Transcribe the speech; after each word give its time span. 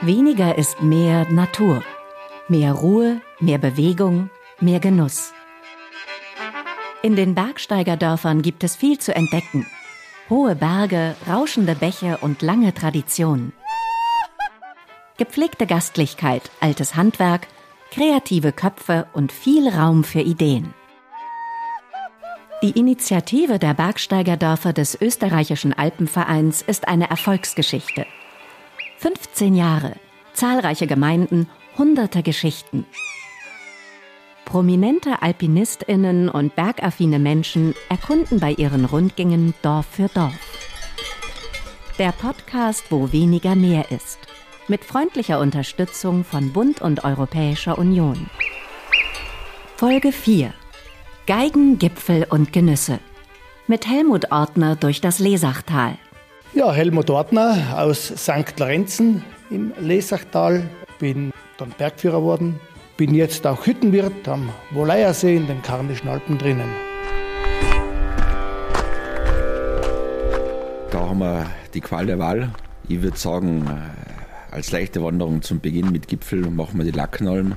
Weniger 0.00 0.56
ist 0.56 0.80
mehr 0.80 1.30
Natur. 1.30 1.82
Mehr 2.48 2.72
Ruhe, 2.72 3.20
mehr 3.40 3.58
Bewegung, 3.58 4.30
mehr 4.58 4.80
Genuss. 4.80 5.34
In 7.02 7.14
den 7.14 7.34
Bergsteigerdörfern 7.34 8.40
gibt 8.40 8.64
es 8.64 8.74
viel 8.74 8.98
zu 8.98 9.14
entdecken. 9.14 9.66
Hohe 10.30 10.54
Berge, 10.54 11.14
rauschende 11.28 11.74
Bäche 11.74 12.18
und 12.22 12.42
lange 12.42 12.72
Traditionen. 12.72 13.52
Gepflegte 15.18 15.66
Gastlichkeit, 15.66 16.50
altes 16.60 16.94
Handwerk, 16.94 17.46
kreative 17.90 18.52
Köpfe 18.52 19.08
und 19.12 19.30
viel 19.32 19.68
Raum 19.68 20.04
für 20.04 20.20
Ideen. 20.20 20.74
Die 22.60 22.72
Initiative 22.72 23.60
der 23.60 23.72
Bergsteigerdörfer 23.72 24.72
des 24.72 25.00
österreichischen 25.00 25.72
Alpenvereins 25.72 26.60
ist 26.60 26.88
eine 26.88 27.08
Erfolgsgeschichte. 27.08 28.04
15 28.96 29.54
Jahre, 29.54 29.94
zahlreiche 30.32 30.88
Gemeinden, 30.88 31.48
hunderte 31.76 32.24
Geschichten. 32.24 32.84
Prominente 34.44 35.22
Alpinistinnen 35.22 36.28
und 36.28 36.56
bergaffine 36.56 37.20
Menschen 37.20 37.76
erkunden 37.88 38.40
bei 38.40 38.54
ihren 38.54 38.86
Rundgängen 38.86 39.54
Dorf 39.62 39.86
für 39.86 40.08
Dorf. 40.08 40.34
Der 42.00 42.10
Podcast, 42.10 42.90
wo 42.90 43.12
weniger 43.12 43.54
mehr 43.54 43.92
ist. 43.92 44.18
Mit 44.66 44.84
freundlicher 44.84 45.38
Unterstützung 45.38 46.24
von 46.24 46.52
Bund 46.52 46.82
und 46.82 47.04
Europäischer 47.04 47.78
Union. 47.78 48.28
Folge 49.76 50.10
4. 50.10 50.52
Geigen, 51.28 51.78
Gipfel 51.78 52.26
und 52.30 52.54
Genüsse. 52.54 53.00
Mit 53.66 53.86
Helmut 53.86 54.32
Ortner 54.32 54.76
durch 54.76 55.02
das 55.02 55.18
Lesachtal. 55.18 55.98
Ja, 56.54 56.72
Helmut 56.72 57.10
Ortner 57.10 57.76
aus 57.76 58.06
St. 58.06 58.58
Lorenzen 58.58 59.22
im 59.50 59.74
Lesachtal. 59.78 60.70
Bin 60.98 61.30
dann 61.58 61.74
Bergführer 61.76 62.20
geworden. 62.20 62.58
Bin 62.96 63.14
jetzt 63.14 63.46
auch 63.46 63.66
Hüttenwirt 63.66 64.26
am 64.26 64.48
Woleiersee 64.70 65.36
in 65.36 65.46
den 65.46 65.60
Karnischen 65.60 66.08
Alpen 66.08 66.38
drinnen. 66.38 66.70
Da 70.90 70.98
haben 70.98 71.18
wir 71.18 71.44
die 71.74 71.82
Qual 71.82 72.06
der 72.06 72.18
Wahl. 72.18 72.54
Ich 72.88 73.02
würde 73.02 73.18
sagen, 73.18 73.66
äh, 73.66 74.54
als 74.54 74.72
leichte 74.72 75.02
Wanderung 75.02 75.42
zum 75.42 75.60
Beginn 75.60 75.92
mit 75.92 76.08
Gipfel 76.08 76.48
machen 76.48 76.78
wir 76.78 76.86
die 76.86 76.98
Lackenalm 76.98 77.56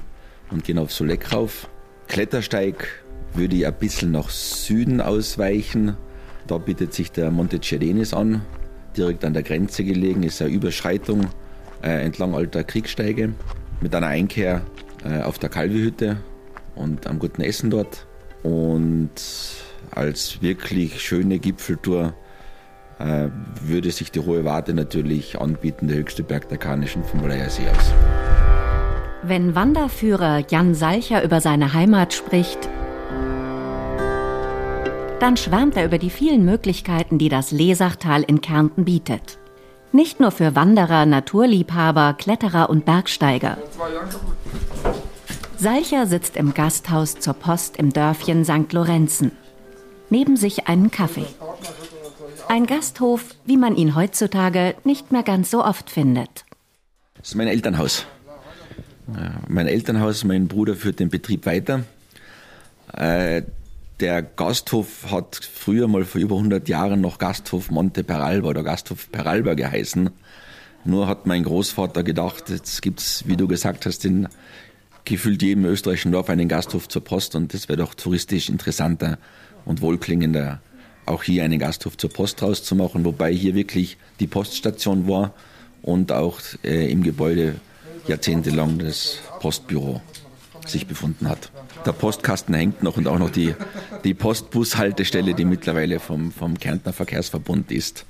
und 0.49 0.66
gehen 0.66 0.77
auf 0.77 0.92
Soleck 0.92 1.31
rauf. 1.31 1.69
Klettersteig 2.09 3.02
würde 3.33 3.55
ich 3.55 3.65
ein 3.65 3.73
bisschen 3.73 4.11
nach 4.11 4.29
Süden 4.29 5.01
ausweichen. 5.01 5.97
Da 6.47 6.57
bietet 6.57 6.93
sich 6.93 7.11
der 7.11 7.31
Monte 7.31 7.59
Cedenis 7.61 8.13
an 8.13 8.41
direkt 8.97 9.25
an 9.25 9.33
der 9.33 9.43
Grenze 9.43 9.83
gelegen, 9.83 10.23
ist 10.23 10.41
eine 10.41 10.51
Überschreitung 10.51 11.27
äh, 11.81 12.03
entlang 12.03 12.35
alter 12.35 12.63
Kriegssteige 12.63 13.33
mit 13.81 13.95
einer 13.95 14.07
Einkehr 14.07 14.61
äh, 15.03 15.21
auf 15.21 15.39
der 15.39 15.49
Kalvihütte 15.49 16.17
und 16.75 17.07
am 17.07 17.19
guten 17.19 17.41
Essen 17.41 17.69
dort. 17.69 18.05
Und 18.43 19.11
als 19.91 20.41
wirklich 20.41 21.02
schöne 21.02 21.39
Gipfeltour 21.39 22.13
äh, 22.99 23.29
würde 23.63 23.91
sich 23.91 24.11
die 24.11 24.19
Hohe 24.19 24.45
Warte 24.45 24.73
natürlich 24.73 25.39
anbieten, 25.39 25.87
der 25.87 25.97
höchste 25.97 26.23
Berg 26.23 26.49
der 26.49 26.57
Karnischen 26.57 27.03
vom 27.03 27.21
Malayer 27.21 27.49
See 27.49 27.67
aus. 27.67 27.91
Wenn 29.23 29.53
Wanderführer 29.53 30.43
Jan 30.49 30.73
Salcher 30.73 31.23
über 31.23 31.41
seine 31.41 31.73
Heimat 31.73 32.13
spricht, 32.13 32.69
dann 35.22 35.38
schwärmt 35.38 35.78
er 35.78 35.86
über 35.86 36.00
die 36.00 36.09
vielen 36.09 36.44
Möglichkeiten, 36.45 37.20
die 37.20 37.30
das 37.30 37.52
Lesachtal 37.52 38.23
in 38.23 38.42
Kärnten 38.42 38.86
bietet. 38.86 39.38
Nicht 39.92 40.20
nur 40.20 40.31
für 40.31 40.56
Wanderer, 40.56 41.06
Naturliebhaber, 41.06 42.16
Kletterer 42.17 42.72
und 42.72 42.86
Bergsteiger. 42.86 43.58
Salcher 45.58 46.08
sitzt 46.08 46.38
im 46.38 46.55
Gasthaus 46.55 47.20
zur 47.20 47.36
Post 47.36 47.77
im 47.77 47.94
Dörfchen 47.94 48.44
St. 48.44 48.73
Lorenzen. 48.73 49.32
Neben 50.10 50.38
sich 50.38 50.67
einen 50.67 50.89
Kaffee. 50.89 51.27
Ein 52.50 52.66
Gasthof, 52.66 53.36
wie 53.45 53.58
man 53.58 53.76
ihn 53.76 53.95
heutzutage 53.95 54.73
nicht 54.83 55.11
mehr 55.11 55.23
ganz 55.23 55.52
so 55.52 55.64
oft 55.64 55.92
findet. 55.92 56.45
Das 57.16 57.30
ist 57.30 57.36
mein 57.36 57.48
Elternhaus. 57.48 58.08
Mein 59.48 59.67
Elternhaus, 59.67 60.23
mein 60.23 60.48
Bruder 60.48 60.73
führt 60.73 61.00
den 61.00 61.10
Betrieb 61.10 61.45
weiter. 61.45 61.83
Äh, 62.93 63.43
der 63.99 64.23
Gasthof 64.23 65.11
hat 65.11 65.35
früher 65.35 65.87
mal 65.87 66.05
vor 66.05 66.19
über 66.19 66.35
100 66.35 66.67
Jahren 66.67 67.02
noch 67.02 67.19
Gasthof 67.19 67.69
Monte 67.69 68.03
Peralba 68.03 68.49
oder 68.49 68.63
Gasthof 68.63 69.11
Peralba 69.11 69.53
geheißen. 69.53 70.09
Nur 70.83 71.07
hat 71.07 71.27
mein 71.27 71.43
Großvater 71.43 72.02
gedacht, 72.02 72.49
jetzt 72.49 72.81
gibt's, 72.81 73.27
wie 73.27 73.37
du 73.37 73.47
gesagt 73.47 73.85
hast, 73.85 74.03
in 74.03 74.27
gefühlt 75.05 75.41
jedem 75.43 75.65
österreichischen 75.65 76.11
Dorf 76.11 76.29
einen 76.29 76.47
Gasthof 76.47 76.87
zur 76.87 77.03
Post 77.03 77.35
und 77.35 77.53
das 77.53 77.69
wäre 77.69 77.77
doch 77.77 77.93
touristisch 77.93 78.49
interessanter 78.49 79.19
und 79.65 79.81
wohlklingender, 79.81 80.61
auch 81.05 81.23
hier 81.23 81.43
einen 81.43 81.59
Gasthof 81.59 81.97
zur 81.97 82.09
Post 82.09 82.41
rauszumachen, 82.41 83.05
wobei 83.05 83.31
hier 83.31 83.53
wirklich 83.53 83.97
die 84.19 84.27
Poststation 84.27 85.08
war 85.08 85.33
und 85.83 86.11
auch 86.11 86.39
äh, 86.63 86.91
im 86.91 87.03
Gebäude 87.03 87.55
jahrzehntelang 88.08 88.79
das 88.79 89.19
Postbüro 89.39 90.02
sich 90.65 90.87
befunden 90.87 91.29
hat. 91.29 91.52
Der 91.86 91.93
Postkasten 91.93 92.53
hängt 92.53 92.83
noch 92.83 92.97
und 92.97 93.08
auch 93.08 93.19
noch 93.19 93.30
die, 93.30 93.55
die 94.03 94.14
Postbushaltestelle, 94.14 95.33
die 95.33 95.45
mittlerweile 95.45 95.99
vom, 95.99 96.31
vom 96.31 96.59
Kärntner 96.59 96.93
Verkehrsverbund 96.93 97.71
ist, 97.71 98.05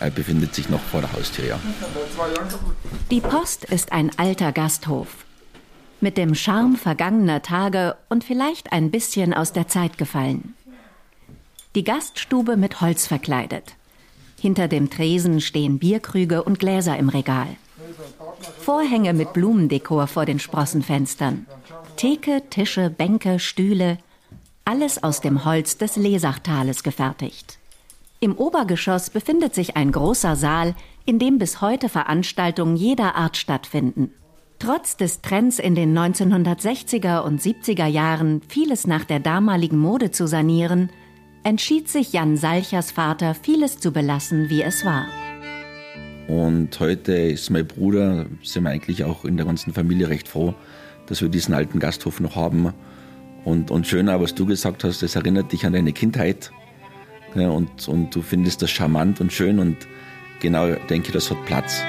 äh, 0.00 0.10
befindet 0.10 0.54
sich 0.54 0.68
noch 0.68 0.80
vor 0.80 1.00
der 1.00 1.12
Haustür. 1.12 1.46
Ja. 1.46 1.60
Die 3.10 3.20
Post 3.20 3.64
ist 3.64 3.92
ein 3.92 4.10
alter 4.18 4.52
Gasthof. 4.52 5.24
Mit 6.00 6.16
dem 6.18 6.34
Charme 6.34 6.76
vergangener 6.76 7.42
Tage 7.42 7.96
und 8.08 8.24
vielleicht 8.24 8.72
ein 8.72 8.90
bisschen 8.90 9.32
aus 9.32 9.52
der 9.52 9.68
Zeit 9.68 9.96
gefallen. 9.96 10.54
Die 11.74 11.84
Gaststube 11.84 12.56
mit 12.56 12.80
Holz 12.80 13.06
verkleidet. 13.06 13.74
Hinter 14.40 14.68
dem 14.68 14.90
Tresen 14.90 15.40
stehen 15.40 15.78
Bierkrüge 15.78 16.42
und 16.42 16.58
Gläser 16.58 16.96
im 16.98 17.08
Regal. 17.08 17.48
Vorhänge 18.60 19.14
mit 19.14 19.32
Blumendekor 19.32 20.06
vor 20.06 20.26
den 20.26 20.38
Sprossenfenstern. 20.38 21.46
Theke, 21.96 22.42
Tische, 22.50 22.90
Bänke, 22.90 23.38
Stühle, 23.38 23.98
alles 24.64 25.02
aus 25.02 25.20
dem 25.20 25.44
Holz 25.44 25.78
des 25.78 25.96
Lesachtales 25.96 26.82
gefertigt. 26.82 27.58
Im 28.20 28.36
Obergeschoss 28.36 29.10
befindet 29.10 29.54
sich 29.54 29.76
ein 29.76 29.92
großer 29.92 30.36
Saal, 30.36 30.74
in 31.04 31.18
dem 31.18 31.38
bis 31.38 31.60
heute 31.60 31.88
Veranstaltungen 31.88 32.76
jeder 32.76 33.16
Art 33.16 33.36
stattfinden. 33.36 34.10
Trotz 34.58 34.96
des 34.96 35.20
Trends 35.20 35.58
in 35.58 35.74
den 35.74 35.96
1960er 35.96 37.20
und 37.20 37.40
70er 37.40 37.86
Jahren, 37.86 38.40
vieles 38.48 38.86
nach 38.86 39.04
der 39.04 39.20
damaligen 39.20 39.78
Mode 39.78 40.10
zu 40.10 40.26
sanieren, 40.26 40.90
entschied 41.42 41.88
sich 41.88 42.12
Jan 42.12 42.36
Salchers 42.36 42.90
Vater, 42.90 43.34
vieles 43.34 43.78
zu 43.78 43.92
belassen, 43.92 44.48
wie 44.48 44.62
es 44.62 44.84
war. 44.84 45.06
Und 46.28 46.80
heute 46.80 47.12
ist 47.12 47.50
mein 47.50 47.66
Bruder, 47.66 48.24
sind 48.42 48.64
wir 48.64 48.70
eigentlich 48.70 49.04
auch 49.04 49.26
in 49.26 49.36
der 49.36 49.44
ganzen 49.44 49.74
Familie 49.74 50.08
recht 50.08 50.26
froh, 50.26 50.54
dass 51.06 51.20
wir 51.20 51.28
diesen 51.28 51.54
alten 51.54 51.78
Gasthof 51.78 52.20
noch 52.20 52.36
haben. 52.36 52.72
Und, 53.44 53.70
und 53.70 53.86
schöner, 53.86 54.20
was 54.20 54.34
du 54.34 54.46
gesagt 54.46 54.84
hast, 54.84 55.02
das 55.02 55.16
erinnert 55.16 55.52
dich 55.52 55.66
an 55.66 55.72
deine 55.72 55.92
Kindheit. 55.92 56.50
Ja, 57.34 57.48
und, 57.48 57.88
und 57.88 58.14
du 58.14 58.22
findest 58.22 58.62
das 58.62 58.70
charmant 58.70 59.20
und 59.20 59.32
schön 59.32 59.58
und 59.58 59.76
genau 60.40 60.74
denke, 60.88 61.12
das 61.12 61.30
hat 61.30 61.44
Platz. 61.46 61.82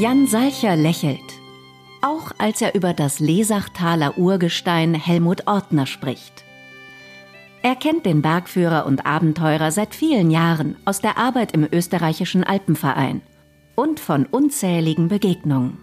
Jan 0.00 0.28
Salcher 0.28 0.76
lächelt, 0.76 1.18
auch 2.02 2.30
als 2.38 2.62
er 2.62 2.76
über 2.76 2.94
das 2.94 3.18
Lesachtaler 3.18 4.16
Urgestein 4.16 4.94
Helmut 4.94 5.48
Ortner 5.48 5.86
spricht. 5.86 6.44
Er 7.62 7.74
kennt 7.74 8.06
den 8.06 8.22
Bergführer 8.22 8.86
und 8.86 9.04
Abenteurer 9.04 9.72
seit 9.72 9.94
vielen 9.94 10.30
Jahren 10.30 10.76
aus 10.84 11.00
der 11.00 11.18
Arbeit 11.18 11.52
im 11.52 11.66
österreichischen 11.70 12.44
Alpenverein 12.44 13.20
und 13.74 13.98
von 13.98 14.26
unzähligen 14.26 15.08
Begegnungen. 15.08 15.78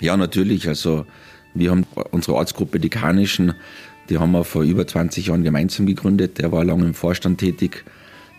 Ja, 0.00 0.16
natürlich. 0.16 0.68
Also 0.68 1.06
wir 1.54 1.70
haben 1.70 1.86
unsere 2.10 2.36
Ortsgruppe, 2.36 2.78
die 2.78 2.90
Karnischen, 2.90 3.54
die 4.10 4.18
haben 4.18 4.32
wir 4.32 4.44
vor 4.44 4.62
über 4.62 4.86
20 4.86 5.26
Jahren 5.26 5.42
gemeinsam 5.42 5.86
gegründet. 5.86 6.38
Er 6.38 6.52
war 6.52 6.64
lange 6.64 6.84
im 6.84 6.94
Vorstand 6.94 7.38
tätig. 7.38 7.84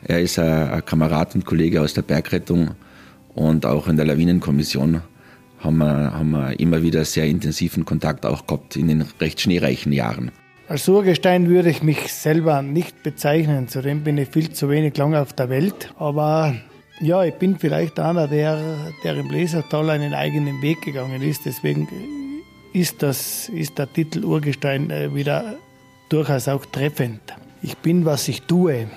Er 0.04 0.22
ist 0.22 0.38
ein 0.38 0.86
Kamerad 0.86 1.34
und 1.34 1.46
Kollege 1.46 1.82
aus 1.82 1.94
der 1.96 2.04
Bergrettung 2.04 2.72
und 3.34 3.66
auch 3.66 3.88
in 3.88 3.98
der 3.98 4.06
Lawinenkommission 4.06 5.02
haben 5.60 5.78
wir, 5.80 6.14
haben 6.14 6.32
wir 6.32 6.60
immer 6.60 6.84
wieder 6.84 7.04
sehr 7.04 7.26
intensiven 7.26 7.84
Kontakt 7.84 8.26
auch 8.26 8.46
gehabt 8.46 8.76
in 8.76 8.88
den 8.88 9.06
recht 9.20 9.42
schneereichen 9.42 9.92
Jahren. 9.92 10.32
Als 10.70 10.88
Urgestein 10.90 11.48
würde 11.48 11.70
ich 11.70 11.82
mich 11.82 12.12
selber 12.14 12.62
nicht 12.62 13.02
bezeichnen, 13.02 13.70
zudem 13.70 14.04
bin 14.04 14.18
ich 14.18 14.28
viel 14.28 14.52
zu 14.52 14.70
wenig 14.70 14.98
lang 14.98 15.16
auf 15.16 15.32
der 15.32 15.50
Welt. 15.50 15.94
Aber 15.98 16.56
Ja, 17.00 17.24
ich 17.24 17.36
bin 17.36 17.60
vielleicht 17.60 18.00
einer, 18.00 18.28
der, 18.28 18.60
der 19.04 19.16
im 19.16 19.30
Lesertal 19.30 19.92
einen 19.92 20.16
eigenen 20.16 20.62
Weg 20.64 20.82
gegangen 20.82 21.22
ist. 21.22 21.46
Deswegen 21.46 21.88
ist, 22.74 23.04
das, 23.04 23.50
ist 23.50 23.78
der 23.78 23.92
Titel 23.94 24.26
Urgestein 24.26 24.90
äh, 24.90 25.14
wieder 25.14 25.56
durchaus 26.10 26.48
auch 26.48 26.66
treffend. 26.66 27.22
Ich 27.62 27.78
bin, 27.78 28.04
was 28.04 28.28
ich 28.28 28.42
tue. 28.42 28.88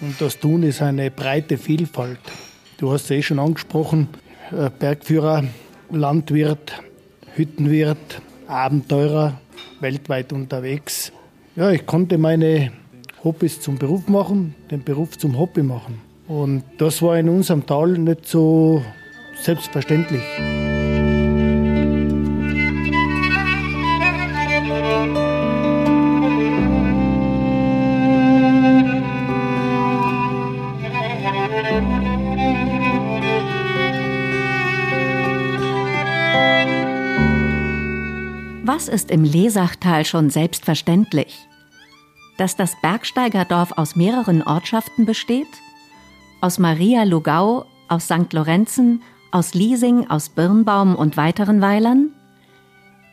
Und 0.00 0.20
das 0.20 0.38
Tun 0.38 0.62
ist 0.62 0.82
eine 0.82 1.10
breite 1.10 1.58
Vielfalt. 1.58 2.20
Du 2.78 2.92
hast 2.92 3.04
es 3.04 3.10
eh 3.10 3.22
schon 3.22 3.40
angesprochen, 3.40 4.08
äh, 4.52 4.70
Bergführer, 4.70 5.44
Landwirt, 5.90 6.80
Hüttenwirt, 7.34 8.22
Abenteurer, 8.46 9.41
weltweit 9.80 10.32
unterwegs. 10.32 11.12
Ja, 11.56 11.70
ich 11.70 11.86
konnte 11.86 12.18
meine 12.18 12.72
Hobbys 13.24 13.60
zum 13.60 13.78
Beruf 13.78 14.08
machen, 14.08 14.54
den 14.70 14.82
Beruf 14.82 15.18
zum 15.18 15.38
Hobby 15.38 15.62
machen. 15.62 16.00
Und 16.28 16.62
das 16.78 17.02
war 17.02 17.18
in 17.18 17.28
unserem 17.28 17.66
Tal 17.66 17.98
nicht 17.98 18.26
so 18.26 18.82
selbstverständlich. 19.42 20.22
Was 38.82 38.88
ist 38.88 39.12
im 39.12 39.22
Lesachtal 39.22 40.04
schon 40.04 40.28
selbstverständlich? 40.28 41.46
Dass 42.36 42.56
das 42.56 42.74
Bergsteigerdorf 42.82 43.78
aus 43.78 43.94
mehreren 43.94 44.42
Ortschaften 44.42 45.06
besteht? 45.06 45.46
Aus 46.40 46.58
Maria 46.58 47.04
Lugau, 47.04 47.64
aus 47.88 48.06
St. 48.06 48.32
Lorenzen, 48.32 49.04
aus 49.30 49.54
Liesing, 49.54 50.10
aus 50.10 50.30
Birnbaum 50.30 50.96
und 50.96 51.16
weiteren 51.16 51.60
Weilern? 51.60 52.10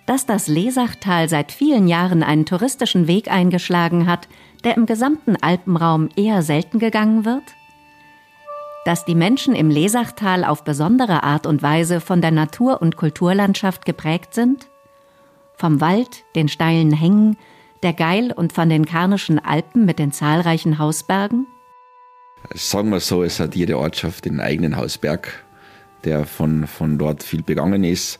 Dass 0.07 0.25
das 0.25 0.47
Lesachtal 0.47 1.29
seit 1.29 1.51
vielen 1.51 1.87
Jahren 1.87 2.23
einen 2.23 2.47
touristischen 2.47 3.05
Weg 3.05 3.29
eingeschlagen 3.29 4.07
hat, 4.07 4.27
der 4.63 4.75
im 4.75 4.87
gesamten 4.87 5.35
Alpenraum 5.35 6.09
eher 6.15 6.41
selten 6.41 6.79
gegangen 6.79 7.25
wird? 7.25 7.43
Dass 8.85 9.05
die 9.05 9.13
Menschen 9.13 9.53
im 9.53 9.69
Lesachtal 9.69 10.45
auf 10.45 10.63
besondere 10.63 11.21
Art 11.21 11.45
und 11.45 11.61
Weise 11.61 12.01
von 12.01 12.21
der 12.21 12.31
Natur- 12.31 12.81
und 12.81 12.97
Kulturlandschaft 12.97 13.85
geprägt 13.85 14.33
sind? 14.33 14.67
Vom 15.59 15.81
Wald, 15.81 16.23
den 16.35 16.47
steilen 16.47 16.91
Hängen, 16.91 17.37
der 17.83 17.93
Geil 17.93 18.31
und 18.35 18.53
von 18.53 18.69
den 18.69 18.85
Karnischen 18.85 19.39
Alpen 19.39 19.85
mit 19.85 19.99
den 19.99 20.11
zahlreichen 20.11 20.79
Hausbergen? 20.79 21.45
Sagen 22.53 22.89
wir 22.89 23.01
so, 23.01 23.23
es 23.23 23.39
hat 23.39 23.55
jede 23.55 23.77
Ortschaft 23.77 24.25
den 24.25 24.39
eigenen 24.39 24.77
Hausberg, 24.77 25.43
der 26.05 26.25
von, 26.25 26.65
von 26.67 26.97
dort 26.97 27.21
viel 27.21 27.43
begangen 27.43 27.83
ist. 27.83 28.19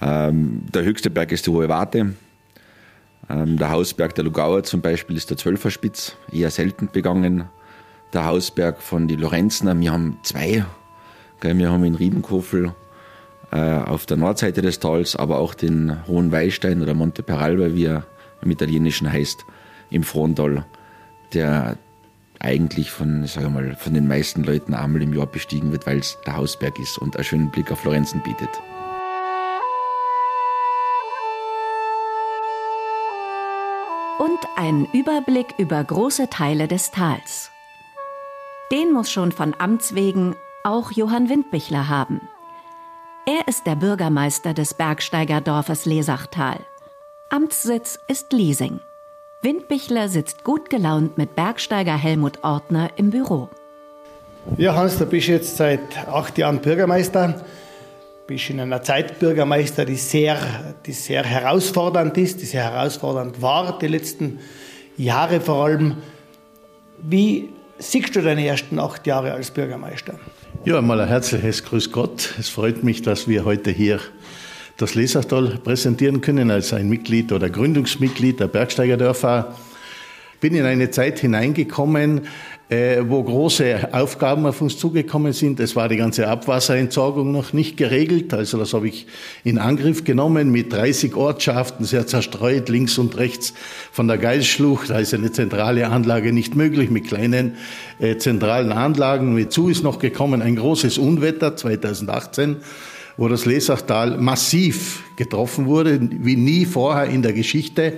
Ähm, 0.00 0.62
der 0.72 0.84
höchste 0.84 1.10
Berg 1.10 1.32
ist 1.32 1.46
die 1.46 1.50
Hohe 1.50 1.68
Warte. 1.68 2.14
Ähm, 3.28 3.58
der 3.58 3.70
Hausberg 3.70 4.14
der 4.14 4.24
Lugauer 4.24 4.62
zum 4.62 4.80
Beispiel 4.80 5.16
ist 5.16 5.30
der 5.30 5.36
Zwölferspitz, 5.36 6.16
eher 6.32 6.50
selten 6.50 6.88
begangen. 6.92 7.44
Der 8.12 8.24
Hausberg 8.24 8.80
von 8.80 9.08
die 9.08 9.16
Lorenzner, 9.16 9.78
wir 9.78 9.92
haben 9.92 10.18
zwei. 10.22 10.64
Wir 11.40 11.70
haben 11.70 11.84
in 11.84 11.94
Riebenkofel 11.94 12.74
auf 13.50 14.04
der 14.06 14.18
Nordseite 14.18 14.60
des 14.60 14.78
Tals, 14.78 15.16
aber 15.16 15.38
auch 15.38 15.54
den 15.54 16.06
Hohen 16.06 16.32
Weilstein 16.32 16.82
oder 16.82 16.94
Monte 16.94 17.22
Peralba, 17.22 17.74
wie 17.74 17.86
er 17.86 18.04
im 18.42 18.50
Italienischen 18.50 19.10
heißt, 19.10 19.44
im 19.90 20.02
Frontal, 20.02 20.66
der 21.32 21.78
eigentlich 22.40 22.90
von, 22.90 23.26
sage 23.26 23.50
mal, 23.50 23.74
von 23.76 23.94
den 23.94 24.06
meisten 24.06 24.44
Leuten 24.44 24.74
einmal 24.74 25.02
im 25.02 25.14
Jahr 25.14 25.26
bestiegen 25.26 25.72
wird, 25.72 25.86
weil 25.86 25.98
es 25.98 26.18
der 26.26 26.36
Hausberg 26.36 26.78
ist 26.78 26.98
und 26.98 27.16
einen 27.16 27.24
schönen 27.24 27.50
Blick 27.50 27.72
auf 27.72 27.80
Florenzen 27.80 28.22
bietet. 28.22 28.50
Und 34.18 34.38
einen 34.56 34.86
Überblick 34.92 35.54
über 35.58 35.82
große 35.82 36.28
Teile 36.28 36.68
des 36.68 36.90
Tals. 36.90 37.50
Den 38.70 38.92
muss 38.92 39.10
schon 39.10 39.32
von 39.32 39.54
Amts 39.58 39.94
wegen 39.94 40.36
auch 40.64 40.92
Johann 40.92 41.28
Windbichler 41.28 41.88
haben. 41.88 42.20
Er 43.30 43.46
ist 43.46 43.66
der 43.66 43.76
Bürgermeister 43.76 44.54
des 44.54 44.72
Bergsteigerdorfes 44.72 45.84
Lesachtal. 45.84 46.60
Amtssitz 47.28 47.98
ist 48.08 48.32
Liesing. 48.32 48.80
Windbichler 49.42 50.08
sitzt 50.08 50.44
gut 50.44 50.70
gelaunt 50.70 51.18
mit 51.18 51.36
Bergsteiger 51.36 51.98
Helmut 51.98 52.42
Ortner 52.42 52.88
im 52.96 53.10
Büro. 53.10 53.50
Ja, 54.56 54.74
Hans, 54.74 54.96
du 54.96 55.04
bist 55.04 55.28
jetzt 55.28 55.58
seit 55.58 56.08
acht 56.08 56.38
Jahren 56.38 56.62
Bürgermeister. 56.62 57.44
Bist 58.26 58.48
in 58.48 58.60
einer 58.60 58.80
Zeit 58.80 59.18
Bürgermeister, 59.18 59.84
die 59.84 59.96
sehr, 59.96 60.38
die 60.86 60.92
sehr 60.92 61.22
herausfordernd 61.22 62.16
ist, 62.16 62.40
die 62.40 62.46
sehr 62.46 62.64
herausfordernd 62.64 63.42
war, 63.42 63.78
die 63.78 63.88
letzten 63.88 64.38
Jahre 64.96 65.42
vor 65.42 65.66
allem. 65.66 65.98
Wie 66.96 67.50
siehst 67.76 68.16
du 68.16 68.22
deine 68.22 68.46
ersten 68.46 68.78
acht 68.78 69.06
Jahre 69.06 69.34
als 69.34 69.50
Bürgermeister? 69.50 70.14
Ja, 70.68 70.76
einmal 70.76 71.00
ein 71.00 71.08
herzliches 71.08 71.64
Grüß 71.64 71.92
Gott. 71.92 72.34
Es 72.38 72.50
freut 72.50 72.84
mich, 72.84 73.00
dass 73.00 73.26
wir 73.26 73.46
heute 73.46 73.70
hier 73.70 74.00
das 74.76 74.94
Lesertal 74.94 75.58
präsentieren 75.64 76.20
können 76.20 76.50
als 76.50 76.74
ein 76.74 76.90
Mitglied 76.90 77.32
oder 77.32 77.48
Gründungsmitglied 77.48 78.38
der 78.38 78.48
Bergsteigerdörfer. 78.48 79.56
Bin 80.42 80.54
in 80.54 80.66
eine 80.66 80.90
Zeit 80.90 81.20
hineingekommen, 81.20 82.26
äh, 82.68 83.02
wo 83.06 83.22
große 83.22 83.88
Aufgaben 83.92 84.44
auf 84.46 84.60
uns 84.60 84.76
zugekommen 84.76 85.32
sind. 85.32 85.58
Es 85.58 85.74
war 85.74 85.88
die 85.88 85.96
ganze 85.96 86.28
Abwasserentsorgung 86.28 87.32
noch 87.32 87.52
nicht 87.52 87.76
geregelt. 87.76 88.34
Also 88.34 88.58
das 88.58 88.74
habe 88.74 88.88
ich 88.88 89.06
in 89.42 89.58
Angriff 89.58 90.04
genommen 90.04 90.50
mit 90.50 90.72
30 90.72 91.14
Ortschaften, 91.14 91.86
sehr 91.86 92.06
zerstreut, 92.06 92.68
links 92.68 92.98
und 92.98 93.16
rechts 93.16 93.54
von 93.90 94.06
der 94.06 94.18
Geilschlucht. 94.18 94.90
Da 94.90 94.98
ist 94.98 95.14
eine 95.14 95.32
zentrale 95.32 95.88
Anlage 95.88 96.32
nicht 96.32 96.56
möglich 96.56 96.90
mit 96.90 97.08
kleinen 97.08 97.56
äh, 97.98 98.18
zentralen 98.18 98.72
Anlagen. 98.72 99.36
Dazu 99.38 99.68
ist 99.68 99.82
noch 99.82 99.98
gekommen 99.98 100.42
ein 100.42 100.56
großes 100.56 100.98
Unwetter 100.98 101.56
2018 101.56 102.56
wo 103.20 103.26
das 103.26 103.46
Lesachtal 103.46 104.16
massiv 104.16 105.02
getroffen 105.16 105.66
wurde, 105.66 105.98
wie 106.00 106.36
nie 106.36 106.64
vorher 106.64 107.06
in 107.06 107.20
der 107.20 107.32
Geschichte. 107.32 107.94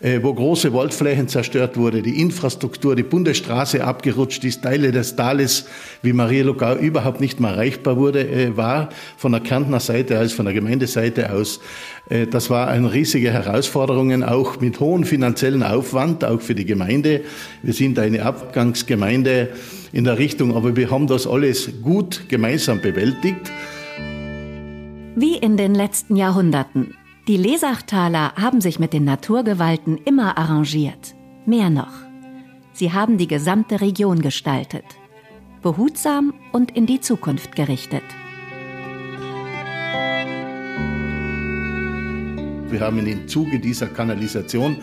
Äh, 0.00 0.22
wo 0.22 0.34
große 0.34 0.72
Waldflächen 0.72 1.28
zerstört 1.28 1.76
wurde, 1.76 2.02
die 2.02 2.20
Infrastruktur, 2.20 2.96
die 2.96 3.04
Bundesstraße 3.04 3.84
abgerutscht 3.84 4.44
ist, 4.44 4.62
Teile 4.62 4.90
des 4.90 5.14
Tales 5.14 5.66
wie 6.02 6.12
Marielogau 6.12 6.76
überhaupt 6.76 7.20
nicht 7.20 7.38
mehr 7.38 7.52
erreichbar 7.52 7.96
wurde, 7.96 8.28
äh, 8.28 8.56
war 8.56 8.88
von 9.16 9.32
der 9.32 9.40
Kärntner 9.40 9.80
Seite 9.80 10.18
als 10.18 10.32
von 10.32 10.46
der 10.46 10.54
Gemeindeseite 10.54 11.32
aus. 11.32 11.60
Äh, 12.08 12.26
das 12.26 12.50
war 12.50 12.68
eine 12.68 12.92
riesige 12.92 13.32
Herausforderung, 13.32 14.24
auch 14.24 14.60
mit 14.60 14.80
hohem 14.80 15.04
finanziellen 15.04 15.62
Aufwand, 15.62 16.24
auch 16.24 16.40
für 16.40 16.54
die 16.54 16.64
Gemeinde. 16.64 17.22
Wir 17.62 17.72
sind 17.72 17.98
eine 17.98 18.24
Abgangsgemeinde 18.24 19.50
in 19.92 20.04
der 20.04 20.18
Richtung, 20.18 20.56
aber 20.56 20.76
wir 20.76 20.90
haben 20.90 21.06
das 21.06 21.26
alles 21.26 21.70
gut 21.82 22.28
gemeinsam 22.28 22.80
bewältigt. 22.80 23.50
Wie 25.16 25.36
in 25.36 25.56
den 25.56 25.74
letzten 25.74 26.16
Jahrhunderten 26.16 26.94
die 27.26 27.38
Lesachtaler 27.38 28.34
haben 28.34 28.60
sich 28.60 28.78
mit 28.78 28.92
den 28.92 29.04
Naturgewalten 29.04 29.98
immer 30.04 30.36
arrangiert. 30.36 31.14
Mehr 31.46 31.70
noch. 31.70 31.92
Sie 32.74 32.92
haben 32.92 33.16
die 33.16 33.28
gesamte 33.28 33.80
Region 33.80 34.20
gestaltet. 34.20 34.84
Behutsam 35.62 36.34
und 36.52 36.76
in 36.76 36.84
die 36.84 37.00
Zukunft 37.00 37.56
gerichtet. 37.56 38.02
Wir 42.68 42.80
haben 42.80 43.06
im 43.06 43.26
Zuge 43.26 43.58
dieser 43.58 43.86
Kanalisation 43.86 44.76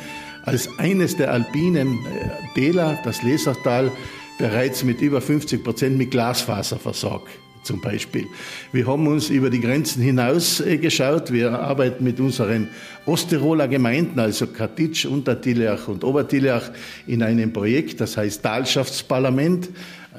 als 0.44 0.68
eines 0.80 1.18
der 1.18 1.32
alpinen 1.32 1.94
äh, 1.94 2.30
Täler 2.56 2.98
das 3.04 3.22
Lesachtal 3.22 3.92
bereits 4.40 4.84
mit 4.84 5.02
über 5.02 5.22
50 5.22 5.64
Prozent 5.64 5.98
mit 5.98 6.10
Glasfaser 6.10 6.80
versorgt 6.80 7.30
zum 7.64 7.82
Beispiel. 7.82 8.26
Wir 8.72 8.88
haben 8.88 9.08
uns 9.08 9.30
über 9.30 9.50
die 9.50 9.62
Grenzen 9.62 10.02
hinaus 10.02 10.60
äh, 10.62 10.78
geschaut. 10.78 11.32
Wir 11.32 11.60
arbeiten 11.60 12.04
mit 12.04 12.20
unseren 12.20 12.70
Osttiroler 13.06 13.68
Gemeinden, 13.68 14.20
also 14.20 14.48
Katitsch, 14.48 15.06
Untertillach 15.06 15.88
und 15.88 16.04
Obertillach, 16.04 16.72
in 17.08 17.24
einem 17.24 17.54
Projekt, 17.54 18.02
das 18.02 18.18
heißt 18.18 18.44
Talschaftsparlament. 18.44 19.70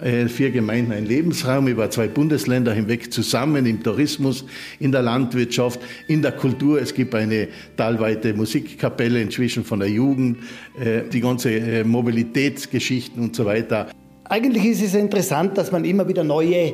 Äh, 0.00 0.26
vier 0.26 0.50
Gemeinden, 0.50 0.90
ein 0.90 1.04
Lebensraum 1.04 1.68
über 1.68 1.88
zwei 1.90 2.08
Bundesländer 2.08 2.72
hinweg 2.72 3.12
zusammen 3.12 3.66
im 3.66 3.82
Tourismus, 3.82 4.44
in 4.80 4.90
der 4.90 5.02
Landwirtschaft, 5.02 5.78
in 6.08 6.22
der 6.22 6.32
Kultur. 6.32 6.80
Es 6.80 6.94
gibt 6.94 7.14
eine 7.14 7.48
talweite 7.76 8.34
Musikkapelle 8.34 9.20
inzwischen 9.20 9.64
von 9.64 9.78
der 9.78 9.90
Jugend, 9.90 10.38
äh, 10.80 11.02
die 11.08 11.20
ganze 11.20 11.84
Mobilitätsgeschichten 11.84 13.22
und 13.22 13.36
so 13.36 13.44
weiter. 13.44 13.90
Eigentlich 14.24 14.64
ist 14.64 14.82
es 14.82 14.94
interessant, 14.94 15.58
dass 15.58 15.70
man 15.70 15.84
immer 15.84 16.08
wieder 16.08 16.24
neue 16.24 16.72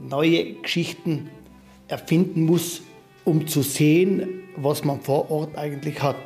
neue 0.00 0.54
Geschichten 0.54 1.30
erfinden 1.88 2.44
muss, 2.44 2.82
um 3.24 3.46
zu 3.46 3.62
sehen, 3.62 4.42
was 4.56 4.84
man 4.84 5.00
vor 5.00 5.30
Ort 5.30 5.56
eigentlich 5.56 6.02
hat. 6.02 6.16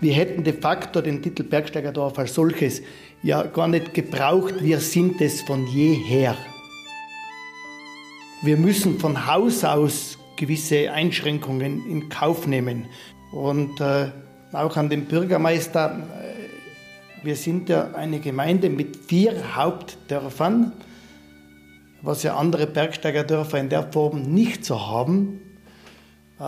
Wir 0.00 0.14
hätten 0.14 0.44
de 0.44 0.54
facto 0.54 1.00
den 1.00 1.22
Titel 1.22 1.42
Bergsteigerdorf 1.42 2.18
als 2.18 2.34
solches 2.34 2.82
ja 3.22 3.42
gar 3.42 3.68
nicht 3.68 3.92
gebraucht. 3.92 4.54
Wir 4.62 4.80
sind 4.80 5.20
es 5.20 5.42
von 5.42 5.66
jeher. 5.66 6.36
wir 8.42 8.56
müssen 8.56 8.98
von 8.98 9.26
Haus 9.26 9.64
aus 9.64 10.18
gewisse 10.36 10.90
Einschränkungen 10.90 11.86
in 11.86 12.08
Kauf 12.08 12.46
nehmen. 12.46 12.86
Und 13.32 13.80
äh, 13.80 14.10
auch 14.52 14.76
an 14.76 14.88
den 14.88 15.04
Bürgermeister, 15.04 15.98
äh, 15.98 17.24
wir 17.24 17.36
sind 17.36 17.68
ja 17.68 17.90
eine 17.92 18.18
Gemeinde 18.18 18.70
mit 18.70 18.96
vier 18.96 19.54
Hauptdörfern, 19.54 20.72
was 22.02 22.22
ja 22.22 22.36
andere 22.36 22.66
Bergsteigerdörfer 22.66 23.58
in 23.58 23.68
der 23.68 23.92
Form 23.92 24.22
nicht 24.22 24.64
so 24.64 24.80
haben, 24.80 25.40
äh, 26.38 26.44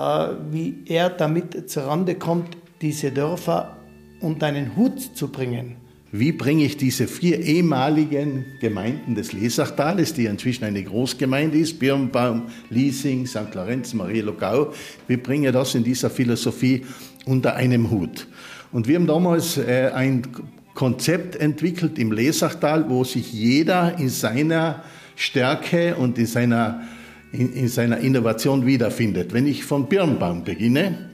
wie 0.50 0.82
er 0.86 1.10
damit 1.10 1.70
zurande 1.70 2.14
kommt, 2.14 2.56
diese 2.80 3.12
Dörfer 3.12 3.76
unter 4.20 4.46
einen 4.46 4.76
Hut 4.76 5.00
zu 5.00 5.28
bringen. 5.28 5.76
Wie 6.14 6.32
bringe 6.32 6.64
ich 6.64 6.76
diese 6.76 7.06
vier 7.06 7.40
ehemaligen 7.40 8.44
Gemeinden 8.60 9.14
des 9.14 9.32
Lesachtales, 9.32 10.12
die 10.12 10.26
inzwischen 10.26 10.64
eine 10.64 10.82
Großgemeinde 10.82 11.56
ist, 11.56 11.78
Birnbaum, 11.78 12.48
Liesing, 12.68 13.26
St. 13.26 13.54
Lorenz, 13.54 13.94
Marie-Logau, 13.94 14.74
wie 15.08 15.16
bringe 15.16 15.48
ich 15.48 15.52
das 15.54 15.74
in 15.74 15.84
dieser 15.84 16.10
Philosophie 16.10 16.84
unter 17.24 17.56
einem 17.56 17.90
Hut? 17.90 18.26
Und 18.72 18.88
wir 18.88 18.96
haben 18.96 19.06
damals 19.06 19.56
äh, 19.56 19.90
ein 19.94 20.26
Konzept 20.74 21.36
entwickelt 21.36 21.98
im 21.98 22.12
Lesachtal, 22.12 22.90
wo 22.90 23.04
sich 23.04 23.32
jeder 23.32 23.98
in 23.98 24.10
seiner 24.10 24.82
Stärke 25.16 25.96
und 25.96 26.18
in 26.18 26.26
seiner, 26.26 26.82
in, 27.32 27.52
in 27.52 27.68
seiner 27.68 27.98
Innovation 27.98 28.66
wiederfindet. 28.66 29.32
Wenn 29.32 29.46
ich 29.46 29.64
von 29.64 29.86
Birnbaum 29.86 30.44
beginne, 30.44 31.10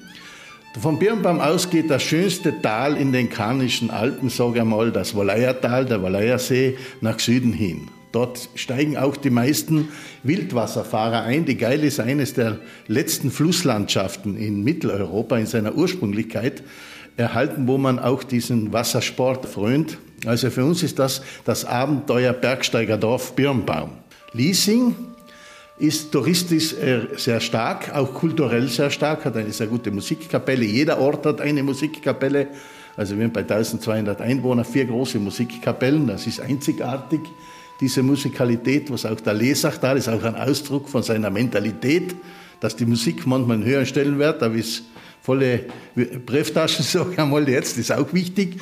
von 0.78 0.99
Birnbaum 0.99 1.40
aus 1.40 1.71
geht 1.71 1.90
das 1.90 2.02
schönste 2.02 2.61
Tal 2.62 2.97
in 2.97 3.11
den 3.11 3.31
Karnischen 3.31 3.90
Alpen, 3.90 4.28
sage 4.28 4.61
ich 4.61 4.64
mal, 4.64 4.93
das 4.93 5.17
Walleiertal, 5.17 5.87
der 5.87 6.02
Walleiersee, 6.02 6.76
nach 7.00 7.19
Süden 7.19 7.52
hin. 7.52 7.88
Dort 8.12 8.49
steigen 8.55 8.97
auch 8.97 9.17
die 9.17 9.31
meisten 9.31 9.88
Wildwasserfahrer 10.23 11.23
ein. 11.23 11.45
Die 11.45 11.57
Geil 11.57 11.85
ist 11.85 12.00
eines 12.00 12.35
der 12.35 12.59
letzten 12.87 13.31
Flusslandschaften 13.31 14.37
in 14.37 14.62
Mitteleuropa 14.62 15.37
in 15.37 15.47
seiner 15.47 15.75
Ursprünglichkeit 15.75 16.62
erhalten, 17.17 17.67
wo 17.67 17.76
man 17.76 17.99
auch 17.99 18.23
diesen 18.23 18.73
Wassersport 18.73 19.47
frönt. 19.47 19.99
Also 20.27 20.51
für 20.51 20.65
uns 20.65 20.83
ist 20.83 20.99
das 20.99 21.23
das 21.45 21.65
Abenteuer 21.65 22.33
Bergsteigerdorf 22.33 23.35
Birnbaum. 23.35 23.91
Liesing 24.33 24.95
ist 25.79 26.11
touristisch 26.11 26.75
äh, 26.75 27.07
sehr 27.17 27.41
stark, 27.41 27.95
auch 27.95 28.13
kulturell 28.13 28.69
sehr 28.69 28.91
stark, 28.91 29.25
hat 29.25 29.37
eine 29.37 29.53
sehr 29.53 29.69
gute 29.69 29.91
Musikkapelle. 29.91 30.65
Jeder 30.65 30.99
Ort 30.99 31.25
hat 31.25 31.41
eine 31.41 31.63
Musikkapelle. 31.63 32.49
Also 32.97 33.17
wir 33.17 33.25
haben 33.25 33.33
bei 33.33 33.43
1200 33.43 34.21
Einwohnern 34.21 34.65
vier 34.65 34.87
große 34.87 35.21
Musikkapellen. 35.21 36.09
Das 36.09 36.27
ist 36.27 36.41
einzigartig, 36.41 37.21
diese 37.81 38.03
Musikalität, 38.03 38.91
was 38.91 39.07
auch 39.07 39.21
der 39.21 39.35
Lesachtal 39.35 39.97
ist, 39.97 40.09
auch 40.09 40.25
ein 40.25 40.35
Ausdruck 40.35 40.89
von 40.89 41.05
seiner 41.05 41.31
Mentalität, 41.31 42.15
dass 42.59 42.75
die 42.75 42.87
Musik 42.87 43.25
manchmal 43.25 43.59
einen 43.59 43.65
höheren 43.65 43.87
Stellenwert, 43.87 44.43
da 44.43 44.49
ist 44.49 44.83
volle 45.23 45.67
Brieftaschen, 45.95 46.85
sage 46.85 47.13
ich 47.13 47.19
einmal 47.21 47.49
jetzt, 47.49 47.79
ist 47.79 47.93
auch 47.93 48.13
wichtig. 48.13 48.57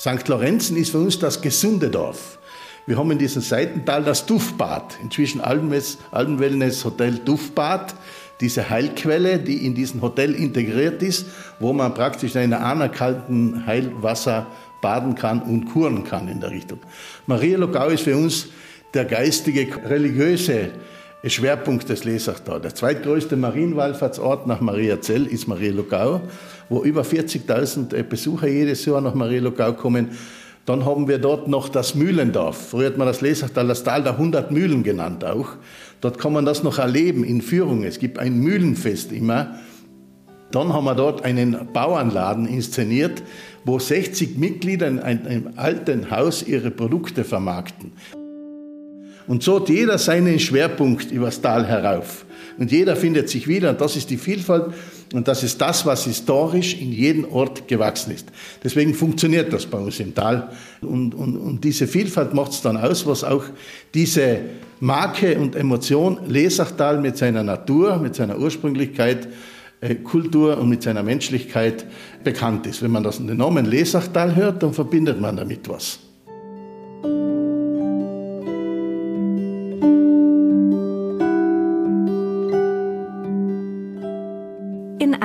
St. 0.00 0.28
Lorenzen 0.28 0.78
ist 0.78 0.92
für 0.92 0.98
uns 0.98 1.18
das 1.18 1.42
gesunde 1.42 1.90
Dorf. 1.90 2.38
Wir 2.86 2.96
haben 2.96 3.10
in 3.10 3.18
diesem 3.18 3.42
Seitental 3.42 4.02
das 4.02 4.24
Duftbad, 4.24 4.96
inzwischen 5.02 5.42
Alpenwellness 5.42 6.86
Hotel 6.86 7.18
Duftbad, 7.18 7.94
diese 8.40 8.70
Heilquelle, 8.70 9.38
die 9.38 9.66
in 9.66 9.74
diesem 9.74 10.00
Hotel 10.00 10.34
integriert 10.34 11.02
ist, 11.02 11.26
wo 11.58 11.74
man 11.74 11.92
praktisch 11.92 12.34
in 12.34 12.40
einer 12.40 12.64
anerkannten 12.64 13.66
Heilwasser 13.66 14.46
baden 14.80 15.16
kann 15.16 15.42
und 15.42 15.66
kuren 15.66 16.02
kann 16.02 16.28
in 16.28 16.40
der 16.40 16.50
Richtung. 16.50 16.78
Maria 17.26 17.58
Logau 17.58 17.88
ist 17.88 18.04
für 18.04 18.16
uns 18.16 18.48
der 18.94 19.04
geistige, 19.04 19.68
religiöse 19.86 20.70
Schwerpunkt 21.26 21.90
des 21.90 22.04
Lesachtal. 22.04 22.62
Der 22.62 22.74
zweitgrößte 22.74 23.36
Marienwallfahrtsort 23.36 24.46
nach 24.46 24.62
Mariazell 24.62 25.26
ist 25.26 25.46
Maria 25.46 25.72
Logau, 25.72 26.22
wo 26.70 26.82
über 26.82 27.02
40.000 27.02 28.02
Besucher 28.04 28.48
jedes 28.48 28.86
Jahr 28.86 29.02
nach 29.02 29.14
Maria 29.14 29.42
Logau 29.42 29.74
kommen. 29.74 30.08
Dann 30.64 30.84
haben 30.86 31.08
wir 31.08 31.18
dort 31.18 31.48
noch 31.48 31.68
das 31.68 31.94
Mühlendorf. 31.94 32.70
Früher 32.70 32.86
hat 32.86 32.96
man 32.96 33.08
das 33.08 33.20
Lesachtal 33.20 33.66
das 33.66 33.82
Tal 33.82 34.02
der 34.02 34.12
100 34.12 34.52
Mühlen 34.52 34.82
genannt 34.82 35.24
auch. 35.24 35.56
Dort 36.00 36.18
kann 36.18 36.32
man 36.32 36.44
das 36.44 36.62
noch 36.62 36.78
erleben 36.78 37.24
in 37.24 37.42
Führung. 37.42 37.82
Es 37.82 37.98
gibt 37.98 38.18
ein 38.18 38.38
Mühlenfest 38.38 39.10
immer. 39.10 39.58
Dann 40.52 40.72
haben 40.72 40.84
wir 40.84 40.94
dort 40.94 41.24
einen 41.24 41.72
Bauernladen 41.72 42.46
inszeniert, 42.46 43.22
wo 43.64 43.78
60 43.78 44.38
Mitglieder 44.38 44.86
in 44.86 45.00
einem 45.00 45.50
alten 45.56 46.10
Haus 46.10 46.42
ihre 46.42 46.70
Produkte 46.70 47.24
vermarkten. 47.24 47.92
Und 49.26 49.42
so 49.42 49.60
hat 49.60 49.68
jeder 49.68 49.98
seinen 49.98 50.38
Schwerpunkt 50.38 51.10
übers 51.10 51.40
Tal 51.40 51.66
herauf. 51.66 52.24
Und 52.58 52.70
jeder 52.70 52.96
findet 52.96 53.28
sich 53.28 53.48
wieder. 53.48 53.70
Und 53.70 53.80
das 53.80 53.96
ist 53.96 54.10
die 54.10 54.16
Vielfalt. 54.16 54.66
Und 55.12 55.26
das 55.26 55.42
ist 55.42 55.60
das, 55.60 55.84
was 55.86 56.04
historisch 56.04 56.80
in 56.80 56.92
jedem 56.92 57.24
Ort 57.32 57.66
gewachsen 57.66 58.12
ist. 58.12 58.26
Deswegen 58.62 58.94
funktioniert 58.94 59.52
das 59.52 59.66
bei 59.66 59.78
uns 59.78 59.98
im 59.98 60.14
Tal. 60.14 60.50
Und, 60.80 61.14
und, 61.14 61.36
und 61.36 61.64
diese 61.64 61.86
Vielfalt 61.86 62.32
macht 62.32 62.52
es 62.52 62.62
dann 62.62 62.76
aus, 62.76 63.06
was 63.06 63.24
auch 63.24 63.44
diese 63.92 64.40
Marke 64.78 65.38
und 65.38 65.56
Emotion 65.56 66.20
Lesachtal 66.28 67.00
mit 67.00 67.16
seiner 67.16 67.42
Natur, 67.42 67.98
mit 67.98 68.14
seiner 68.14 68.38
Ursprünglichkeit, 68.38 69.28
äh, 69.80 69.96
Kultur 69.96 70.58
und 70.58 70.68
mit 70.68 70.82
seiner 70.82 71.02
Menschlichkeit 71.02 71.86
bekannt 72.22 72.66
ist. 72.66 72.82
Wenn 72.82 72.90
man 72.90 73.02
das 73.02 73.18
den 73.18 73.36
Namen 73.36 73.66
Lesachtal 73.66 74.36
hört, 74.36 74.62
dann 74.62 74.72
verbindet 74.72 75.20
man 75.20 75.36
damit 75.36 75.68
was. 75.68 75.98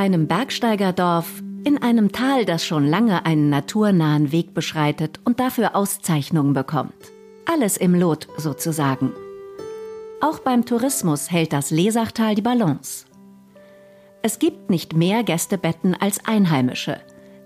Einem 0.06 0.28
Bergsteigerdorf, 0.28 1.42
in 1.64 1.82
einem 1.82 2.12
Tal, 2.12 2.46
das 2.46 2.64
schon 2.64 2.86
lange 2.86 3.26
einen 3.26 3.50
naturnahen 3.50 4.32
Weg 4.32 4.54
beschreitet 4.54 5.20
und 5.26 5.40
dafür 5.40 5.76
Auszeichnungen 5.76 6.54
bekommt. 6.54 6.94
Alles 7.52 7.76
im 7.76 7.96
Lot 7.96 8.28
sozusagen. 8.38 9.14
Auch 10.22 10.38
beim 10.38 10.64
Tourismus 10.64 11.32
hält 11.32 11.54
das 11.54 11.72
Lesachtal 11.72 12.36
die 12.36 12.44
Balance. 12.44 13.06
Es 14.22 14.38
gibt 14.38 14.70
nicht 14.70 14.96
mehr 14.96 15.24
Gästebetten 15.24 15.96
als 16.00 16.24
Einheimische, 16.24 17.02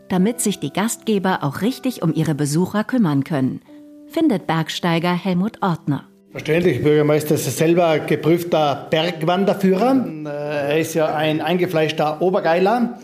damit 0.10 0.42
sich 0.42 0.60
die 0.60 0.74
Gastgeber 0.74 1.44
auch 1.44 1.62
richtig 1.62 2.02
um 2.02 2.14
ihre 2.14 2.36
Besucher 2.36 2.84
kümmern 2.84 3.24
können, 3.24 3.62
findet 4.08 4.48
Bergsteiger 4.48 5.14
Helmut 5.14 5.62
Ortner. 5.62 6.09
Verständlich, 6.32 6.84
Bürgermeister 6.84 7.34
ist 7.34 7.58
selber 7.58 7.98
geprüfter 7.98 8.86
Bergwanderführer. 8.92 10.06
Er 10.26 10.80
ist 10.80 10.94
ja 10.94 11.16
ein 11.16 11.42
eingefleischter 11.42 12.22
Obergeiler. 12.22 13.00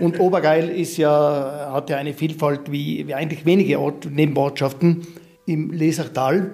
Und 0.00 0.18
Obergeil 0.18 0.70
ist 0.70 0.96
ja, 0.96 1.68
hat 1.74 1.90
ja 1.90 1.98
eine 1.98 2.14
Vielfalt 2.14 2.72
wie, 2.72 3.06
wie 3.06 3.12
eigentlich 3.12 3.44
wenige 3.44 3.78
Ort, 3.78 4.06
Nebenortschaften 4.10 5.06
im 5.44 5.72
Lesertal, 5.72 6.52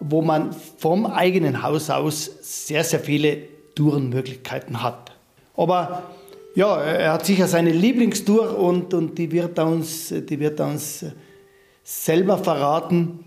wo 0.00 0.22
man 0.22 0.54
vom 0.78 1.04
eigenen 1.04 1.62
Haus 1.62 1.90
aus 1.90 2.30
sehr, 2.40 2.82
sehr 2.82 3.00
viele 3.00 3.36
Tourenmöglichkeiten 3.74 4.82
hat. 4.82 5.12
Aber 5.58 6.04
ja, 6.54 6.80
er 6.80 7.12
hat 7.12 7.26
sicher 7.26 7.48
seine 7.48 7.70
Lieblingstour 7.70 8.58
und, 8.58 8.94
und 8.94 9.18
die, 9.18 9.30
wird 9.30 9.58
uns, 9.58 10.08
die 10.08 10.40
wird 10.40 10.58
uns 10.60 11.04
selber 11.82 12.38
verraten, 12.38 13.18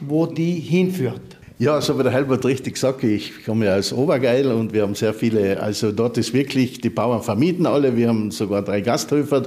wo 0.00 0.24
die 0.24 0.54
hinführt. 0.54 1.37
Ja, 1.60 1.80
so 1.80 1.98
wie 1.98 2.04
der 2.04 2.12
Helmut 2.12 2.44
richtig 2.44 2.76
sagt, 2.76 3.02
ich 3.02 3.44
komme 3.44 3.66
ja 3.66 3.74
aus 3.74 3.92
Obergeil 3.92 4.46
und 4.52 4.72
wir 4.72 4.82
haben 4.82 4.94
sehr 4.94 5.12
viele, 5.12 5.60
also 5.60 5.90
dort 5.90 6.16
ist 6.16 6.32
wirklich, 6.32 6.80
die 6.80 6.88
Bauern 6.88 7.20
vermieten 7.20 7.66
alle, 7.66 7.96
wir 7.96 8.06
haben 8.06 8.30
sogar 8.30 8.62
drei 8.62 8.80
Gasthöfe 8.80 9.40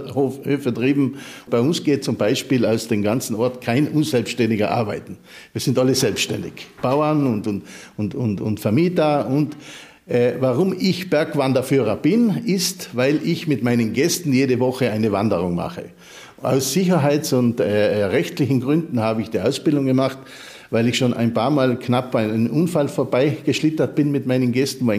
drüben. 0.74 1.16
Bei 1.50 1.62
uns 1.62 1.82
geht 1.86 2.04
zum 2.04 2.18
Beispiel 2.18 2.66
aus 2.66 2.90
dem 2.90 3.02
ganzen 3.02 3.38
Ort 3.38 3.62
kein 3.62 3.88
Unselbstständiger 3.88 4.72
arbeiten. 4.72 5.20
Wir 5.54 5.62
sind 5.62 5.80
alle 5.80 5.96
selbstständig. 5.96 6.68
Bauern 6.82 7.26
und, 7.26 7.48
und, 7.48 7.64
und, 7.96 8.14
und, 8.14 8.42
und 8.42 8.60
Vermieter 8.60 9.28
und 9.28 9.56
äh, 10.06 10.34
warum 10.42 10.76
ich 10.78 11.10
Bergwanderführer 11.10 11.96
bin, 11.96 12.42
ist, 12.46 12.90
weil 12.92 13.22
ich 13.24 13.48
mit 13.48 13.64
meinen 13.64 13.94
Gästen 13.94 14.34
jede 14.34 14.60
Woche 14.60 14.92
eine 14.92 15.14
Wanderung 15.14 15.56
mache. 15.56 15.86
Aus 16.42 16.74
sicherheits- 16.74 17.32
und 17.32 17.62
äh, 17.62 18.04
rechtlichen 18.04 18.60
Gründen 18.60 19.00
habe 19.00 19.22
ich 19.22 19.30
die 19.30 19.40
Ausbildung 19.40 19.86
gemacht 19.86 20.18
weil 20.72 20.88
ich 20.88 20.98
schon 20.98 21.14
ein 21.14 21.34
paar 21.34 21.52
Mal 21.52 21.78
knapp 21.78 22.12
bei 22.12 22.24
einem 22.24 22.48
Unfall 22.48 22.88
vorbeigeschlittert 22.88 23.94
bin 23.94 24.12
mit 24.12 24.26
meinen 24.26 24.52
Gästen. 24.52 24.90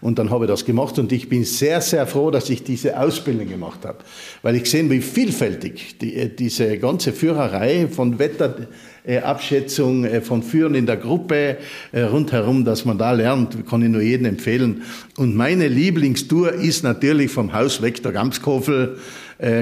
Und 0.00 0.18
dann 0.18 0.30
habe 0.30 0.46
ich 0.46 0.50
das 0.50 0.64
gemacht 0.64 0.98
und 0.98 1.12
ich 1.12 1.28
bin 1.28 1.44
sehr, 1.44 1.80
sehr 1.80 2.08
froh, 2.08 2.32
dass 2.32 2.50
ich 2.50 2.64
diese 2.64 2.98
Ausbildung 2.98 3.48
gemacht 3.48 3.84
habe, 3.84 3.98
weil 4.42 4.56
ich 4.56 4.68
sehe, 4.68 4.90
wie 4.90 5.00
vielfältig 5.00 5.96
die, 6.00 6.16
äh, 6.16 6.28
diese 6.28 6.76
ganze 6.78 7.12
Führerei 7.12 7.86
von 7.86 8.18
Wetterabschätzung, 8.18 10.04
äh, 10.04 10.20
von 10.20 10.42
Führen 10.42 10.74
in 10.74 10.86
der 10.86 10.96
Gruppe 10.96 11.58
äh, 11.92 12.02
rundherum, 12.02 12.64
dass 12.64 12.84
man 12.84 12.98
da 12.98 13.12
lernt, 13.12 13.64
kann 13.68 13.80
ich 13.82 13.90
nur 13.90 14.02
jedem 14.02 14.26
empfehlen. 14.26 14.82
Und 15.18 15.36
meine 15.36 15.68
Lieblingstour 15.68 16.52
ist 16.52 16.82
natürlich 16.82 17.30
vom 17.30 17.52
Haus 17.52 17.80
weg 17.80 18.02
der 18.02 18.12
Gamskofel 18.12 18.98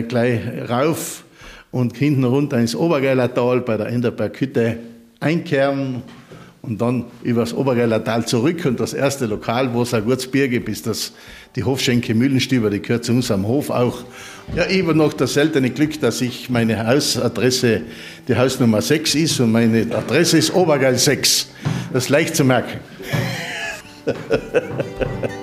gleich 0.09 0.41
rauf 0.69 1.25
und 1.71 1.97
hinten 1.97 2.25
runter 2.25 2.59
ins 2.59 2.77
Obergeiler 2.77 3.33
Tal 3.33 3.63
bei 3.63 3.79
der 3.79 3.87
Enderberghütte 3.87 4.77
einkehren 5.21 6.03
und 6.63 6.81
dann 6.81 7.05
übers 7.23 7.55
Obergeiler 7.55 8.03
Tal 8.03 8.27
zurück 8.27 8.65
und 8.67 8.81
das 8.81 8.93
erste 8.93 9.27
Lokal, 9.27 9.73
wo 9.73 9.83
es 9.83 9.95
ein 9.95 10.05
gutes 10.05 10.31
Bier 10.31 10.49
gibt, 10.49 10.69
ist 10.69 10.87
das 10.87 11.13
die 11.57 11.65
Hofschenke 11.65 12.15
Mühlenstüber, 12.15 12.71
die 12.71 12.81
gehört 12.81 13.05
zu 13.05 13.13
unserem 13.13 13.47
Hof 13.47 13.71
auch. 13.71 14.05
Ja, 14.55 14.65
habe 14.65 14.95
noch 14.95 15.13
das 15.13 15.35
seltene 15.35 15.71
Glück, 15.71 16.01
dass 16.01 16.21
ich 16.21 16.51
meine 16.51 16.87
Hausadresse 16.87 17.83
die 18.29 18.37
Hausnummer 18.37 18.83
6 18.83 19.15
ist 19.15 19.41
und 19.41 19.53
meine 19.53 19.87
Adresse 19.95 20.39
ist 20.39 20.55
Obergeil 20.55 20.99
6. 20.99 21.49
Das 21.93 22.05
ist 22.05 22.09
leicht 22.11 22.37
zu 22.37 22.45
merken. 22.45 22.79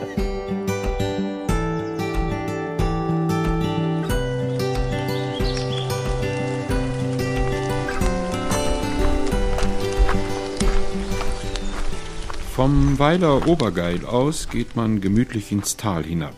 Vom 12.58 12.98
Weiler 12.98 13.48
Obergeil 13.48 14.04
aus 14.04 14.50
geht 14.50 14.76
man 14.76 15.00
gemütlich 15.00 15.52
ins 15.52 15.78
Tal 15.78 16.04
hinab, 16.04 16.34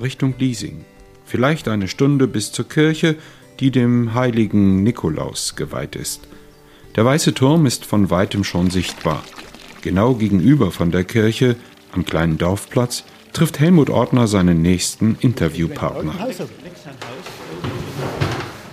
Richtung 0.00 0.32
Liesing. 0.38 0.84
Vielleicht 1.24 1.66
eine 1.66 1.88
Stunde 1.88 2.28
bis 2.28 2.52
zur 2.52 2.68
Kirche, 2.68 3.16
die 3.58 3.72
dem 3.72 4.14
heiligen 4.14 4.84
Nikolaus 4.84 5.56
geweiht 5.56 5.96
ist. 5.96 6.28
Der 6.94 7.04
weiße 7.04 7.34
Turm 7.34 7.66
ist 7.66 7.84
von 7.86 8.08
weitem 8.08 8.44
schon 8.44 8.70
sichtbar. 8.70 9.24
Genau 9.82 10.14
gegenüber 10.14 10.70
von 10.70 10.92
der 10.92 11.02
Kirche, 11.02 11.56
am 11.90 12.04
kleinen 12.04 12.38
Dorfplatz, 12.38 13.02
trifft 13.32 13.58
Helmut 13.58 13.90
Ortner 13.90 14.28
seinen 14.28 14.62
nächsten 14.62 15.18
Interviewpartner. 15.22 16.14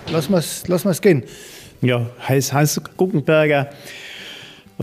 Lass 0.08 0.30
mal's, 0.30 0.68
lass 0.68 1.02
gehen. 1.02 1.24
Ja, 1.80 2.10
heißt 2.28 2.52
Hans 2.52 2.80
Guggenberger, 2.96 3.70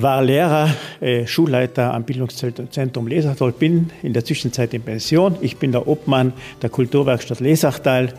war 0.01 0.23
Lehrer, 0.23 0.69
äh, 1.01 1.25
Schulleiter 1.27 1.93
am 1.93 2.03
Bildungszentrum 2.03 3.07
Lesachtal, 3.07 3.51
bin 3.51 3.89
in 4.03 4.13
der 4.13 4.23
Zwischenzeit 4.23 4.73
in 4.73 4.81
Pension. 4.81 5.35
Ich 5.41 5.57
bin 5.57 5.71
der 5.71 5.87
Obmann 5.87 6.33
der 6.61 6.69
Kulturwerkstatt 6.69 7.39
Lesachtal, 7.39 8.13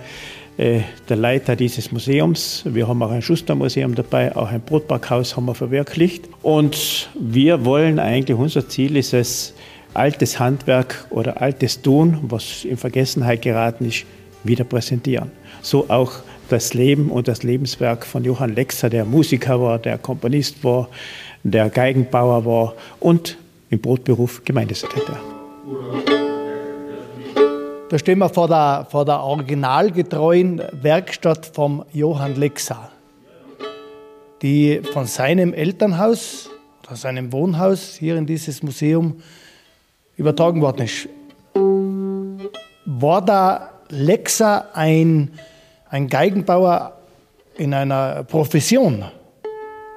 äh, 0.56 0.80
der 1.08 1.16
Leiter 1.16 1.56
dieses 1.56 1.92
Museums. 1.92 2.62
Wir 2.66 2.86
haben 2.88 3.02
auch 3.02 3.10
ein 3.10 3.22
Schustermuseum 3.22 3.94
dabei, 3.94 4.34
auch 4.36 4.48
ein 4.48 4.60
Brotbackhaus 4.60 5.36
haben 5.36 5.46
wir 5.46 5.54
verwirklicht. 5.54 6.28
Und 6.42 7.08
wir 7.18 7.64
wollen 7.64 7.98
eigentlich, 7.98 8.36
unser 8.36 8.68
Ziel 8.68 8.96
ist 8.96 9.14
es, 9.14 9.54
altes 9.94 10.38
Handwerk 10.38 11.06
oder 11.10 11.40
altes 11.42 11.82
Tun, 11.82 12.18
was 12.22 12.64
in 12.64 12.76
Vergessenheit 12.76 13.42
geraten 13.42 13.86
ist, 13.86 14.04
wieder 14.44 14.64
präsentieren. 14.64 15.30
So 15.62 15.86
auch 15.88 16.12
das 16.48 16.74
Leben 16.74 17.10
und 17.10 17.28
das 17.28 17.42
Lebenswerk 17.42 18.04
von 18.04 18.24
Johann 18.24 18.54
Lexer, 18.54 18.90
der 18.90 19.04
Musiker 19.04 19.60
war, 19.60 19.78
der 19.78 19.98
Komponist 19.98 20.62
war, 20.64 20.88
der 21.42 21.70
Geigenbauer 21.70 22.44
war 22.44 22.74
und 22.98 23.38
im 23.70 23.80
Brotberuf 23.80 24.42
Gemeindesekretär. 24.44 25.18
Da 27.88 27.98
stehen 27.98 28.18
wir 28.18 28.28
vor 28.28 28.46
der, 28.46 28.86
vor 28.88 29.04
der 29.04 29.20
originalgetreuen 29.20 30.62
Werkstatt 30.72 31.46
vom 31.46 31.84
Johann 31.92 32.36
Lexer, 32.36 32.90
die 34.42 34.80
von 34.92 35.06
seinem 35.06 35.52
Elternhaus 35.52 36.50
oder 36.84 36.96
seinem 36.96 37.32
Wohnhaus 37.32 37.96
hier 37.98 38.16
in 38.16 38.26
dieses 38.26 38.62
Museum 38.62 39.20
übertragen 40.16 40.60
worden 40.60 40.84
ist. 40.84 41.08
War 42.84 43.24
der 43.24 43.70
Lexer 43.88 44.68
ein, 44.74 45.32
ein 45.88 46.08
Geigenbauer 46.08 46.92
in 47.56 47.74
einer 47.74 48.22
Profession? 48.24 49.04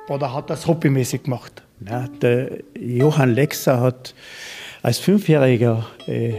Oder 0.09 0.33
hat 0.33 0.49
das 0.49 0.67
hobbymäßig 0.67 1.23
gemacht? 1.23 1.63
Ja, 1.87 2.07
der 2.21 2.49
Johann 2.79 3.33
Lexer 3.33 3.79
hat 3.79 4.13
als 4.81 4.99
Fünfjähriger 4.99 5.85
äh, 6.07 6.33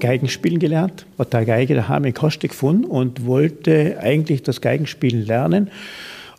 Geigen 0.00 0.28
spielen 0.28 0.58
gelernt, 0.58 1.04
hat 1.18 1.34
eine 1.34 1.44
Geige 1.44 1.74
daheim 1.74 2.06
in 2.06 2.14
Koste 2.14 2.48
gefunden 2.48 2.84
und 2.84 3.26
wollte 3.26 3.98
eigentlich 4.00 4.42
das 4.42 4.62
Geigenspielen 4.62 5.26
lernen. 5.26 5.70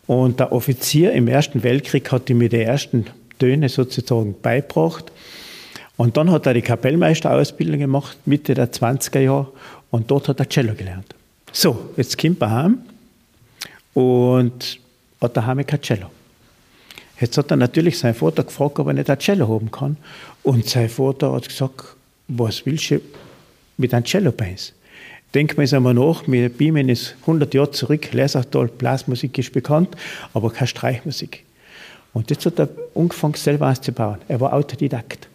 Und 0.06 0.40
der 0.40 0.52
Offizier 0.52 1.12
im 1.12 1.28
Ersten 1.28 1.62
Weltkrieg 1.62 2.10
hat 2.10 2.28
ihm 2.28 2.40
die 2.40 2.60
ersten 2.60 3.06
Töne 3.38 3.68
sozusagen 3.68 4.34
beigebracht. 4.42 5.12
Und 5.96 6.16
dann 6.16 6.30
hat 6.32 6.46
er 6.46 6.54
die 6.54 6.62
Kapellmeisterausbildung 6.62 7.78
gemacht, 7.78 8.18
Mitte 8.26 8.54
der 8.54 8.72
20er 8.72 9.20
Jahre, 9.20 9.52
und 9.92 10.10
dort 10.10 10.28
hat 10.28 10.40
er 10.40 10.48
Cello 10.48 10.74
gelernt. 10.74 11.14
So, 11.52 11.90
jetzt 11.96 12.18
kommt 12.18 12.42
er 12.42 12.50
heim 12.50 12.78
und 13.94 14.80
hat 15.20 15.36
daheim 15.36 15.64
kein 15.64 15.80
Cello. 15.82 16.10
Jetzt 17.22 17.38
hat 17.38 17.52
er 17.52 17.56
natürlich 17.56 18.00
seinen 18.00 18.14
Vater 18.14 18.42
gefragt, 18.42 18.80
ob 18.80 18.88
er 18.88 18.94
nicht 18.94 19.08
ein 19.08 19.18
Cello 19.20 19.46
haben 19.46 19.70
kann. 19.70 19.96
Und 20.42 20.68
sein 20.68 20.88
Vater 20.88 21.32
hat 21.32 21.48
gesagt, 21.48 21.94
was 22.26 22.66
willst 22.66 22.90
du 22.90 23.00
mit 23.76 23.94
einem 23.94 24.04
Cello 24.04 24.32
bei 24.32 24.50
uns? 24.50 24.72
Denken 25.32 25.56
wir 25.56 25.62
uns 25.62 25.72
einmal 25.72 25.94
nach, 25.94 26.24
wir 26.26 26.48
beamen 26.48 26.88
ist 26.88 27.14
100 27.20 27.54
Jahre 27.54 27.70
zurück, 27.70 28.12
Lesachtal, 28.12 28.66
Blasmusik 28.66 29.38
ist 29.38 29.52
bekannt, 29.52 29.96
aber 30.34 30.50
keine 30.50 30.66
Streichmusik. 30.66 31.44
Und 32.12 32.28
jetzt 32.30 32.44
hat 32.44 32.58
er 32.58 32.68
angefangen, 32.96 33.34
selber 33.34 33.70
auszubauen. 33.70 34.18
Er 34.26 34.40
war 34.40 34.52
Autodidakt. 34.52 35.28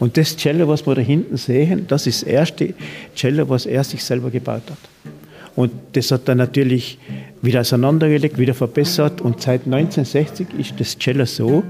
Und 0.00 0.16
das 0.16 0.36
Cello, 0.36 0.66
was 0.66 0.84
wir 0.88 0.96
da 0.96 1.02
hinten 1.02 1.36
sehen, 1.36 1.86
das 1.86 2.08
ist 2.08 2.22
das 2.22 2.28
erste 2.28 2.74
Cello, 3.14 3.48
was 3.48 3.64
er 3.64 3.84
sich 3.84 4.02
selber 4.02 4.30
gebaut 4.30 4.64
hat. 4.68 5.12
Und 5.54 5.70
das 5.92 6.10
hat 6.10 6.28
er 6.28 6.34
natürlich 6.34 6.98
wieder 7.46 7.60
auseinandergelegt, 7.60 8.38
wieder 8.38 8.54
verbessert. 8.54 9.20
Und 9.20 9.40
seit 9.40 9.64
1960 9.64 10.48
ist 10.58 10.74
das 10.78 10.98
Cello 10.98 11.24
so, 11.24 11.62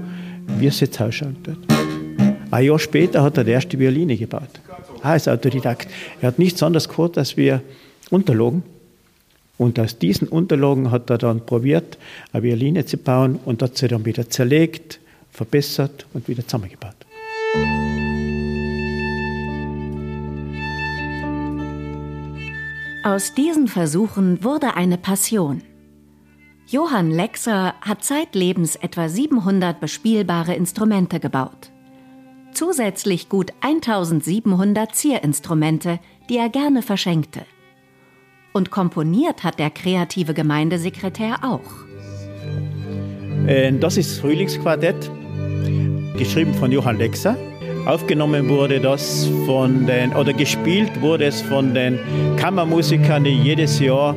wie 0.57 0.67
es 0.67 0.79
jetzt 0.79 0.99
ausschaut. 0.99 1.35
Ein 2.51 2.65
Jahr 2.65 2.79
später 2.79 3.21
hat 3.23 3.37
er 3.37 3.43
die 3.43 3.51
erste 3.51 3.77
Violine 3.79 4.17
gebaut. 4.17 4.59
Ah, 5.01 5.11
als 5.11 5.27
Autodidakt. 5.27 5.87
Er 6.21 6.29
hat 6.29 6.39
nichts 6.39 6.63
anderes 6.63 6.89
gehört, 6.89 7.17
als 7.17 7.37
wir 7.37 7.61
Unterlagen. 8.09 8.63
Und 9.57 9.79
aus 9.79 9.97
diesen 9.97 10.27
Unterlagen 10.27 10.91
hat 10.91 11.09
er 11.09 11.17
dann 11.17 11.45
probiert, 11.45 11.97
eine 12.31 12.43
Violine 12.43 12.85
zu 12.85 12.97
bauen 12.97 13.39
und 13.45 13.61
hat 13.61 13.77
sie 13.77 13.87
dann 13.87 14.05
wieder 14.05 14.29
zerlegt, 14.29 14.99
verbessert 15.31 16.05
und 16.13 16.27
wieder 16.27 16.45
zusammengebaut. 16.45 16.95
Aus 23.07 23.33
diesen 23.33 23.69
Versuchen 23.69 24.43
wurde 24.43 24.75
eine 24.75 24.97
Passion. 24.97 25.61
Johann 26.67 27.09
Lexer 27.09 27.73
hat 27.79 28.03
zeitlebens 28.03 28.75
etwa 28.75 29.07
700 29.07 29.79
bespielbare 29.79 30.55
Instrumente 30.55 31.21
gebaut. 31.21 31.71
Zusätzlich 32.51 33.29
gut 33.29 33.53
1700 33.61 34.93
Zierinstrumente, 34.93 35.99
die 36.27 36.35
er 36.35 36.49
gerne 36.49 36.81
verschenkte. 36.81 37.43
Und 38.51 38.71
komponiert 38.71 39.45
hat 39.45 39.57
der 39.57 39.69
kreative 39.69 40.33
Gemeindesekretär 40.33 41.45
auch. 41.45 41.85
Äh, 43.47 43.71
das 43.79 43.95
ist 43.95 44.19
Frühlingsquartett, 44.19 45.09
geschrieben 46.17 46.53
von 46.55 46.73
Johann 46.73 46.97
Lexer. 46.97 47.37
Aufgenommen 47.87 48.49
wurde 48.49 48.81
das 48.81 49.29
von 49.45 49.87
den, 49.87 50.13
oder 50.13 50.33
gespielt 50.33 50.99
wurde 50.99 51.23
es 51.23 51.41
von 51.41 51.73
den 51.73 51.97
Kammermusikern, 52.35 53.23
die 53.23 53.29
jedes 53.29 53.79
Jahr 53.79 54.13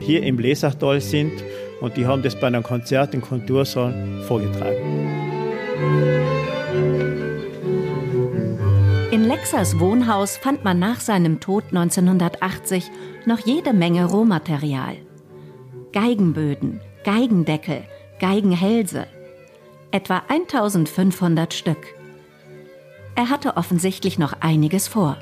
hier 0.00 0.24
im 0.24 0.40
Lesachtal 0.40 1.00
sind 1.00 1.30
und 1.80 1.96
die 1.96 2.06
haben 2.06 2.22
das 2.22 2.34
bei 2.34 2.48
einem 2.48 2.64
Konzert 2.64 3.14
im 3.14 3.20
Kultursaal 3.20 3.94
vorgetragen. 4.26 4.74
In 9.12 9.22
Lexers 9.22 9.78
Wohnhaus 9.78 10.36
fand 10.36 10.64
man 10.64 10.80
nach 10.80 10.98
seinem 10.98 11.38
Tod 11.38 11.62
1980 11.70 12.90
noch 13.26 13.38
jede 13.38 13.74
Menge 13.74 14.06
Rohmaterial. 14.06 14.96
Geigenböden, 15.92 16.80
Geigendeckel, 17.04 17.84
Geigenhälse. 18.18 19.06
Etwa 19.92 20.24
1500 20.26 21.54
Stück. 21.54 21.93
Er 23.16 23.30
hatte 23.30 23.56
offensichtlich 23.56 24.18
noch 24.18 24.34
einiges 24.40 24.88
vor. 24.88 25.16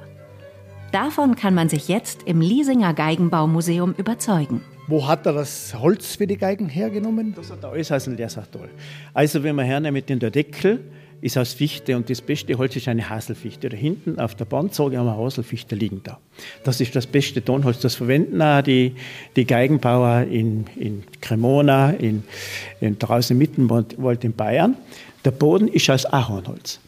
Davon 0.93 1.37
kann 1.37 1.55
man 1.55 1.69
sich 1.69 1.89
jetzt 1.89 2.23
im 2.25 2.41
Liesinger 2.41 2.95
Geigenbaumuseum 2.95 3.95
überzeugen. 3.97 4.63
Wo 4.89 5.07
hat 5.07 5.27
er 5.27 5.35
das 5.35 5.75
Holz 5.79 6.17
für 6.17 6.27
die 6.27 6.39
Geigen 6.39 6.69
hergenommen? 6.69 7.35
Das 7.35 7.51
hat 7.51 7.63
er 7.63 7.71
alles 7.71 7.93
aus 7.93 8.05
dem 8.05 8.17
Leersachtal. 8.17 8.71
Also 9.13 9.43
wenn 9.43 9.57
man 9.57 9.67
hernehmen 9.67 10.05
den 10.05 10.19
der 10.19 10.31
Deckel, 10.31 10.81
ist 11.21 11.39
aus 11.39 11.53
Fichte 11.53 11.97
und 11.97 12.11
das 12.11 12.21
beste 12.21 12.59
Holz 12.59 12.75
ist 12.77 12.89
eine 12.89 13.09
Haselfichte. 13.09 13.69
Da 13.69 13.77
hinten 13.77 14.19
auf 14.19 14.35
der 14.35 14.45
Bandsage 14.45 14.99
haben 14.99 15.07
wir 15.07 15.17
Haselfichte 15.17 15.77
liegen 15.77 16.01
da. 16.03 16.19
Das 16.65 16.81
ist 16.81 16.97
das 16.97 17.07
beste 17.07 17.45
Tonholz. 17.45 17.79
Das 17.81 17.95
verwenden 17.95 18.43
auch 18.43 18.63
die, 18.63 18.97
die 19.37 19.47
Geigenbauer 19.47 20.23
in, 20.23 20.65
in 20.77 21.05
Cremona, 21.21 21.91
in, 21.91 22.25
in 22.81 22.99
draußen 22.99 23.35
im 23.35 23.39
Mittenwald 23.39 24.25
in 24.25 24.33
Bayern. 24.33 24.77
Der 25.25 25.31
Boden 25.31 25.69
ist 25.69 25.89
aus 25.91 26.07
Ahornholz. 26.07 26.81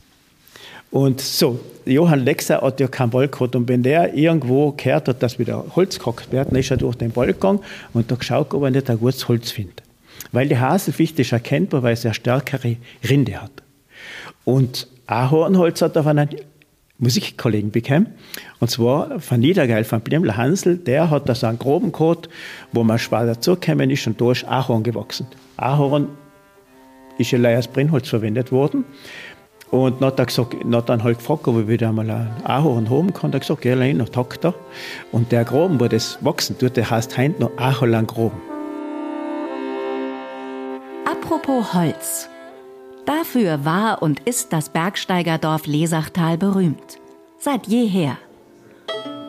Und 0.95 1.21
so, 1.21 1.59
Johann 1.87 2.21
Lexer 2.21 2.61
hat 2.61 2.79
ja 2.79 2.87
keinen 2.87 3.11
Balkon 3.11 3.51
und 3.57 3.69
wenn 3.69 3.83
der 3.83 4.15
irgendwo 4.15 4.71
gehört 4.71 5.09
hat, 5.09 5.25
dass 5.25 5.41
wieder 5.41 5.65
Holz 5.75 5.99
gehackt 5.99 6.31
wird, 6.31 6.53
dann 6.53 6.57
ist 6.57 6.71
er 6.71 6.77
durch 6.77 6.95
den 6.95 7.11
Balkon 7.11 7.59
und 7.93 8.13
da 8.13 8.15
geschaut, 8.15 8.55
ob 8.55 8.63
er 8.63 8.71
nicht 8.71 8.89
ein 8.89 9.01
gutes 9.01 9.27
Holz 9.27 9.51
findet. 9.51 9.83
Weil 10.31 10.47
die 10.47 10.57
Haselfichte 10.57 11.23
ist 11.23 11.33
erkennbar, 11.33 11.83
weil 11.83 11.97
sie 11.97 12.07
eine 12.07 12.15
stärkere 12.15 12.77
Rinde 13.11 13.43
hat. 13.43 13.51
Und 14.45 14.87
Ahornholz 15.09 15.83
hat 15.83 15.97
auf 15.97 16.07
einen 16.07 16.29
Musikkollegen 16.99 17.73
bekommen. 17.73 18.15
Und 18.61 18.71
zwar 18.71 19.19
von 19.19 19.41
Niedergeil, 19.41 19.83
von 19.83 20.01
Blimler 20.01 20.37
Hansel, 20.37 20.77
der 20.77 21.11
hat 21.11 21.29
da 21.29 21.35
so 21.35 21.49
einen 21.49 21.59
groben 21.59 21.91
Kot, 21.91 22.29
wo 22.71 22.85
man 22.85 23.01
schwer 23.01 23.27
dazugekommen 23.27 23.91
ist 23.91 24.07
und 24.07 24.21
da 24.21 24.31
ist 24.31 24.45
Ahorn 24.47 24.85
gewachsen. 24.85 25.27
Ahorn 25.57 26.07
ist 27.19 27.33
ja 27.33 27.41
als 27.41 27.67
Brennholz 27.67 28.09
verwendet 28.09 28.53
worden. 28.53 28.85
Und 29.75 30.01
dann 30.01 30.07
hat 30.07 30.21
er 30.21 30.27
gesagt, 30.27 30.55
dann 30.87 31.03
halt 31.03 31.19
gefragt, 31.19 31.49
ob 31.49 31.59
ich 31.59 31.67
wieder 31.67 31.89
einmal 31.89 32.09
ein 32.09 32.31
Ahorn 32.45 32.89
haben 32.91 33.13
kann. 33.13 33.33
Er 33.33 33.35
hat 33.35 33.41
gesagt, 33.41 33.63
geh 33.63 33.73
rein, 33.73 33.97
noch 33.97 34.09
tagt 34.09 34.45
er. 34.45 34.55
Und 35.11 35.33
der 35.33 35.45
Graben, 35.45 35.81
wo 35.81 35.89
das 35.89 36.17
wachsen 36.21 36.57
tut, 36.57 36.77
der 36.77 36.89
heißt 36.89 37.19
heint 37.19 37.41
noch 37.41 37.51
Ahorn 37.57 38.07
Graben. 38.07 38.41
Apropos 41.05 41.75
Holz. 41.75 42.29
Dafür 43.05 43.65
war 43.65 44.01
und 44.01 44.21
ist 44.21 44.53
das 44.53 44.69
Bergsteigerdorf 44.69 45.67
Lesachtal 45.67 46.39
berühmt. 46.39 47.01
Seit 47.41 47.67
jeher. 47.67 48.17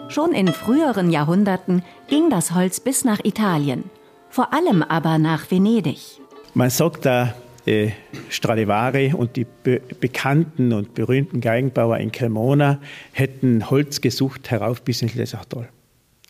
Schon 0.10 0.32
in 0.32 0.50
früheren 0.50 1.10
Jahrhunderten 1.10 1.82
ging 2.08 2.30
das 2.30 2.54
Holz 2.54 2.80
bis 2.80 3.04
nach 3.04 3.20
Italien, 3.24 3.90
vor 4.30 4.54
allem 4.54 4.84
aber 4.84 5.18
nach 5.18 5.50
Venedig. 5.50 6.22
Man 6.54 6.70
sagt 6.70 7.08
da, 7.08 7.34
äh, 7.66 7.92
Stradivari 8.30 9.14
und 9.14 9.36
die 9.36 9.46
be 9.64 9.82
bekannten 10.00 10.74
und 10.74 10.94
berühmten 10.94 11.42
Geigenbauer 11.42 11.98
in 11.98 12.12
Cremona 12.12 12.80
hätten 13.12 13.70
Holz 13.70 14.02
gesucht 14.02 14.52
herauf 14.52 14.82
bis 14.82 15.02
ins 15.02 15.16
Lesachtal. 15.16 15.70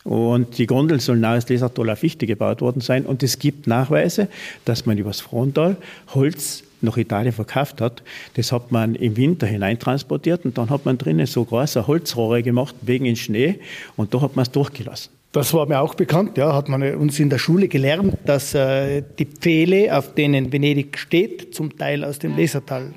Und 0.04 0.58
die 0.58 0.66
Gondeln 0.66 1.00
sollen 1.00 1.20
nahe 1.20 1.42
Lesachtal 1.48 1.90
auf 1.90 1.98
Fichte 1.98 2.26
gebaut 2.26 2.60
worden 2.60 2.80
sein. 2.80 3.04
Und 3.06 3.24
es 3.24 3.40
gibt 3.40 3.66
Nachweise, 3.66 4.28
dass 4.64 4.86
man 4.86 4.96
übers 4.98 5.20
Frontal 5.20 5.76
Holz 6.14 6.62
nach 6.80 6.96
Italien 6.96 7.32
verkauft 7.32 7.80
hat. 7.80 8.04
Das 8.34 8.52
hat 8.52 8.70
man 8.70 8.94
im 8.94 9.16
Winter 9.16 9.48
hineintransportiert 9.48 10.44
und 10.44 10.58
dann 10.58 10.70
hat 10.70 10.84
man 10.84 10.96
drinnen 10.96 11.26
so 11.26 11.44
große 11.44 11.88
Holzrohre 11.88 12.44
gemacht 12.44 12.76
wegen 12.82 13.04
dem 13.04 13.16
Schnee 13.16 13.58
und 13.96 14.14
da 14.14 14.20
hat 14.20 14.36
man 14.36 14.44
es 14.44 14.52
durchgelassen. 14.52 15.15
Das 15.36 15.52
war 15.52 15.66
mir 15.66 15.80
auch 15.80 15.94
bekannt, 15.94 16.38
ja, 16.38 16.54
hat 16.54 16.70
man 16.70 16.82
uns 16.94 17.20
in 17.20 17.28
der 17.28 17.36
Schule 17.36 17.68
gelernt, 17.68 18.16
dass 18.24 18.54
äh, 18.54 19.02
die 19.18 19.26
Pfähle, 19.26 19.94
auf 19.94 20.14
denen 20.14 20.50
Venedig 20.50 20.96
steht, 20.96 21.54
zum 21.54 21.76
Teil 21.76 22.04
aus 22.04 22.18
dem 22.18 22.34
Lesertal 22.34 22.94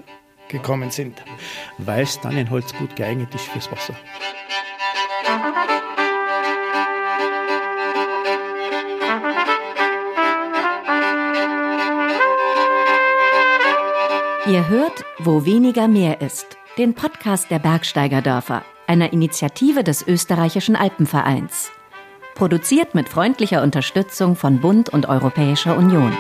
gekommen 0.47 0.89
sind. 0.89 1.21
Weil 1.80 2.04
es 2.04 2.17
dann 2.21 2.38
in 2.38 2.49
Holz 2.49 2.73
gut 2.73 2.95
geeignet 2.95 3.28
ist 3.36 3.43
fürs 3.43 3.69
Wasser. 3.69 3.93
Ihr 14.47 14.69
hört, 14.69 15.04
wo 15.17 15.43
weniger 15.43 15.89
mehr 15.89 16.21
ist, 16.21 16.58
den 16.78 16.93
Podcast 16.93 17.52
der 17.52 17.60
Bergsteigerdörfer, 17.60 18.63
einer 18.88 19.12
Initiative 19.12 19.84
des 19.84 20.08
österreichischen 20.08 20.78
Alpenvereins. 20.78 21.73
Produziert 22.39 22.95
mit 22.95 23.10
freundlicher 23.10 23.62
Unterstützung 23.62 24.38
von 24.38 24.62
Bund 24.62 24.88
und 24.88 25.10
Europäischer 25.10 25.75
Union. 25.75 26.15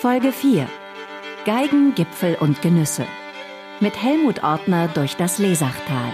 Folge 0.00 0.32
4. 0.32 0.66
Geigen, 1.44 1.94
Gipfel 1.94 2.34
und 2.40 2.60
Genüsse. 2.60 3.06
Mit 3.78 4.02
Helmut 4.02 4.42
Ortner 4.42 4.88
durch 4.88 5.14
das 5.14 5.38
Lesachtal. 5.38 6.10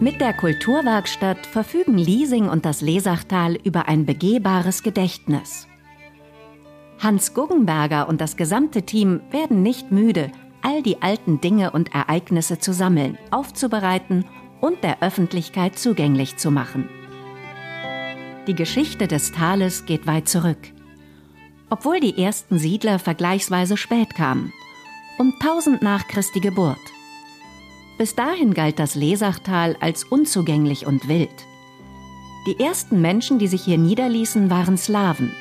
Mit 0.00 0.22
der 0.22 0.32
Kulturwerkstatt 0.32 1.44
verfügen 1.44 1.98
Liesing 1.98 2.48
und 2.48 2.64
das 2.64 2.80
Lesachtal 2.80 3.56
über 3.62 3.88
ein 3.88 4.06
begehbares 4.06 4.82
Gedächtnis. 4.82 5.68
Hans 7.02 7.34
Guggenberger 7.34 8.08
und 8.08 8.20
das 8.20 8.36
gesamte 8.36 8.82
Team 8.82 9.20
werden 9.32 9.60
nicht 9.60 9.90
müde, 9.90 10.30
all 10.62 10.82
die 10.82 11.02
alten 11.02 11.40
Dinge 11.40 11.72
und 11.72 11.92
Ereignisse 11.92 12.60
zu 12.60 12.72
sammeln, 12.72 13.18
aufzubereiten 13.32 14.24
und 14.60 14.84
der 14.84 15.02
Öffentlichkeit 15.02 15.76
zugänglich 15.76 16.36
zu 16.36 16.52
machen. 16.52 16.88
Die 18.46 18.54
Geschichte 18.54 19.08
des 19.08 19.32
Tales 19.32 19.84
geht 19.84 20.06
weit 20.06 20.28
zurück. 20.28 20.58
Obwohl 21.70 21.98
die 21.98 22.22
ersten 22.22 22.60
Siedler 22.60 23.00
vergleichsweise 23.00 23.76
spät 23.76 24.14
kamen, 24.14 24.52
um 25.18 25.34
1000 25.40 25.82
nach 25.82 26.06
Christi 26.06 26.38
Geburt. 26.38 26.78
Bis 27.98 28.14
dahin 28.14 28.54
galt 28.54 28.78
das 28.78 28.94
Lesachtal 28.94 29.76
als 29.80 30.04
unzugänglich 30.04 30.86
und 30.86 31.08
wild. 31.08 31.30
Die 32.46 32.60
ersten 32.60 33.00
Menschen, 33.00 33.40
die 33.40 33.48
sich 33.48 33.64
hier 33.64 33.78
niederließen, 33.78 34.50
waren 34.50 34.76
Slawen. 34.76 35.32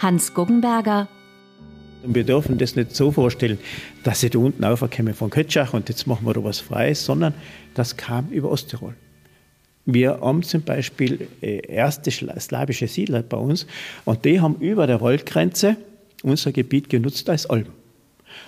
Hans 0.00 0.34
Guggenberger 0.34 1.08
und 2.02 2.14
wir 2.14 2.24
dürfen 2.24 2.58
das 2.58 2.76
nicht 2.76 2.96
so 2.96 3.10
vorstellen, 3.10 3.58
dass 4.04 4.20
sie 4.20 4.30
da 4.30 4.38
unten 4.38 4.64
aufkommen 4.64 5.14
von 5.14 5.30
Kötschach 5.30 5.74
und 5.74 5.88
jetzt 5.88 6.06
machen 6.06 6.26
wir 6.26 6.32
da 6.32 6.42
was 6.42 6.60
Freies, 6.60 7.04
sondern 7.04 7.34
das 7.74 7.96
kam 7.96 8.28
über 8.30 8.50
Osttirol. 8.50 8.94
Wir 9.86 10.20
haben 10.20 10.42
zum 10.42 10.62
Beispiel 10.62 11.28
äh, 11.40 11.66
erste 11.66 12.10
slawische 12.10 12.86
Siedler 12.86 13.22
bei 13.22 13.36
uns 13.36 13.66
und 14.04 14.24
die 14.24 14.40
haben 14.40 14.56
über 14.60 14.86
der 14.86 15.00
Waldgrenze 15.00 15.76
unser 16.22 16.52
Gebiet 16.52 16.88
genutzt 16.88 17.28
als 17.28 17.48
Alpen. 17.48 17.72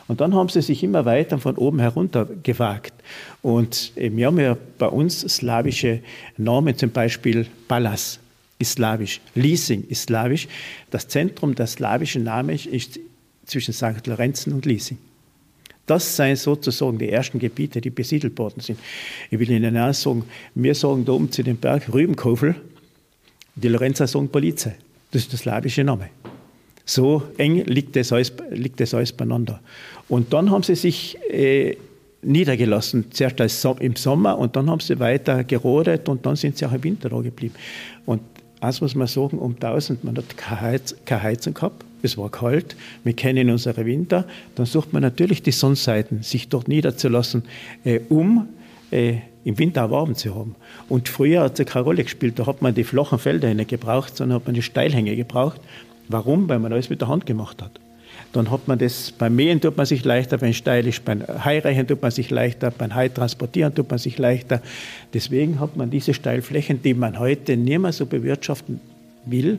Und 0.09 0.21
dann 0.21 0.35
haben 0.35 0.49
sie 0.49 0.63
sich 0.63 0.83
immer 0.83 1.05
weiter 1.05 1.39
von 1.39 1.57
oben 1.57 1.81
herunter 1.81 2.29
gewagt. 2.43 2.93
Und 3.41 3.93
äh, 3.97 4.11
wir 4.15 4.27
haben 4.27 4.39
ja 4.39 4.57
bei 4.79 4.87
uns 4.87 5.21
slawische 5.21 6.01
Namen, 6.37 6.77
zum 6.77 6.91
Beispiel 6.91 7.47
Palas 7.67 8.21
slawisch, 8.71 9.21
Liesing 9.35 9.85
ist 9.89 10.05
slawisch. 10.05 10.49
Das 10.91 11.09
Zentrum 11.09 11.55
der 11.55 11.67
slawischen 11.67 12.25
Namen 12.25 12.59
ist 12.59 12.99
zwischen 13.47 13.75
St. 13.75 14.07
Lorenzen 14.07 14.53
und 14.53 14.67
Liesing. 14.67 14.99
Das 15.87 16.17
seien 16.17 16.37
sozusagen 16.37 16.99
die 16.99 17.11
ersten 17.11 17.39
Gebiete, 17.39 17.81
die 17.81 17.91
besiedelt 17.91 18.39
worden 18.39 18.61
sind. 18.61 18.79
Ich 19.31 19.39
will 19.39 19.51
Ihnen 19.51 19.77
auch 19.77 19.93
sagen, 19.93 20.25
wir 20.55 20.75
sagen 20.75 21.05
da 21.05 21.13
oben 21.13 21.31
zu 21.33 21.43
dem 21.43 21.57
Berg 21.57 21.93
Rübenkofel, 21.93 22.55
die 23.57 23.69
Lorenzer 23.69 24.07
sagen 24.07 24.29
Polizei. 24.29 24.77
Das 25.11 25.23
ist 25.23 25.33
der 25.33 25.39
slawische 25.39 25.85
Name. 25.85 26.09
So 26.85 27.23
eng 27.37 27.65
liegt 27.67 27.97
das 27.97 28.13
alles, 28.13 28.33
liegt 28.51 28.81
das 28.81 28.95
alles 28.95 29.13
beieinander. 29.13 29.61
Und 30.09 30.33
dann 30.33 30.51
haben 30.51 30.63
sie 30.63 30.75
sich 30.75 31.17
äh, 31.31 31.77
niedergelassen, 32.23 33.07
zuerst 33.11 33.41
im 33.81 33.97
Sommer 33.97 34.39
und 34.39 34.57
dann 34.57 34.71
haben 34.71 34.81
sie 34.81 34.99
weiter 34.99 35.45
gerodet 35.45 36.09
und 36.09 36.25
dann 36.25 36.37
sind 36.37 36.57
sie 36.57 36.67
auch 36.67 36.73
im 36.73 36.85
Winter 36.85 37.09
da 37.09 37.21
geblieben. 37.21 37.55
Und 38.07 38.23
eins 38.63 38.81
muss 38.81 38.95
man 38.95 39.07
sagen, 39.07 39.39
um 39.39 39.55
1000, 39.55 40.05
man 40.05 40.17
hat 40.17 40.37
keine, 40.37 40.61
Heiz, 40.61 40.95
keine 41.05 41.23
Heizung 41.23 41.55
gehabt, 41.55 41.85
es 42.03 42.17
war 42.17 42.31
kalt, 42.31 42.77
wir 43.05 43.13
kennen 43.13 43.51
unsere 43.51 43.85
Winter, 43.85 44.25
dann 44.55 44.67
sucht 44.67 44.93
man 44.93 45.03
natürlich 45.03 45.43
die 45.43 45.53
Sonnenseiten, 45.53 46.23
sich 46.23 46.49
dort 46.49 46.69
niederzulassen, 46.69 47.43
äh, 47.85 48.01
um 48.09 48.49
äh, 48.91 49.19
im 49.45 49.59
Winter 49.59 49.91
warm 49.91 50.15
zu 50.15 50.35
haben. 50.35 50.55
Und 50.89 51.09
früher 51.09 51.43
hat 51.43 51.59
es 51.59 51.67
keine 51.67 51.85
Rolle 51.85 52.05
gespielt, 52.05 52.39
da 52.39 52.47
hat 52.47 52.63
man 52.63 52.75
die 52.75 52.85
flachen 52.85 53.19
Felder 53.19 53.53
nicht 53.53 53.71
gebraucht, 53.71 54.17
sondern 54.17 54.37
hat 54.37 54.47
man 54.47 54.55
die 54.55 54.63
Steilhänge 54.63 55.17
gebraucht. 55.17 55.61
Warum? 56.09 56.49
Weil 56.49 56.59
man 56.59 56.73
alles 56.73 56.91
mit 56.91 57.01
der 57.01 57.09
Hand 57.09 57.27
gemacht 57.27 57.63
hat. 57.63 57.82
Dann 58.33 58.51
hat 58.51 58.67
man 58.67 58.79
das, 58.79 59.13
beim 59.13 59.37
Mähen 59.37 59.61
tut 59.61 59.77
man 59.77 59.85
sich 59.85 60.05
leichter, 60.05 60.41
wenn 60.41 60.51
es 60.51 60.57
steil 60.57 60.87
ist, 60.87 61.05
beim 61.05 61.23
Heireichen 61.23 61.87
tut 61.87 62.01
man 62.01 62.11
sich 62.11 62.31
leichter, 62.31 62.71
beim 62.71 62.95
Hai 62.95 63.09
transportieren 63.09 63.75
tut 63.75 63.91
man 63.91 63.99
sich 63.99 64.19
leichter. 64.19 64.63
Deswegen 65.13 65.61
hat 65.61 65.77
man 65.77 65.91
diese 65.91 66.15
Steilflächen, 66.15 66.83
die 66.83 66.95
man 66.95 67.19
heute 67.19 67.57
nicht 67.57 67.79
mehr 67.79 67.93
so 67.93 68.07
bewirtschaften 68.07 68.81
will, 69.27 69.59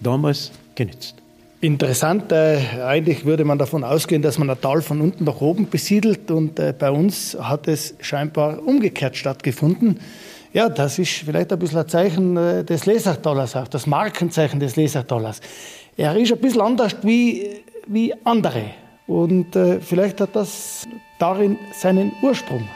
damals 0.00 0.52
genützt. 0.74 1.16
Interessant, 1.60 2.32
äh, 2.32 2.58
eigentlich 2.84 3.24
würde 3.24 3.44
man 3.44 3.56
davon 3.56 3.84
ausgehen, 3.84 4.20
dass 4.20 4.36
man 4.36 4.50
ein 4.50 4.60
Tal 4.60 4.82
von 4.82 5.00
unten 5.00 5.22
nach 5.22 5.40
oben 5.40 5.70
besiedelt 5.70 6.28
und 6.32 6.58
äh, 6.58 6.74
bei 6.76 6.90
uns 6.90 7.36
hat 7.40 7.68
es 7.68 7.94
scheinbar 8.00 8.66
umgekehrt 8.66 9.16
stattgefunden. 9.16 10.00
Ja, 10.52 10.68
das 10.68 10.98
ist 10.98 11.10
vielleicht 11.10 11.52
ein 11.52 11.60
bisschen 11.60 11.78
ein 11.78 11.88
Zeichen 11.88 12.36
äh, 12.36 12.64
des 12.64 12.86
Lesachtalers 12.86 13.54
auch, 13.54 13.68
das 13.68 13.86
Markenzeichen 13.86 14.58
des 14.58 14.74
Lesachtalers. 14.74 15.40
Er 15.96 16.16
ist 16.16 16.32
ein 16.32 16.40
bisschen 16.40 16.62
anders 16.62 16.96
wie, 17.02 17.46
wie 17.92 18.14
andere 18.24 18.70
und 19.06 19.54
äh, 19.54 19.80
vielleicht 19.80 20.20
hat 20.20 20.34
das 20.34 20.88
darin 21.18 21.58
seinen 21.72 22.12
Ursprung. 22.22 22.66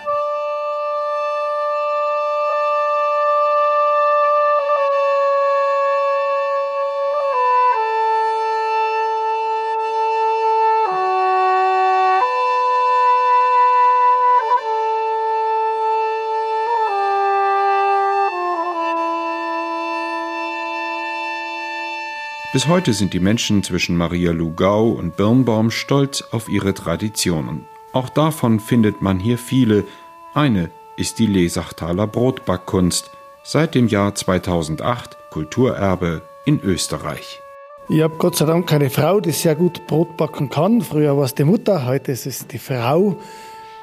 Bis 22.56 22.68
heute 22.68 22.94
sind 22.94 23.12
die 23.12 23.20
Menschen 23.20 23.62
zwischen 23.62 23.98
Maria 23.98 24.32
Lugau 24.32 24.88
und 24.88 25.14
Birnbaum 25.14 25.70
stolz 25.70 26.24
auf 26.30 26.48
ihre 26.48 26.72
Traditionen. 26.72 27.66
Auch 27.92 28.08
davon 28.08 28.60
findet 28.60 29.02
man 29.02 29.18
hier 29.18 29.36
viele. 29.36 29.84
Eine 30.32 30.70
ist 30.96 31.18
die 31.18 31.26
Lesachtaler 31.26 32.06
Brotbackkunst, 32.06 33.10
seit 33.42 33.74
dem 33.74 33.88
Jahr 33.88 34.14
2008 34.14 35.18
Kulturerbe 35.28 36.22
in 36.46 36.58
Österreich. 36.62 37.42
Ich 37.90 38.00
habe 38.00 38.16
Gott 38.16 38.36
sei 38.36 38.46
Dank 38.46 38.72
eine 38.72 38.88
Frau, 38.88 39.20
die 39.20 39.32
sehr 39.32 39.54
gut 39.54 39.86
Brot 39.86 40.16
backen 40.16 40.48
kann. 40.48 40.80
Früher 40.80 41.14
war 41.14 41.24
es 41.24 41.34
die 41.34 41.44
Mutter, 41.44 41.84
heute 41.84 42.12
ist 42.12 42.24
es 42.24 42.46
die 42.46 42.58
Frau. 42.58 43.18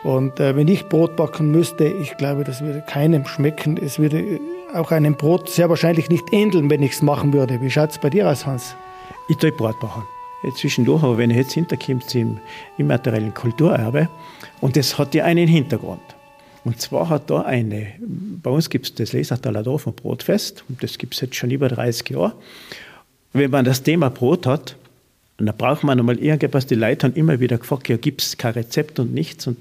Und 0.03 0.39
äh, 0.39 0.55
wenn 0.55 0.67
ich 0.67 0.89
Brot 0.89 1.15
backen 1.15 1.51
müsste, 1.51 1.85
ich 1.85 2.17
glaube, 2.17 2.43
das 2.43 2.61
würde 2.61 2.83
keinem 2.87 3.27
schmecken. 3.27 3.77
Es 3.77 3.99
würde 3.99 4.39
auch 4.73 4.91
einem 4.91 5.15
Brot 5.15 5.49
sehr 5.49 5.69
wahrscheinlich 5.69 6.09
nicht 6.09 6.31
ähneln, 6.31 6.69
wenn 6.69 6.83
ich 6.83 6.93
es 6.93 7.01
machen 7.01 7.33
würde. 7.33 7.61
Wie 7.61 7.69
schaut 7.69 7.91
es 7.91 7.97
bei 7.97 8.09
dir 8.09 8.29
aus, 8.29 8.45
Hans? 8.45 8.75
Ich 9.29 9.37
tue 9.37 9.51
Brot 9.51 9.79
backen. 9.79 10.03
Zwischendurch, 10.57 11.03
aber 11.03 11.17
wenn 11.17 11.29
ich 11.29 11.37
jetzt 11.37 11.53
hinterkomme 11.53 12.01
zum 12.05 12.39
immateriellen 12.77 13.33
Kulturerbe, 13.33 14.09
und 14.59 14.75
das 14.75 14.97
hat 14.97 15.15
ja 15.15 15.23
einen 15.23 15.47
Hintergrund. 15.47 16.01
Und 16.65 16.81
zwar 16.81 17.07
hat 17.09 17.29
da 17.29 17.41
eine, 17.41 17.93
bei 17.99 18.49
uns 18.49 18.69
gibt 18.69 18.85
es 18.85 18.95
das 18.95 19.13
Lesertaler 19.13 19.63
Dorf 19.63 19.87
und 19.87 19.95
Brotfest, 19.95 20.65
und 20.67 20.83
das 20.83 20.97
gibt 20.97 21.13
es 21.13 21.21
jetzt 21.21 21.35
schon 21.35 21.51
über 21.51 21.69
30 21.69 22.09
Jahre. 22.09 22.33
Wenn 23.31 23.51
man 23.51 23.63
das 23.63 23.83
Thema 23.83 24.09
Brot 24.09 24.45
hat, 24.45 24.75
und 25.39 25.45
da 25.45 25.53
braucht 25.53 25.83
man 25.83 25.99
einmal 25.99 26.19
irgendwas, 26.19 26.67
die 26.67 26.75
Leute 26.75 27.07
haben 27.07 27.15
immer 27.15 27.39
wieder 27.39 27.57
gefragt, 27.57 27.89
ja, 27.89 27.97
gibt 27.97 28.21
es 28.21 28.37
kein 28.37 28.53
Rezept 28.53 28.99
und 28.99 29.13
nichts. 29.13 29.47
Und 29.47 29.57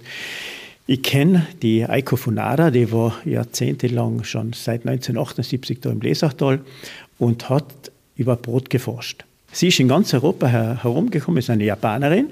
ich 0.86 1.02
kenne 1.02 1.46
die 1.62 1.84
Eiko 1.84 2.16
Funada, 2.16 2.70
die 2.70 2.90
war 2.90 3.16
jahrzehntelang 3.24 4.24
schon 4.24 4.52
seit 4.52 4.86
1978 4.86 5.80
da 5.80 5.90
im 5.90 6.00
Lesachtal 6.00 6.60
und 7.18 7.48
hat 7.48 7.92
über 8.16 8.36
Brot 8.36 8.68
geforscht. 8.68 9.24
Sie 9.54 9.68
ist 9.68 9.78
in 9.80 9.88
ganz 9.88 10.14
Europa 10.14 10.46
herumgekommen, 10.48 11.38
ist 11.38 11.50
eine 11.50 11.64
Japanerin 11.64 12.30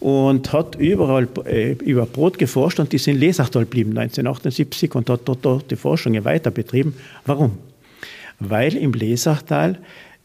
und 0.00 0.52
hat 0.54 0.74
überall 0.76 1.28
äh, 1.44 1.72
über 1.72 2.06
Brot 2.06 2.38
geforscht 2.38 2.80
und 2.80 2.92
die 2.92 2.96
ist 2.96 3.06
in 3.06 3.18
Lesachtal 3.18 3.64
geblieben 3.64 3.90
1978 3.90 4.94
und 4.94 5.10
hat 5.10 5.20
dort, 5.26 5.44
dort 5.44 5.70
die 5.70 5.76
Forschung 5.76 6.24
weiter 6.24 6.50
betrieben. 6.50 6.94
Warum? 7.26 7.58
Weil 8.40 8.74
im 8.74 8.94
Lesachtal 8.94 9.78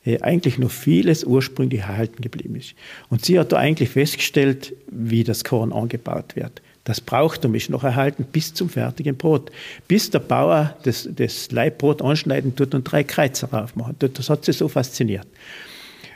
äh, 0.06 0.22
eigentlich 0.22 0.58
noch 0.58 0.72
vieles 0.72 1.26
ursprünglich 1.26 1.82
erhalten 1.82 2.22
geblieben 2.22 2.56
ist. 2.56 2.76
Und 3.10 3.26
sie 3.26 3.38
hat 3.38 3.52
da 3.52 3.58
eigentlich 3.58 3.90
festgestellt, 3.90 4.74
wie 4.90 5.26
das 5.26 5.44
Korn 5.44 5.74
angebaut 5.74 6.38
wird. 6.38 6.62
Das 6.88 7.02
Brauchtum 7.02 7.54
ist 7.54 7.70
noch 7.70 7.84
erhalten 7.84 8.26
bis 8.32 8.54
zum 8.54 8.70
fertigen 8.70 9.18
Brot. 9.18 9.52
Bis 9.90 10.10
der 10.10 10.20
Bauer 10.20 10.74
das, 10.84 11.10
das 11.14 11.52
Leibbrot 11.52 12.02
anschneiden 12.02 12.56
tut 12.56 12.74
und 12.74 12.90
drei 12.90 13.04
Kreuzer 13.04 13.50
aufmachen 13.52 14.00
tut. 14.00 14.18
Das 14.18 14.30
hat 14.30 14.46
sie 14.46 14.54
so 14.54 14.70
fasziniert. 14.70 15.28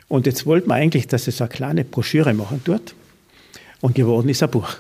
Und 0.08 0.28
jetzt 0.28 0.46
wollten 0.46 0.70
wir 0.70 0.76
eigentlich, 0.76 1.08
dass 1.08 1.28
es 1.28 1.42
eine 1.42 1.50
kleine 1.50 1.84
Broschüre 1.84 2.34
machen 2.34 2.64
tut. 2.64 2.96
Und 3.82 3.96
geworden 3.96 4.30
ist 4.30 4.44
ein 4.44 4.50
Buch. 4.50 4.78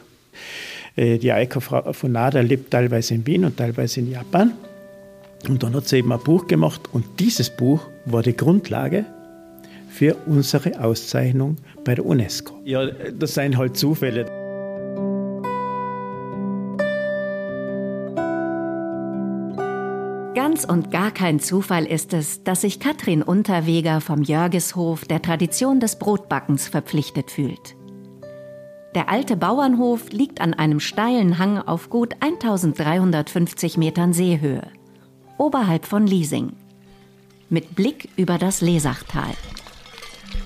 Äh, 0.96 1.18
die 1.18 1.34
Eiko 1.34 1.60
von 1.60 2.12
Nada 2.14 2.40
lebt 2.40 2.72
teilweise 2.72 3.14
in 3.14 3.28
Wien 3.28 3.44
und 3.44 3.58
teilweise 3.58 4.00
in 4.00 4.10
Japan. 4.10 4.54
Und 5.50 5.62
dann 5.62 5.76
hat 5.76 5.90
sie 5.90 5.98
eben 5.98 6.14
ein 6.14 6.24
Buch 6.24 6.48
gemacht 6.48 6.84
und 6.94 7.04
dieses 7.20 7.50
Buch 7.50 7.86
war 8.06 8.24
die 8.24 8.38
Grundlage 8.38 9.04
für 9.90 10.16
unsere 10.26 10.82
Auszeichnung 10.82 11.58
bei 11.84 11.96
der 11.96 12.06
UNESCO. 12.06 12.62
Ja, 12.64 12.86
das 12.86 13.34
seien 13.34 13.58
halt 13.58 13.76
Zufälle. 13.76 14.41
Ganz 20.34 20.63
und 20.63 20.91
gar 20.91 21.12
kein 21.12 21.39
Zufall 21.39 21.86
ist 21.86 22.13
es, 22.13 22.44
dass 22.44 22.62
sich 22.62 22.80
Katrin 22.80 23.22
Unterweger 23.22 24.00
vom 24.00 24.24
Jörgeshof 24.24 25.04
der 25.06 25.22
Tradition 25.22 25.80
des 25.80 26.00
Brotbackens 26.00 26.70
verpflichtet 26.70 27.32
fühlt. 27.32 27.76
Der 28.96 29.10
alte 29.10 29.36
Bauernhof 29.36 30.12
liegt 30.12 30.39
an 30.39 30.54
einem 30.54 30.80
steilen 30.80 31.38
Hang 31.38 31.58
auf 31.58 31.89
gut 31.89 32.15
1350 32.22 33.78
Metern 33.78 34.13
Seehöhe 34.13 34.67
oberhalb 35.41 35.86
von 35.86 36.06
Liesing. 36.06 36.54
Mit 37.50 37.76
Blick 37.76 38.10
über 38.15 38.38
das 38.38 38.62
Lesachtal. 38.62 39.34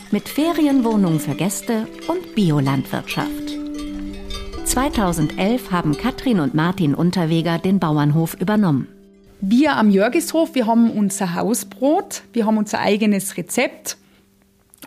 Mit 0.10 0.30
Ferienwohnungen 0.30 1.20
für 1.20 1.36
Gäste 1.36 1.86
und 2.08 2.34
Biolandwirtschaft. 2.34 3.58
2011 4.64 5.72
haben 5.72 5.98
Katrin 5.98 6.40
und 6.40 6.54
Martin 6.54 6.96
Unterweger 6.96 7.60
den 7.60 7.80
Bauernhof 7.80 8.36
übernommen. 8.36 8.88
Wir 9.42 9.76
am 9.76 9.90
Jörgishof, 9.90 10.56
wir 10.56 10.66
haben 10.66 10.92
unser 10.92 11.36
Hausbrot, 11.36 12.24
wir 12.34 12.46
haben 12.46 12.58
unser 12.58 12.80
eigenes 12.80 13.38
Rezept. 13.38 13.98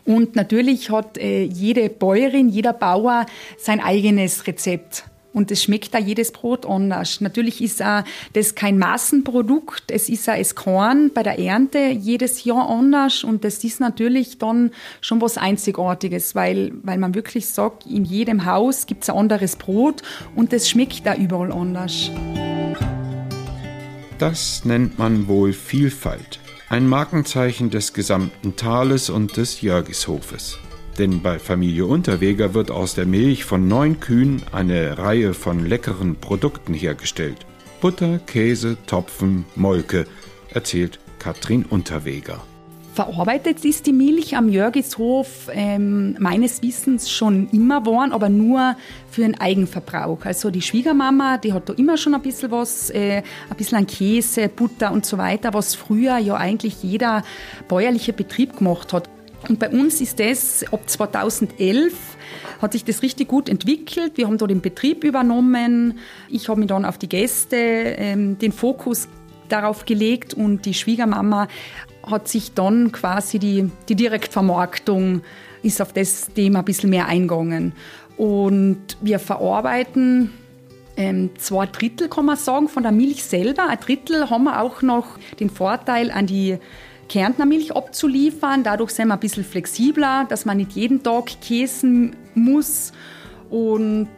Und 0.05 0.37
natürlich 0.37 0.91
hat 0.91 1.19
äh, 1.19 1.43
jede 1.43 1.91
Bäuerin, 1.91 2.49
jeder 2.49 2.73
Bauer 2.73 3.27
sein 3.59 3.81
eigenes 3.81 4.47
Rezept. 4.47 5.05
Und 5.35 5.51
es 5.51 5.63
schmeckt 5.63 5.93
da 5.93 5.99
jedes 5.99 6.33
Brot 6.33 6.65
anders. 6.67 7.21
Natürlich 7.21 7.63
ist 7.63 7.83
auch 7.83 8.03
das 8.33 8.55
kein 8.55 8.79
Massenprodukt. 8.79 9.91
Es 9.91 10.09
ist 10.09 10.29
auch 10.29 10.37
das 10.37 10.55
Korn 10.55 11.11
bei 11.13 11.23
der 11.23 11.39
Ernte 11.39 11.79
jedes 11.79 12.45
Jahr 12.45 12.69
anders. 12.69 13.23
Und 13.23 13.45
das 13.45 13.63
ist 13.63 13.79
natürlich 13.79 14.39
dann 14.39 14.71
schon 15.01 15.21
was 15.21 15.37
Einzigartiges, 15.37 16.35
weil, 16.35 16.73
weil 16.83 16.99
man 16.99 17.15
wirklich 17.15 17.47
sagt, 17.47 17.87
in 17.87 18.05
jedem 18.05 18.47
Haus 18.47 18.87
gibt 18.87 19.03
es 19.03 19.11
ein 19.11 19.17
anderes 19.17 19.57
Brot 19.57 20.03
und 20.35 20.53
das 20.53 20.69
schmeckt 20.69 21.07
da 21.07 21.15
überall 21.15 21.53
anders. 21.53 22.11
Das 24.19 24.65
nennt 24.65 24.99
man 24.99 25.29
wohl 25.29 25.53
Vielfalt. 25.53 26.41
Ein 26.69 26.89
Markenzeichen 26.89 27.71
des 27.71 27.93
gesamten 27.93 28.57
Tales 28.57 29.11
und 29.11 29.37
des 29.37 29.61
Jörgishofes. 29.61 30.59
Denn 30.99 31.23
bei 31.23 31.39
Familie 31.39 31.87
Unterweger 31.87 32.53
wird 32.53 32.73
aus 32.73 32.97
der 32.97 33.07
Milch 33.07 33.45
von 33.45 33.69
neun 33.69 34.01
Kühen 34.01 34.43
eine 34.51 34.99
Reihe 34.99 35.35
von 35.35 35.65
leckeren 35.65 36.17
Produkten 36.17 36.75
hergestellt. 36.75 37.47
Butter, 37.81 38.19
Käse, 38.19 38.77
Topfen, 38.87 39.45
Molke, 39.55 40.05
erzählt 40.51 40.99
Katrin 41.21 41.65
Unterweger. 41.65 42.43
Verarbeitet 42.99 43.65
ist 43.65 43.87
die 43.87 43.93
Milch 43.93 44.37
am 44.37 44.49
Jörgishof 44.49 45.49
ähm, 45.53 46.17
meines 46.19 46.65
Wissens 46.65 47.09
schon 47.09 47.49
immer 47.51 47.83
geworden, 47.83 48.11
aber 48.11 48.29
nur 48.29 48.75
für 49.09 49.21
den 49.21 49.39
Eigenverbrauch. 49.39 50.25
Also 50.25 50.51
die 50.51 50.63
Schwiegermama, 50.63 51.39
die 51.39 51.53
hat 51.53 51.69
da 51.69 51.75
immer 51.75 51.97
schon 51.97 52.17
ein 52.17 52.23
bisschen 52.23 52.51
was, 52.51 52.91
äh, 52.91 53.23
ein 53.51 53.57
bisschen 53.57 53.79
an 53.79 53.87
Käse, 53.87 54.49
Butter 54.49 54.91
und 54.91 55.07
so 55.07 55.17
weiter, 55.17 55.55
was 55.55 55.77
früher 55.77 56.19
ja 56.19 56.35
eigentlich 56.35 56.83
jeder 56.83 57.23
bäuerliche 57.69 58.13
Betrieb 58.13 58.57
gemacht 58.57 58.93
hat. 58.93 59.09
Und 59.49 59.61
bei 59.61 59.69
uns 59.69 60.01
ist 60.01 60.19
das 60.19 60.65
ab 60.73 60.81
2011 60.91 61.95
hat 62.61 62.73
sich 62.73 62.85
das 62.85 63.03
richtig 63.03 63.29
gut 63.29 63.49
entwickelt. 63.49 64.15
Wir 64.17 64.27
haben 64.27 64.39
da 64.39 64.49
den 64.49 64.61
Betrieb 64.61 65.05
übernommen. 65.05 66.01
Ich 66.29 66.49
habe 66.49 66.59
mich 66.59 66.69
dann 66.69 66.85
auf 66.85 66.99
die 66.99 67.09
Gäste 67.09 67.57
ähm, 67.57 68.41
den 68.41 68.51
Fokus 68.51 69.07
darauf 69.49 69.85
gelegt 69.85 70.35
und 70.35 70.67
die 70.67 70.75
Schwiegermama 70.75 71.49
hat 72.11 72.29
sich 72.29 72.55
dann 72.55 72.93
quasi 72.93 73.39
die, 73.39 73.71
die 73.89 73.95
Direktvermarktung 73.95 75.23
ist 75.63 75.83
auf 75.83 75.93
das 75.93 76.29
Thema 76.35 76.61
ein 76.61 76.65
bisschen 76.65 76.91
mehr 76.91 77.07
eingegangen. 77.07 77.73
Und 78.17 78.97
wir 79.01 79.19
verarbeiten 79.19 80.31
ähm, 80.97 81.31
zwei 81.39 81.67
Drittel, 81.67 82.09
kann 82.09 82.27
man 82.27 82.37
sagen, 82.37 82.69
von 82.69 82.83
der 82.83 82.93
Milch 82.93 83.25
selber. 83.25 83.69
Ein 83.69 83.79
Drittel 83.81 84.29
haben 84.31 84.45
wir 84.45 84.61
auch 84.61 84.83
noch 84.83 85.19
den 85.39 85.51
Vorteil 85.51 86.11
an 86.11 86.27
die 86.27 86.59
Kärntner 87.09 87.47
Milch 87.47 87.75
abzuliefern. 87.75 88.65
Dadurch 88.65 88.91
sind 88.91 89.09
wir 89.09 89.15
ein 89.15 89.21
bisschen 89.21 89.45
flexibler, 89.45 90.27
dass 90.29 90.45
man 90.45 90.57
nicht 90.59 90.73
jeden 90.73 91.03
Tag 91.03 91.41
käsen 91.41 92.17
muss. 92.35 92.93
Und 93.51 94.09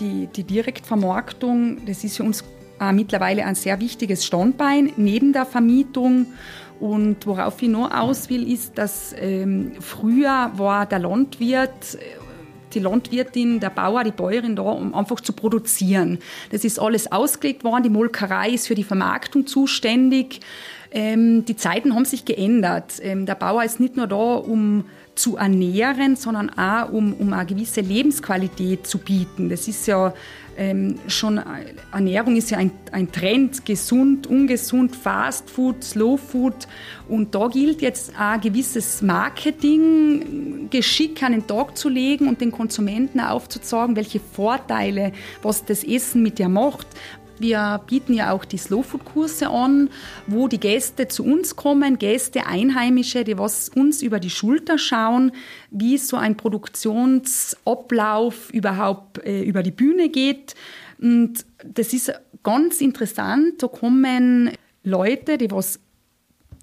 die, 0.00 0.26
die 0.34 0.44
Direktvermarktung, 0.44 1.84
das 1.84 2.02
ist 2.04 2.16
für 2.16 2.24
uns 2.24 2.42
äh, 2.80 2.92
mittlerweile 2.92 3.44
ein 3.44 3.54
sehr 3.54 3.80
wichtiges 3.80 4.24
Standbein 4.24 4.92
neben 4.96 5.32
der 5.32 5.46
Vermietung. 5.46 6.26
Und 6.80 7.26
worauf 7.26 7.60
ich 7.60 7.68
noch 7.68 7.90
aus 7.90 8.30
will, 8.30 8.50
ist, 8.50 8.78
dass 8.78 9.14
ähm, 9.18 9.72
früher 9.80 10.50
war 10.56 10.86
der 10.86 10.98
Landwirt 10.98 11.98
die 12.74 12.78
Landwirtin, 12.78 13.60
der 13.60 13.70
Bauer, 13.70 14.04
die 14.04 14.12
Bäuerin 14.12 14.56
da, 14.56 14.62
um 14.62 14.94
einfach 14.94 15.20
zu 15.20 15.32
produzieren. 15.32 16.18
Das 16.50 16.64
ist 16.64 16.78
alles 16.78 17.10
ausgelegt 17.10 17.64
worden. 17.64 17.82
Die 17.82 17.90
Molkerei 17.90 18.50
ist 18.50 18.68
für 18.68 18.74
die 18.74 18.84
Vermarktung 18.84 19.46
zuständig. 19.46 20.40
Ähm, 20.92 21.44
die 21.44 21.56
Zeiten 21.56 21.94
haben 21.94 22.04
sich 22.04 22.24
geändert. 22.24 22.94
Ähm, 23.02 23.26
der 23.26 23.34
Bauer 23.34 23.64
ist 23.64 23.80
nicht 23.80 23.96
nur 23.96 24.06
da, 24.06 24.34
um 24.34 24.84
zu 25.14 25.36
ernähren, 25.36 26.16
sondern 26.16 26.50
auch 26.50 26.90
um, 26.92 27.12
um 27.14 27.32
eine 27.32 27.46
gewisse 27.46 27.80
Lebensqualität 27.80 28.86
zu 28.86 28.98
bieten. 28.98 29.48
Das 29.48 29.68
ist 29.68 29.86
ja 29.86 30.14
ähm, 30.60 30.98
schon, 31.06 31.40
Ernährung 31.90 32.36
ist 32.36 32.50
ja 32.50 32.58
ein, 32.58 32.70
ein 32.92 33.10
Trend, 33.10 33.64
gesund, 33.64 34.26
ungesund, 34.26 34.94
Fast 34.94 35.48
Food, 35.48 35.82
Slow 35.82 36.18
Food. 36.18 36.68
Und 37.08 37.34
da 37.34 37.48
gilt 37.48 37.80
jetzt 37.80 38.14
auch 38.14 38.32
ein 38.32 38.42
gewisses 38.42 39.00
Marketing, 39.00 40.68
Geschick 40.68 41.22
an 41.22 41.32
den 41.32 41.46
Tag 41.46 41.78
zu 41.78 41.88
legen 41.88 42.28
und 42.28 42.42
den 42.42 42.52
Konsumenten 42.52 43.20
aufzuzeigen, 43.20 43.96
welche 43.96 44.20
Vorteile, 44.20 45.12
was 45.40 45.64
das 45.64 45.82
Essen 45.82 46.22
mit 46.22 46.38
dir 46.38 46.50
macht, 46.50 46.86
Wir 47.40 47.80
bieten 47.86 48.12
ja 48.12 48.32
auch 48.32 48.44
die 48.44 48.58
Slowfood-Kurse 48.58 49.48
an, 49.48 49.88
wo 50.26 50.46
die 50.46 50.60
Gäste 50.60 51.08
zu 51.08 51.24
uns 51.24 51.56
kommen, 51.56 51.98
Gäste, 51.98 52.46
Einheimische, 52.46 53.24
die 53.24 53.38
was 53.38 53.70
uns 53.70 54.02
über 54.02 54.20
die 54.20 54.28
Schulter 54.28 54.76
schauen, 54.76 55.32
wie 55.70 55.96
so 55.96 56.18
ein 56.18 56.36
Produktionsablauf 56.36 58.52
überhaupt 58.52 59.24
äh, 59.24 59.42
über 59.42 59.62
die 59.62 59.70
Bühne 59.70 60.10
geht. 60.10 60.54
Und 61.00 61.46
das 61.64 61.94
ist 61.94 62.12
ganz 62.42 62.82
interessant. 62.82 63.62
Da 63.62 63.68
kommen 63.68 64.50
Leute, 64.84 65.38
die 65.38 65.50
was 65.50 65.80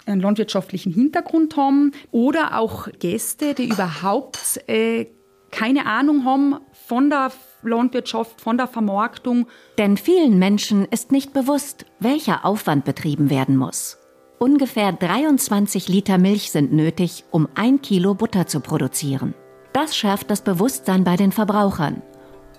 einen 0.05 0.21
landwirtschaftlichen 0.21 0.93
Hintergrund 0.93 1.57
haben 1.57 1.91
oder 2.11 2.59
auch 2.59 2.87
Gäste, 2.99 3.55
die 3.55 3.69
überhaupt 3.69 4.61
äh, 4.67 5.07
keine 5.49 5.87
Ahnung 5.87 6.23
haben 6.23 6.57
von 6.87 7.09
der 7.09 7.31
Landwirtschaft, 7.63 8.41
von 8.41 8.57
der 8.57 8.67
Vermarktung. 8.67 9.47
Denn 9.77 9.97
vielen 9.97 10.39
Menschen 10.39 10.85
ist 10.85 11.11
nicht 11.11 11.33
bewusst, 11.33 11.85
welcher 11.99 12.45
Aufwand 12.45 12.85
betrieben 12.85 13.29
werden 13.29 13.57
muss. 13.57 13.97
Ungefähr 14.39 14.91
23 14.91 15.87
Liter 15.87 16.17
Milch 16.17 16.51
sind 16.51 16.71
nötig, 16.71 17.23
um 17.31 17.47
ein 17.55 17.81
Kilo 17.81 18.13
Butter 18.13 18.45
zu 18.45 18.59
produzieren. 18.59 19.33
Das 19.73 19.95
schärft 19.95 20.29
das 20.29 20.41
Bewusstsein 20.41 21.03
bei 21.03 21.15
den 21.15 21.31
Verbrauchern 21.31 22.01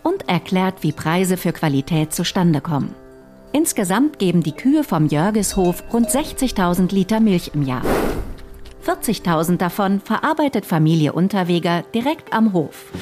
und 0.02 0.28
erklärt, 0.28 0.82
wie 0.82 0.92
Preise 0.92 1.36
für 1.36 1.52
Qualität 1.52 2.12
zustande 2.12 2.60
kommen. 2.60 2.94
Insgesamt 3.52 4.18
geben 4.18 4.42
die 4.42 4.52
Kühe 4.52 4.84
vom 4.84 5.06
Jörgeshof 5.06 5.82
rund 5.92 6.08
60.000 6.08 6.92
Liter 6.94 7.20
Milch 7.20 7.52
im 7.54 7.62
Jahr. 7.62 7.82
40.000 8.84 9.56
davon 9.56 10.00
verarbeitet 10.00 10.66
Familie 10.66 11.12
Unterweger 11.12 11.82
direkt 11.94 12.32
am 12.32 12.52
Hof. 12.52 12.92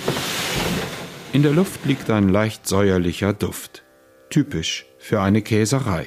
In 1.37 1.43
der 1.43 1.53
Luft 1.53 1.85
liegt 1.85 2.09
ein 2.09 2.31
leicht 2.31 2.67
säuerlicher 2.67 3.35
Duft. 3.35 3.85
Typisch 4.31 4.87
für 4.97 5.21
eine 5.21 5.43
Käserei. 5.43 6.07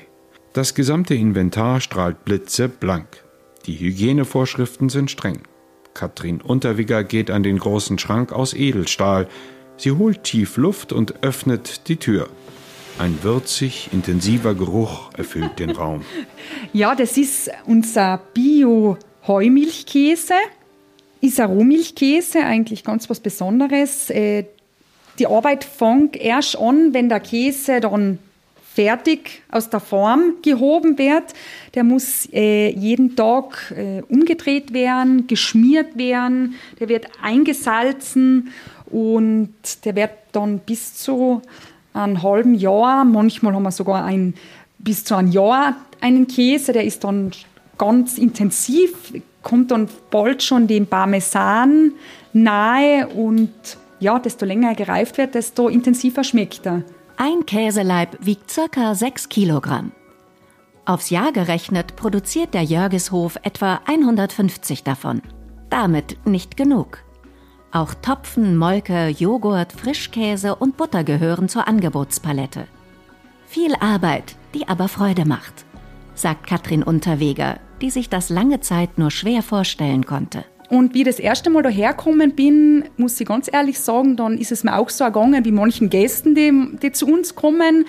Das 0.54 0.74
gesamte 0.74 1.14
Inventar 1.14 1.82
strahlt 1.82 2.26
blitzeblank. 2.26 3.24
Die 3.68 3.80
Hygienevorschriften 3.80 4.90
sind 4.90 5.12
streng. 5.12 5.44
Katrin 5.94 6.42
Unterweger 6.42 7.04
geht 7.04 7.30
an 7.30 7.44
den 7.44 7.60
großen 7.60 8.00
Schrank 8.00 8.34
aus 8.34 8.56
Edelstahl. 8.56 9.28
Sie 9.78 9.92
holt 9.92 10.24
tief 10.24 10.58
Luft 10.58 10.92
und 10.92 11.24
öffnet 11.24 11.88
die 11.90 11.98
Tür. 11.98 12.28
Ein 12.98 13.16
würzig 13.22 13.90
intensiver 13.92 14.56
Geruch 14.56 15.12
erfüllt 15.16 15.60
den 15.60 15.70
Raum. 15.70 16.02
Ja, 16.74 16.96
das 16.96 17.18
ist 17.18 17.52
unser 17.68 18.20
Bio-Heumilchkäse. 18.34 20.34
Ist 21.22 21.40
ein 21.40 21.52
Rohmilchkäse, 21.52 22.40
eigentlich 22.40 22.84
ganz 22.84 23.12
was 23.12 23.20
Besonderes. 23.20 24.10
Die 25.20 25.28
Arbeit 25.28 25.66
fängt 25.66 26.16
erst 26.16 26.58
an, 26.58 26.94
wenn 26.94 27.10
der 27.10 27.20
Käse 27.20 27.82
dann 27.82 28.20
fertig 28.74 29.42
aus 29.52 29.70
der 29.70 29.82
Form 29.82 30.36
gehoben 30.42 30.98
wird. 30.98 31.34
Der 31.76 31.84
muss 31.84 32.30
äh, 32.32 32.70
jeden 32.70 33.16
Tag 33.18 33.74
äh, 33.76 34.02
umgedreht 34.08 34.72
werden, 34.72 35.28
geschmiert 35.28 35.98
werden, 35.98 36.56
der 36.80 36.88
wird 36.88 37.08
eingesalzen 37.22 38.54
und 38.86 39.54
der 39.84 39.96
wird 39.98 40.12
dann 40.32 40.60
bis 40.60 40.96
zu 40.96 41.42
einem 41.94 42.24
halben 42.24 42.56
Jahr, 42.56 43.04
manchmal 43.04 43.54
haben 43.54 43.64
wir 43.64 43.72
sogar 43.72 44.06
ein, 44.06 44.36
bis 44.78 45.04
zu 45.04 45.16
einem 45.16 45.32
Jahr 45.32 45.76
einen 46.00 46.28
Käse, 46.28 46.72
der 46.72 46.86
ist 46.86 47.04
dann 47.04 47.32
ganz 47.78 48.18
intensiv, 48.18 49.14
kommt 49.42 49.72
dann 49.72 49.90
bald 50.10 50.42
schon 50.42 50.68
dem 50.68 50.88
Parmesan 50.88 51.92
nahe 52.32 53.08
und 53.08 53.50
ja, 54.00 54.20
desto 54.20 54.46
länger 54.46 54.70
er 54.70 54.76
gereift 54.76 55.18
wird, 55.18 55.36
desto 55.36 55.68
intensiver 55.68 56.24
schmeckt 56.24 56.66
er. 56.66 56.84
Ein 57.18 57.46
Käseleib 57.46 58.18
wiegt 58.22 58.54
ca. 58.72 58.96
6 58.96 59.30
Kilogramm. 59.30 59.92
Aufs 60.86 61.10
Jahr 61.10 61.32
gerechnet 61.32 61.96
produziert 61.96 62.54
der 62.54 62.64
Jörgeshof 62.64 63.38
etwa 63.44 63.82
150 63.86 64.84
davon. 64.84 65.22
Damit 65.70 66.18
nicht 66.26 66.58
genug. 66.58 67.04
Auch 67.72 67.94
Topfen, 67.94 68.58
Molke, 68.58 69.10
Joghurt, 69.10 69.72
Frischkäse 69.72 70.56
und 70.56 70.78
Butter 70.78 71.04
gehören 71.04 71.48
zur 71.48 71.68
Angebotspalette. 71.68 72.68
Viel 73.46 73.76
Arbeit, 73.80 74.36
die 74.56 74.68
aber 74.68 74.88
Freude 74.88 75.26
macht, 75.26 75.66
sagt 76.16 76.48
Katrin 76.48 76.82
Unterweger, 76.82 77.60
die 77.82 77.92
sich 77.92 78.10
das 78.10 78.30
lange 78.30 78.60
Zeit 78.62 78.98
nur 78.98 79.12
schwer 79.12 79.44
vorstellen 79.44 80.06
konnte. 80.06 80.46
Und 80.70 80.94
wie 80.94 81.00
ich 81.00 81.06
das 81.06 81.20
erste 81.20 81.50
Mal 81.50 81.64
daherkommen 81.64 82.32
bin, 82.32 82.86
muss 82.96 83.20
ich 83.20 83.28
ganz 83.28 83.50
ehrlich 83.52 83.80
sagen, 83.80 84.16
dann 84.16 84.38
ist 84.38 84.52
es 84.52 84.64
mir 84.64 84.78
auch 84.78 84.90
so 84.90 85.04
ergangen 85.04 85.44
wie 85.44 85.52
manchen 85.52 85.90
Gästen, 85.90 86.36
die, 86.36 86.78
die 86.82 86.92
zu 86.92 87.08
uns 87.08 87.34
kommen. 87.34 87.86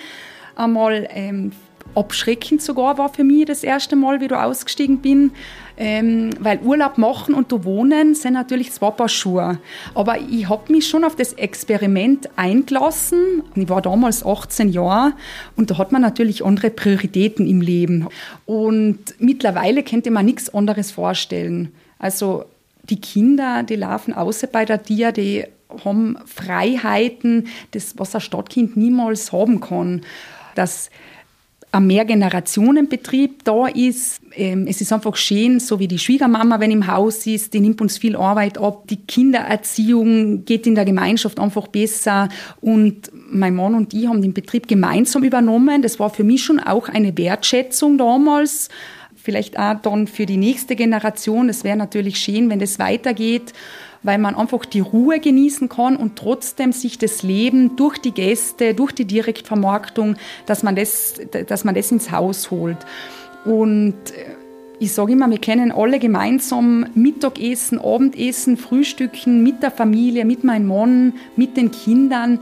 Einmal 0.55 1.07
ähm, 1.11 1.51
abschreckend 1.93 2.61
sogar 2.61 2.97
war 2.97 3.09
für 3.09 3.23
mich 3.23 3.45
das 3.45 3.63
erste 3.63 3.95
Mal, 3.95 4.19
wie 4.19 4.27
du 4.27 4.41
ausgestiegen 4.41 4.97
bin. 4.97 5.31
Ähm, 5.77 6.31
weil 6.39 6.59
Urlaub 6.59 6.97
machen 6.97 7.33
und 7.33 7.51
du 7.51 7.63
wohnen 7.63 8.13
sind 8.13 8.33
natürlich 8.33 8.71
zwei 8.71 8.91
Paar 8.91 9.09
Schuhe. 9.09 9.57
Aber 9.95 10.19
ich 10.19 10.47
habe 10.47 10.71
mich 10.71 10.87
schon 10.87 11.03
auf 11.03 11.15
das 11.15 11.33
Experiment 11.33 12.29
eingelassen. 12.35 13.41
Ich 13.55 13.69
war 13.69 13.81
damals 13.81 14.23
18 14.23 14.69
Jahre 14.69 15.13
und 15.55 15.71
da 15.71 15.77
hat 15.77 15.91
man 15.91 16.01
natürlich 16.01 16.45
andere 16.45 16.69
Prioritäten 16.69 17.47
im 17.47 17.61
Leben. 17.61 18.07
Und 18.45 18.99
mittlerweile 19.17 19.81
könnte 19.81 20.11
man 20.11 20.25
nichts 20.25 20.53
anderes 20.53 20.91
vorstellen. 20.91 21.71
Also 21.97 22.45
die 22.89 22.99
Kinder, 22.99 23.63
die 23.63 23.75
laufen 23.75 24.13
außer 24.13 24.47
bei 24.47 24.65
der 24.65 24.83
Tier, 24.83 25.11
die 25.11 25.45
haben 25.85 26.17
Freiheiten, 26.25 27.47
das, 27.71 27.93
was 27.97 28.15
ein 28.15 28.21
Stadtkind 28.21 28.75
niemals 28.75 29.31
haben 29.31 29.61
kann. 29.61 30.01
Dass 30.55 30.89
ein 31.71 31.87
Mehrgenerationenbetrieb 31.87 33.45
da 33.45 33.67
ist. 33.67 34.21
Ähm, 34.33 34.65
es 34.67 34.81
ist 34.81 34.91
einfach 34.91 35.15
schön, 35.15 35.59
so 35.59 35.79
wie 35.79 35.87
die 35.87 35.99
Schwiegermama, 35.99 36.59
wenn 36.59 36.71
im 36.71 36.87
Haus 36.87 37.25
ist, 37.25 37.53
die 37.53 37.61
nimmt 37.61 37.79
uns 37.79 37.97
viel 37.97 38.15
Arbeit 38.15 38.57
ab. 38.57 38.87
Die 38.89 38.97
Kindererziehung 38.97 40.43
geht 40.43 40.67
in 40.67 40.75
der 40.75 40.83
Gemeinschaft 40.85 41.39
einfach 41.39 41.67
besser. 41.67 42.27
Und 42.59 43.09
mein 43.13 43.55
Mann 43.55 43.75
und 43.75 43.93
ich 43.93 44.07
haben 44.07 44.21
den 44.21 44.33
Betrieb 44.33 44.67
gemeinsam 44.67 45.23
übernommen. 45.23 45.81
Das 45.81 45.97
war 45.99 46.09
für 46.09 46.25
mich 46.25 46.43
schon 46.43 46.59
auch 46.59 46.89
eine 46.89 47.17
Wertschätzung 47.17 47.97
damals 47.97 48.67
vielleicht 49.21 49.57
auch 49.57 49.75
dann 49.81 50.07
für 50.07 50.25
die 50.25 50.37
nächste 50.37 50.75
Generation. 50.75 51.49
Es 51.49 51.63
wäre 51.63 51.77
natürlich 51.77 52.17
schön, 52.17 52.49
wenn 52.49 52.59
das 52.59 52.79
weitergeht, 52.79 53.53
weil 54.03 54.17
man 54.17 54.35
einfach 54.35 54.65
die 54.65 54.79
Ruhe 54.79 55.19
genießen 55.19 55.69
kann 55.69 55.95
und 55.95 56.15
trotzdem 56.15 56.71
sich 56.71 56.97
das 56.97 57.23
Leben 57.23 57.75
durch 57.75 57.97
die 57.99 58.11
Gäste, 58.11 58.73
durch 58.73 58.91
die 58.91 59.05
Direktvermarktung, 59.05 60.15
dass 60.45 60.63
man 60.63 60.75
das, 60.75 61.15
dass 61.47 61.63
man 61.63 61.75
das 61.75 61.91
ins 61.91 62.11
Haus 62.11 62.51
holt. 62.51 62.77
Und 63.45 63.93
äh, 63.93 64.35
ich 64.79 64.93
sage 64.93 65.13
immer, 65.13 65.29
wir 65.29 65.37
können 65.37 65.71
alle 65.71 65.99
gemeinsam 65.99 66.87
Mittagessen, 66.95 67.79
Abendessen, 67.79 68.57
Frühstücken 68.57 69.43
mit 69.43 69.61
der 69.61 69.69
Familie, 69.69 70.25
mit 70.25 70.43
meinem 70.43 70.67
Mann, 70.67 71.13
mit 71.35 71.55
den 71.55 71.69
Kindern. 71.69 72.39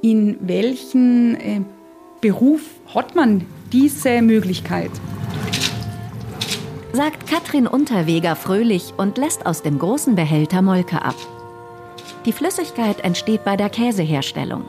In 0.00 0.38
welchen 0.40 1.34
äh, 1.34 1.60
Beruf 2.22 2.62
hat 2.94 3.14
man 3.14 3.44
diese 3.72 4.22
Möglichkeit? 4.22 4.90
Sagt 6.92 7.26
Katrin 7.26 7.66
Unterweger 7.66 8.36
fröhlich 8.36 8.94
und 8.96 9.16
lässt 9.18 9.46
aus 9.46 9.62
dem 9.62 9.78
großen 9.78 10.14
Behälter 10.14 10.62
Molke 10.62 11.02
ab. 11.02 11.16
Die 12.26 12.32
Flüssigkeit 12.32 13.00
entsteht 13.00 13.44
bei 13.44 13.56
der 13.56 13.70
Käseherstellung. 13.70 14.64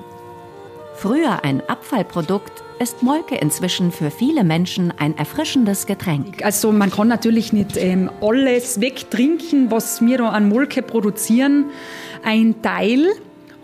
Früher 0.96 1.44
ein 1.44 1.62
Abfallprodukt, 1.68 2.64
ist 2.80 3.04
Molke 3.04 3.36
inzwischen 3.36 3.92
für 3.92 4.12
viele 4.12 4.44
Menschen 4.44 4.92
ein 4.98 5.18
erfrischendes 5.18 5.86
Getränk. 5.86 6.44
Also 6.44 6.72
man 6.72 6.92
kann 6.92 7.08
natürlich 7.08 7.54
nicht 7.54 7.78
ähm, 7.78 8.10
alles 8.22 8.82
wegtrinken, 8.82 9.72
was 9.72 10.02
wir 10.02 10.18
da 10.18 10.30
an 10.30 10.50
Molke 10.50 10.82
produzieren. 10.82 11.66
Ein 12.24 12.62
Teil 12.62 13.08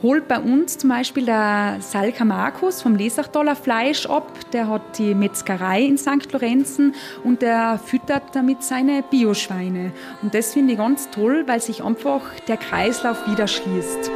holt 0.01 0.27
bei 0.27 0.39
uns 0.39 0.77
zum 0.77 0.89
Beispiel 0.89 1.25
der 1.25 1.77
Salka 1.79 2.23
Markus 2.25 2.81
vom 2.81 2.95
Lesachtaler 2.95 3.55
Fleisch 3.55 4.05
ab. 4.05 4.31
Der 4.53 4.67
hat 4.67 4.97
die 4.97 5.13
Metzgerei 5.13 5.81
in 5.81 5.97
St. 5.97 6.31
Lorenzen 6.31 6.95
und 7.23 7.41
der 7.41 7.79
füttert 7.83 8.23
damit 8.33 8.63
seine 8.63 9.03
Bioschweine. 9.03 9.91
Und 10.21 10.33
das 10.33 10.53
finde 10.53 10.73
ich 10.73 10.79
ganz 10.79 11.09
toll, 11.09 11.43
weil 11.47 11.61
sich 11.61 11.83
einfach 11.83 12.21
der 12.47 12.57
Kreislauf 12.57 13.27
wieder 13.27 13.47
schließt. 13.47 14.11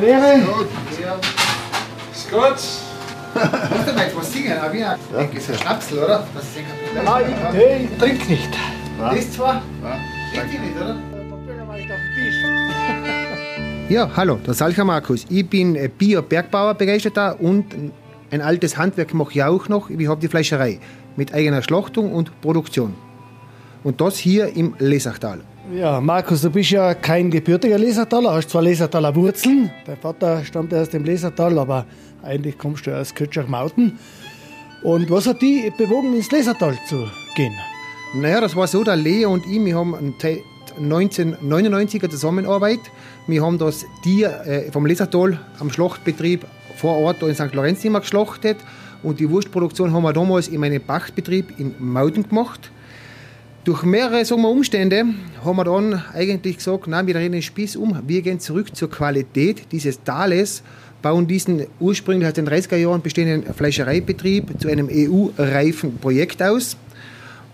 Lehre. 0.00 0.42
Ist 2.12 2.30
gut. 2.30 2.91
Musst 3.70 3.88
du 3.88 3.92
mal 3.92 4.10
was 4.14 4.32
singen? 4.32 4.58
Aber 4.58 4.74
ja. 4.74 4.94
ich 4.94 5.16
denke, 5.16 5.36
ist 5.38 5.50
ein 5.50 5.58
Schnapsel, 5.58 5.98
oder? 5.98 6.26
Das 6.34 6.44
ist 6.44 7.04
Nein, 7.04 7.24
ich, 7.54 7.90
ich 7.90 7.98
trinke 7.98 8.26
nicht. 8.30 8.50
Das 8.98 9.32
zwar? 9.32 9.62
Trinkt 10.34 10.54
ihr 10.54 10.60
nicht, 10.60 10.76
oder? 10.76 10.96
Ja, 13.88 14.10
hallo, 14.16 14.36
der 14.36 14.54
Salcher 14.54 14.84
Markus. 14.84 15.26
Ich 15.28 15.48
bin 15.48 15.78
Bio-Bergbauer 15.98 16.74
begeisterter 16.74 17.38
und 17.40 17.66
ein 18.30 18.40
altes 18.40 18.78
Handwerk 18.78 19.12
mache 19.12 19.32
ich 19.32 19.42
auch 19.42 19.68
noch. 19.68 19.90
Ich 19.90 20.08
habe 20.08 20.20
die 20.20 20.28
Fleischerei 20.28 20.80
mit 21.16 21.34
eigener 21.34 21.62
Schlachtung 21.62 22.12
und 22.12 22.40
Produktion. 22.40 22.94
Und 23.84 24.00
das 24.00 24.16
hier 24.16 24.56
im 24.56 24.74
Lesachtal. 24.78 25.40
Ja, 25.70 26.00
Markus, 26.00 26.42
du 26.42 26.50
bist 26.50 26.70
ja 26.70 26.92
kein 26.92 27.30
gebürtiger 27.30 27.78
Lesertaler, 27.78 28.34
hast 28.34 28.50
zwar 28.50 28.62
Lesertaler 28.62 29.14
Wurzeln, 29.14 29.70
dein 29.86 29.96
Vater 29.96 30.44
stammt 30.44 30.74
aus 30.74 30.90
dem 30.90 31.04
Lesertal, 31.04 31.56
aber 31.56 31.86
eigentlich 32.22 32.58
kommst 32.58 32.86
du 32.86 32.98
aus 32.98 33.14
Kötschach-Mauten. 33.14 33.96
Und 34.82 35.08
was 35.08 35.28
hat 35.28 35.40
die 35.40 35.72
bewogen, 35.78 36.16
ins 36.16 36.32
Lesertal 36.32 36.76
zu 36.88 37.06
gehen? 37.36 37.54
Naja, 38.12 38.40
das 38.40 38.56
war 38.56 38.66
so, 38.66 38.82
der 38.82 38.96
Lea 38.96 39.24
und 39.26 39.46
ich, 39.46 39.64
wir 39.64 39.76
haben 39.76 40.14
1999er 40.80 42.10
Zusammenarbeit. 42.10 42.80
Wir 43.28 43.42
haben 43.42 43.56
das 43.56 43.86
Tier 44.02 44.44
äh, 44.44 44.72
vom 44.72 44.84
Lesertal 44.84 45.38
am 45.60 45.70
Schlachtbetrieb 45.70 46.44
vor 46.76 46.96
Ort 46.98 47.22
in 47.22 47.36
St. 47.36 47.54
Lorenz 47.54 47.84
immer 47.84 48.00
geschlachtet 48.00 48.56
und 49.04 49.20
die 49.20 49.30
Wurstproduktion 49.30 49.92
haben 49.92 50.02
wir 50.02 50.12
damals 50.12 50.48
in 50.48 50.60
meinem 50.60 50.82
Pachtbetrieb 50.82 51.58
in 51.58 51.76
Mauden 51.78 52.28
gemacht. 52.28 52.72
Durch 53.64 53.84
mehrere 53.84 54.24
sagen 54.24 54.42
wir, 54.42 54.48
Umstände 54.48 55.04
haben 55.44 55.56
wir 55.56 55.62
dann 55.62 56.02
eigentlich 56.14 56.56
gesagt, 56.56 56.88
nein, 56.88 57.06
wir 57.06 57.14
drehen 57.14 57.30
den 57.30 57.42
Spieß 57.42 57.76
um. 57.76 57.96
Wir 58.08 58.20
gehen 58.20 58.40
zurück 58.40 58.74
zur 58.74 58.90
Qualität 58.90 59.70
dieses 59.70 60.02
Tales, 60.02 60.64
bauen 61.00 61.28
diesen 61.28 61.66
ursprünglich 61.78 62.26
aus 62.26 62.34
den 62.34 62.48
30er 62.48 62.74
Jahren 62.74 63.02
bestehenden 63.02 63.54
Fleischereibetrieb 63.54 64.60
zu 64.60 64.68
einem 64.68 64.88
EU-reifen 64.90 65.98
Projekt 65.98 66.42
aus. 66.42 66.76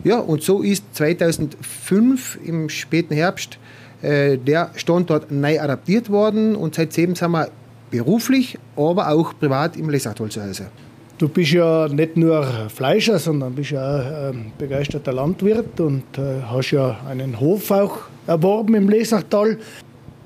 Ja, 0.03 0.19
und 0.19 0.43
so 0.43 0.63
ist 0.63 0.83
2005 0.95 2.39
im 2.43 2.71
späten 2.71 3.13
Herbst 3.13 3.59
äh, 4.01 4.39
der 4.39 4.71
Standort 4.77 5.31
neu 5.31 5.61
adaptiert 5.61 6.09
worden 6.09 6.57
und 6.57 6.75
seitdem 6.75 7.17
sind 7.17 7.33
wir 7.33 7.51
beruflich, 7.91 8.59
aber 8.77 9.11
auch 9.11 9.39
privat 9.39 9.77
im 9.77 9.91
Lesachtal 9.91 10.31
zu 10.31 10.43
Hause. 10.43 10.69
Du 11.19 11.27
bist 11.27 11.51
ja 11.51 11.89
nicht 11.89 12.17
nur 12.17 12.45
Fleischer, 12.69 13.19
sondern 13.19 13.53
bist 13.53 13.73
ja 13.73 13.83
auch 13.83 14.31
ähm, 14.31 14.53
begeisterter 14.57 15.13
Landwirt 15.13 15.81
und 15.81 16.05
äh, 16.17 16.43
hast 16.49 16.71
ja 16.71 17.01
einen 17.09 17.41
Hof 17.41 17.73
auch 17.73 18.03
erworben 18.29 18.77
im 18.77 18.89
Lesachtal. 18.89 19.59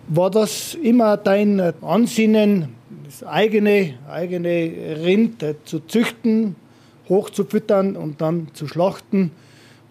War 0.08 0.30
das 0.30 0.74
immer 0.74 1.16
dein 1.16 1.58
Ansinnen, 1.80 2.68
das 3.06 3.24
eigene, 3.24 3.94
eigene 4.06 4.70
Rind 5.02 5.42
äh, 5.42 5.54
zu 5.64 5.80
züchten, 5.80 6.56
hochzufüttern 7.08 7.96
und 7.96 8.20
dann 8.20 8.48
zu 8.52 8.68
schlachten? 8.68 9.30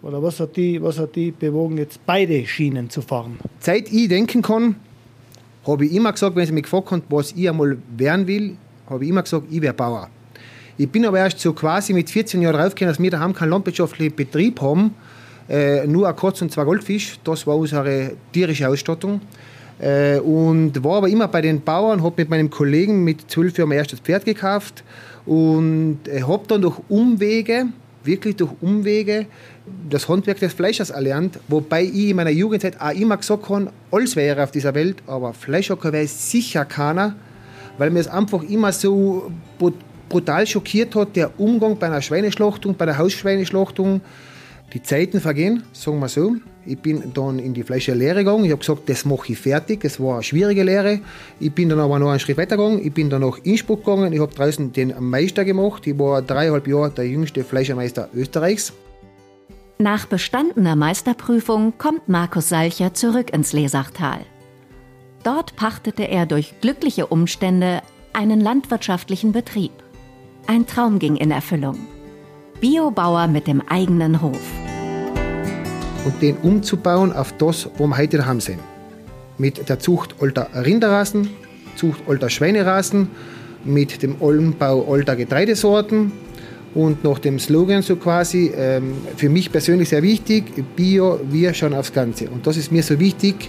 Oder 0.02 0.22
was 0.22 0.38
hat, 0.38 0.56
die, 0.56 0.80
was 0.80 1.00
hat 1.00 1.16
die 1.16 1.32
bewogen, 1.32 1.78
jetzt 1.78 1.98
beide 2.06 2.46
Schienen 2.46 2.90
zu 2.90 3.02
fahren? 3.02 3.40
Seit 3.58 3.90
ich 3.90 4.06
denken 4.06 4.40
kann, 4.40 4.76
habe 5.66 5.84
ich 5.84 5.94
immer 5.94 6.12
gesagt, 6.12 6.36
wenn 6.36 6.46
sie 6.46 6.52
mich 6.52 6.62
gefragt 6.62 6.92
haben, 6.92 7.02
was 7.08 7.32
ich 7.32 7.48
einmal 7.48 7.76
werden 7.96 8.28
will, 8.28 8.56
habe 8.88 9.02
ich 9.02 9.10
immer 9.10 9.22
gesagt, 9.24 9.46
ich 9.50 9.60
wäre 9.60 9.74
Bauer. 9.74 10.08
Ich 10.82 10.90
bin 10.90 11.06
aber 11.06 11.18
erst 11.18 11.38
so 11.38 11.52
quasi 11.52 11.92
mit 11.92 12.10
14 12.10 12.42
Jahren 12.42 12.56
draufgekommen, 12.56 12.92
dass 12.92 13.00
wir 13.00 13.08
daheim 13.08 13.32
keinen 13.32 13.50
landwirtschaftlichen 13.50 14.16
Betrieb 14.16 14.60
haben, 14.60 14.92
äh, 15.48 15.86
nur 15.86 16.08
ein 16.08 16.16
Katz 16.16 16.42
und 16.42 16.50
zwei 16.50 16.64
Goldfisch. 16.64 17.20
Das 17.22 17.46
war 17.46 17.56
unsere 17.56 18.14
tierische 18.32 18.68
Ausstattung. 18.68 19.20
Äh, 19.78 20.18
und 20.18 20.82
war 20.82 20.96
aber 20.96 21.08
immer 21.08 21.28
bei 21.28 21.40
den 21.40 21.60
Bauern, 21.62 22.02
habe 22.02 22.22
mit 22.22 22.30
meinem 22.30 22.50
Kollegen 22.50 23.04
mit 23.04 23.30
zwölf 23.30 23.56
Jahren 23.56 23.68
mein 23.68 23.78
erstes 23.78 24.00
Pferd 24.00 24.24
gekauft 24.24 24.82
und 25.24 26.00
äh, 26.08 26.22
habe 26.22 26.48
dann 26.48 26.62
durch 26.62 26.80
Umwege, 26.88 27.66
wirklich 28.02 28.34
durch 28.34 28.50
Umwege, 28.60 29.26
das 29.88 30.08
Handwerk 30.08 30.40
des 30.40 30.52
Fleischers 30.52 30.90
erlernt, 30.90 31.38
wobei 31.46 31.84
ich 31.84 32.08
in 32.08 32.16
meiner 32.16 32.30
Jugendzeit 32.30 32.80
auch 32.80 32.90
immer 32.90 33.18
gesagt 33.18 33.48
habe, 33.48 33.70
alles 33.92 34.16
wäre 34.16 34.42
auf 34.42 34.50
dieser 34.50 34.74
Welt, 34.74 34.96
aber 35.06 35.32
Fleischhocker 35.32 35.92
wäre 35.92 36.08
sicher 36.08 36.64
keiner, 36.64 37.14
weil 37.78 37.90
mir 37.90 38.00
es 38.00 38.08
einfach 38.08 38.42
immer 38.42 38.72
so 38.72 39.30
brutal 40.12 40.46
schockiert 40.46 40.94
hat, 40.94 41.16
der 41.16 41.40
Umgang 41.40 41.78
bei 41.78 41.86
einer 41.86 42.02
Schweineschlachtung, 42.02 42.76
bei 42.76 42.84
der 42.84 42.98
Hausschweineschlachtung. 42.98 44.02
Die 44.72 44.82
Zeiten 44.82 45.20
vergehen, 45.20 45.64
sagen 45.72 45.98
wir 46.00 46.08
so. 46.08 46.36
Ich 46.64 46.78
bin 46.78 47.12
dann 47.12 47.38
in 47.38 47.54
die 47.54 47.62
Fleischerlehre 47.62 48.20
gegangen. 48.20 48.44
Ich 48.44 48.52
habe 48.52 48.60
gesagt, 48.60 48.88
das 48.88 49.04
mache 49.04 49.32
ich 49.32 49.38
fertig. 49.38 49.84
Es 49.84 49.98
war 49.98 50.14
eine 50.14 50.22
schwierige 50.22 50.62
Lehre. 50.62 51.00
Ich 51.40 51.52
bin 51.52 51.68
dann 51.68 51.80
aber 51.80 51.98
noch 51.98 52.10
einen 52.10 52.20
Schritt 52.20 52.36
weiter 52.36 52.56
gegangen. 52.56 52.80
Ich 52.84 52.92
bin 52.92 53.10
dann 53.10 53.22
nach 53.22 53.38
Innsbruck 53.42 53.84
gegangen. 53.84 54.12
Ich 54.12 54.20
habe 54.20 54.32
draußen 54.32 54.72
den 54.72 54.94
Meister 55.00 55.44
gemacht. 55.44 55.86
Ich 55.86 55.98
war 55.98 56.22
dreieinhalb 56.22 56.68
Jahre 56.68 56.90
der 56.90 57.08
jüngste 57.08 57.42
Fleischermeister 57.42 58.08
Österreichs. 58.14 58.72
Nach 59.78 60.06
bestandener 60.06 60.76
Meisterprüfung 60.76 61.72
kommt 61.76 62.08
Markus 62.08 62.50
Salcher 62.50 62.94
zurück 62.94 63.32
ins 63.32 63.52
Lesachtal. 63.52 64.20
Dort 65.24 65.56
pachtete 65.56 66.04
er 66.04 66.26
durch 66.26 66.54
glückliche 66.60 67.06
Umstände 67.06 67.80
einen 68.12 68.40
landwirtschaftlichen 68.40 69.32
Betrieb. 69.32 69.72
Ein 70.48 70.66
Traum 70.66 70.98
ging 70.98 71.16
in 71.16 71.30
Erfüllung. 71.30 71.78
Biobauer 72.60 73.28
mit 73.28 73.46
dem 73.46 73.62
eigenen 73.68 74.20
Hof. 74.20 74.40
Und 76.04 76.20
den 76.20 76.36
umzubauen 76.38 77.12
auf 77.12 77.32
das, 77.38 77.70
wo 77.78 77.86
wir 77.86 77.96
heute 77.96 78.18
daheim 78.18 78.40
sind. 78.40 78.58
Mit 79.38 79.68
der 79.68 79.78
Zucht 79.78 80.16
alter 80.20 80.48
Rinderrassen, 80.52 81.30
Zucht 81.76 82.02
alter 82.08 82.28
Schweinerassen, 82.28 83.08
mit 83.64 84.02
dem 84.02 84.20
Ollenbau 84.20 84.92
alter 84.92 85.14
Getreidesorten 85.14 86.10
und 86.74 87.04
nach 87.04 87.20
dem 87.20 87.38
Slogan 87.38 87.82
so 87.82 87.94
quasi, 87.94 88.52
ähm, 88.56 88.94
für 89.16 89.28
mich 89.28 89.52
persönlich 89.52 89.90
sehr 89.90 90.02
wichtig, 90.02 90.44
Bio, 90.74 91.20
wir 91.30 91.54
schauen 91.54 91.72
aufs 91.72 91.92
Ganze. 91.92 92.28
Und 92.28 92.48
das 92.48 92.56
ist 92.56 92.72
mir 92.72 92.82
so 92.82 92.98
wichtig, 92.98 93.48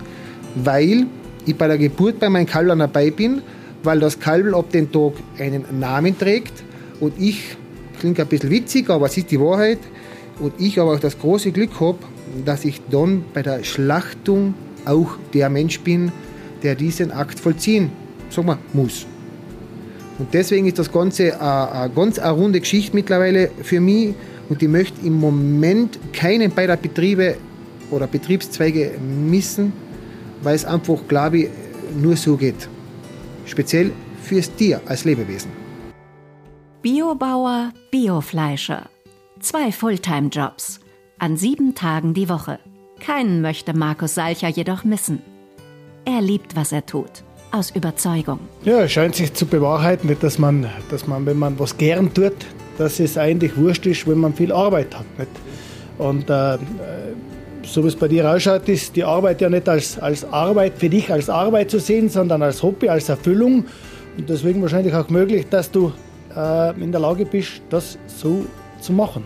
weil 0.55 1.07
ich 1.45 1.55
bei 1.55 1.67
der 1.67 1.79
Geburt 1.79 2.19
bei 2.19 2.29
meinen 2.29 2.45
Kalbern 2.45 2.79
dabei 2.79 3.09
bin, 3.09 3.41
weil 3.81 3.99
das 3.99 4.19
Kalb 4.19 4.53
ab 4.55 4.69
dem 4.69 4.91
Tag 4.91 5.13
einen 5.39 5.65
Namen 5.79 6.17
trägt 6.17 6.63
und 6.99 7.13
ich, 7.19 7.57
klingt 7.99 8.19
ein 8.19 8.27
bisschen 8.27 8.49
witzig, 8.49 8.89
aber 8.89 9.05
es 9.05 9.17
ist 9.17 9.31
die 9.31 9.39
Wahrheit. 9.39 9.79
Und 10.39 10.53
ich 10.59 10.79
aber 10.79 10.93
auch 10.93 10.99
das 10.99 11.17
große 11.19 11.51
Glück 11.51 11.79
habe, 11.79 11.99
dass 12.45 12.65
ich 12.65 12.81
dann 12.89 13.23
bei 13.33 13.43
der 13.43 13.63
Schlachtung 13.63 14.55
auch 14.85 15.17
der 15.33 15.49
Mensch 15.49 15.79
bin, 15.81 16.11
der 16.63 16.75
diesen 16.75 17.11
Akt 17.11 17.39
vollziehen, 17.39 17.91
sagen 18.29 18.47
wir, 18.47 18.57
muss. 18.73 19.05
Und 20.19 20.33
deswegen 20.33 20.67
ist 20.67 20.79
das 20.79 20.91
Ganze 20.91 21.39
eine, 21.39 21.91
ganz 21.93 22.19
eine 22.19 22.31
runde 22.31 22.59
Geschichte 22.59 22.95
mittlerweile 22.95 23.49
für 23.61 23.79
mich. 23.79 24.13
Und 24.49 24.61
ich 24.61 24.69
möchte 24.69 25.05
im 25.05 25.19
Moment 25.19 25.97
keinen 26.13 26.51
beider 26.51 26.77
Betriebe 26.77 27.35
oder 27.91 28.07
Betriebszweige 28.07 28.91
missen, 29.29 29.73
weil 30.41 30.55
es 30.55 30.65
einfach, 30.65 30.99
glaube 31.07 31.37
ich, 31.39 31.49
nur 32.01 32.15
so 32.15 32.37
geht. 32.37 32.67
Speziell 33.45 33.91
fürs 34.21 34.53
Tier 34.55 34.81
als 34.85 35.05
Lebewesen. 35.05 35.62
Biobauer, 36.83 37.71
Biofleischer. 37.91 38.89
Zwei 39.39 39.71
Fulltime-Jobs. 39.71 40.81
An 41.17 41.37
sieben 41.37 41.75
Tagen 41.75 42.13
die 42.13 42.27
Woche. 42.27 42.59
Keinen 42.99 43.39
möchte 43.41 43.73
Markus 43.73 44.15
Salcher 44.15 44.49
jedoch 44.49 44.83
missen. 44.83 45.21
Er 46.03 46.21
liebt, 46.21 46.57
was 46.57 46.73
er 46.73 46.85
tut. 46.85 47.23
Aus 47.53 47.71
Überzeugung. 47.71 48.39
Ja, 48.65 48.85
scheint 48.89 49.15
sich 49.15 49.33
zu 49.33 49.45
bewahrheiten, 49.45 50.13
dass 50.19 50.37
man, 50.37 50.67
dass 50.91 51.07
man, 51.07 51.25
wenn 51.25 51.39
man 51.39 51.57
was 51.57 51.77
gern 51.77 52.13
tut, 52.13 52.33
dass 52.77 52.99
es 52.99 53.17
eigentlich 53.17 53.55
wurscht 53.55 53.85
ist, 53.85 54.05
wenn 54.05 54.17
man 54.17 54.33
viel 54.33 54.51
Arbeit 54.51 54.93
hat. 54.93 55.05
Nicht? 55.17 55.31
Und 55.99 56.29
äh, 56.29 56.57
so 57.63 57.81
wie 57.85 57.87
es 57.87 57.95
bei 57.95 58.09
dir 58.09 58.29
ausschaut, 58.29 58.67
ist 58.67 58.93
die 58.97 59.05
Arbeit 59.05 59.39
ja 59.39 59.49
nicht 59.49 59.69
als, 59.69 59.97
als 59.99 60.25
Arbeit 60.25 60.73
für 60.75 60.89
dich 60.89 61.09
als 61.09 61.29
Arbeit 61.29 61.71
zu 61.71 61.79
sehen, 61.79 62.09
sondern 62.09 62.43
als 62.43 62.61
Hobby, 62.61 62.89
als 62.89 63.07
Erfüllung. 63.07 63.67
Und 64.17 64.29
deswegen 64.29 64.61
wahrscheinlich 64.61 64.93
auch 64.93 65.07
möglich, 65.07 65.45
dass 65.49 65.71
du 65.71 65.93
äh, 66.35 66.81
in 66.81 66.91
der 66.91 67.01
Lage 67.01 67.25
bist, 67.25 67.61
das 67.69 67.97
so 68.07 68.45
zu 68.79 68.93
machen. 68.93 69.23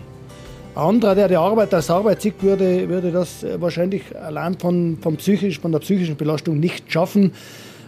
Ein 0.76 0.84
anderer, 0.84 1.16
der 1.16 1.28
die 1.28 1.36
Arbeit 1.36 1.74
als 1.74 1.90
Arbeit 1.90 2.22
sieht, 2.22 2.42
würde, 2.44 2.88
würde 2.88 3.12
das 3.12 3.44
wahrscheinlich 3.58 4.04
allein 4.16 4.58
von, 4.60 4.98
von, 5.02 5.18
psychisch, 5.18 5.60
von 5.60 5.72
der 5.72 5.80
psychischen 5.80 6.16
Belastung 6.16 6.60
nicht 6.60 6.92
schaffen, 6.92 7.34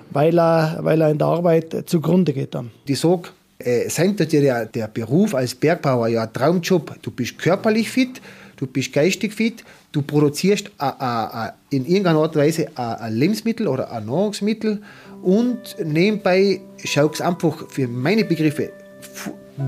weil 0.10 0.40
er, 0.40 0.80
weil 0.82 1.00
er 1.02 1.12
in 1.12 1.20
der 1.20 1.28
Arbeit 1.28 1.84
zugrunde 1.86 2.34
geht 2.34 2.56
dann. 2.56 2.72
Die 2.88 2.96
sage, 2.96 3.30
äh, 3.60 3.90
sein 3.90 4.16
dir 4.16 4.26
der, 4.26 4.66
der 4.66 4.88
Beruf 4.88 5.36
als 5.36 5.54
Bergbauer 5.54 6.08
ja 6.08 6.24
ein 6.24 6.34
Traumjob. 6.34 6.96
Du 7.02 7.12
bist 7.12 7.38
körperlich 7.38 7.90
fit, 7.90 8.22
du 8.56 8.66
bist 8.66 8.92
geistig 8.92 9.34
fit, 9.34 9.64
du 9.92 10.02
produzierst 10.02 10.72
a, 10.78 10.90
a, 10.90 11.46
a, 11.46 11.54
in 11.70 11.86
irgendeiner 11.86 12.20
Art 12.20 12.36
und 12.36 12.42
Weise 12.42 12.68
ein 12.76 13.14
Lebensmittel 13.14 13.68
oder 13.68 13.92
ein 13.92 14.06
Nahrungsmittel 14.06 14.82
und 15.22 15.76
nebenbei 15.84 16.62
schaut 16.84 17.16
es 17.16 17.22
einfach 17.22 17.70
für 17.70 17.88
meine 17.88 18.24
Begriffe 18.24 18.72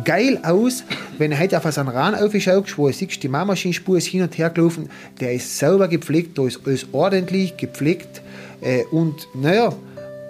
geil 0.06 0.40
aus, 0.44 0.84
wenn 1.18 1.32
du 1.32 1.40
heute 1.40 1.58
auf 1.58 1.66
einen 1.66 1.90
Rahn 1.90 2.16
aufschaust, 2.16 2.78
wo 2.78 2.88
du 2.88 2.94
siehst, 2.94 3.22
die 3.24 3.28
Maschinenspur 3.28 3.98
ist 3.98 4.08
hin 4.08 4.22
und 4.22 4.38
her 4.38 4.50
gelaufen, 4.50 4.90
der 5.20 5.34
ist 5.34 5.58
sauber 5.58 5.88
gepflegt, 5.88 6.38
da 6.38 6.46
ist 6.46 6.62
alles 6.66 6.88
ordentlich 6.92 7.58
gepflegt 7.58 8.22
äh, 8.62 8.84
und 8.92 9.28
naja, 9.34 9.74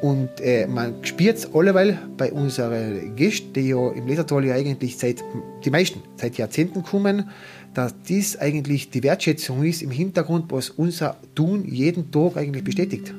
und 0.01 0.29
äh, 0.41 0.65
man 0.65 0.95
spürt 1.03 1.37
es 1.37 1.53
alleweil 1.53 1.99
bei 2.17 2.31
unseren 2.31 3.15
Gästen, 3.15 3.53
die 3.53 3.69
ja 3.69 3.91
im 3.91 4.07
Lesertal 4.07 4.43
ja 4.45 4.55
eigentlich 4.55 4.97
seit, 4.97 5.23
die 5.63 5.69
meisten, 5.69 6.01
seit 6.15 6.37
Jahrzehnten 6.37 6.81
kommen, 6.81 7.29
dass 7.75 7.93
dies 8.07 8.37
eigentlich 8.37 8.89
die 8.89 9.03
Wertschätzung 9.03 9.63
ist 9.63 9.83
im 9.83 9.91
Hintergrund, 9.91 10.51
was 10.51 10.71
unser 10.71 11.17
Tun 11.35 11.65
jeden 11.65 12.11
Tag 12.11 12.35
eigentlich 12.35 12.63
bestätigt. 12.63 13.13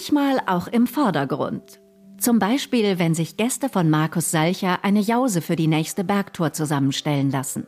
Manchmal 0.00 0.40
auch 0.46 0.66
im 0.66 0.86
Vordergrund. 0.86 1.78
Zum 2.18 2.38
Beispiel, 2.38 2.98
wenn 2.98 3.14
sich 3.14 3.36
Gäste 3.36 3.68
von 3.68 3.90
Markus 3.90 4.30
Salcher 4.30 4.82
eine 4.82 5.00
Jause 5.00 5.42
für 5.42 5.56
die 5.56 5.66
nächste 5.66 6.04
Bergtour 6.04 6.54
zusammenstellen 6.54 7.30
lassen. 7.30 7.66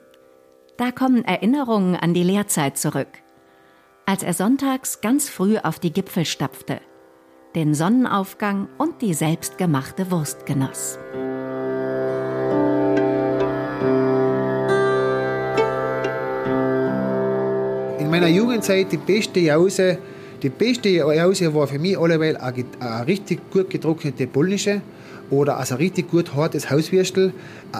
Da 0.78 0.92
kommen 0.92 1.26
Erinnerungen 1.26 1.94
an 1.94 2.14
die 2.14 2.22
Lehrzeit 2.22 2.78
zurück. 2.78 3.08
Als 4.06 4.22
er 4.22 4.32
sonntags 4.32 5.02
ganz 5.02 5.28
früh 5.28 5.58
auf 5.58 5.78
die 5.78 5.92
Gipfel 5.92 6.24
stapfte, 6.24 6.80
den 7.54 7.74
Sonnenaufgang 7.74 8.66
und 8.78 9.02
die 9.02 9.12
selbstgemachte 9.12 10.10
Wurst 10.10 10.46
genoss. 10.46 10.98
In 17.98 18.08
meiner 18.08 18.28
Jugendzeit 18.28 18.90
die 18.90 18.96
beste 18.96 19.40
Jause, 19.40 19.98
die 20.42 20.50
beste 20.50 20.88
Jause 20.88 21.54
war 21.54 21.66
für 21.66 21.78
mich 21.78 21.96
alleweil 21.96 22.36
eine, 22.36 23.06
richtig 23.06 23.50
gut 23.50 23.70
getrocknete 23.70 24.26
polnische 24.26 24.80
oder 25.30 25.56
also 25.56 25.74
ein 25.74 25.78
richtig 25.78 26.10
gut 26.10 26.34
hartes 26.34 26.70
Hauswürstel, 26.70 27.32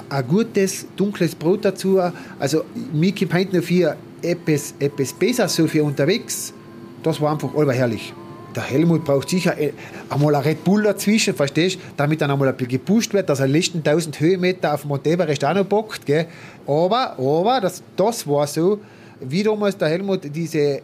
ein 0.09 0.29
gutes 0.29 0.87
dunkles 0.97 1.35
Brot 1.35 1.65
dazu. 1.65 2.01
Also 2.39 2.65
mir 2.93 3.13
kommt 3.15 3.53
noch 3.53 3.63
für 3.63 3.97
etwas, 4.23 4.75
etwas 4.79 5.13
besser 5.13 5.49
so 5.49 5.67
für 5.67 5.83
unterwegs. 5.83 6.55
Das 7.03 7.21
war 7.21 7.33
einfach 7.33 7.55
allweil 7.55 7.77
herrlich. 7.77 8.15
Der 8.55 8.63
Helmut 8.63 9.05
braucht 9.05 9.31
sicher 9.31 9.59
äh, 9.59 9.73
einmal 10.11 10.35
ein 10.35 10.43
Red 10.43 10.63
Bull 10.63 10.83
dazwischen, 10.83 11.35
verstehst 11.35 11.79
damit 11.97 12.21
dann 12.21 12.31
einmal 12.31 12.49
ein 12.49 12.55
bisschen 12.55 12.73
gepusht 12.73 13.15
wird, 13.15 13.29
dass 13.29 13.41
er 13.41 13.47
die 13.47 13.55
letzten 13.55 13.79
1000 13.79 14.21
Höhenmeter 14.21 14.75
auf 14.75 14.85
Mount 14.85 15.07
Everest 15.07 15.45
auch 15.45 15.55
noch 15.55 15.65
bockt. 15.65 16.05
Gell? 16.05 16.27
Aber, 16.67 17.19
aber 17.19 17.61
das, 17.63 17.83
das 17.97 18.27
war 18.29 18.47
so, 18.47 18.79
wie 19.21 19.43
damals 19.43 19.77
der 19.79 19.89
Helmut 19.89 20.21
diese 20.35 20.83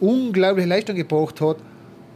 unglaubliche 0.00 0.68
Leistung 0.68 0.96
gebracht 0.96 1.40
hat, 1.40 1.56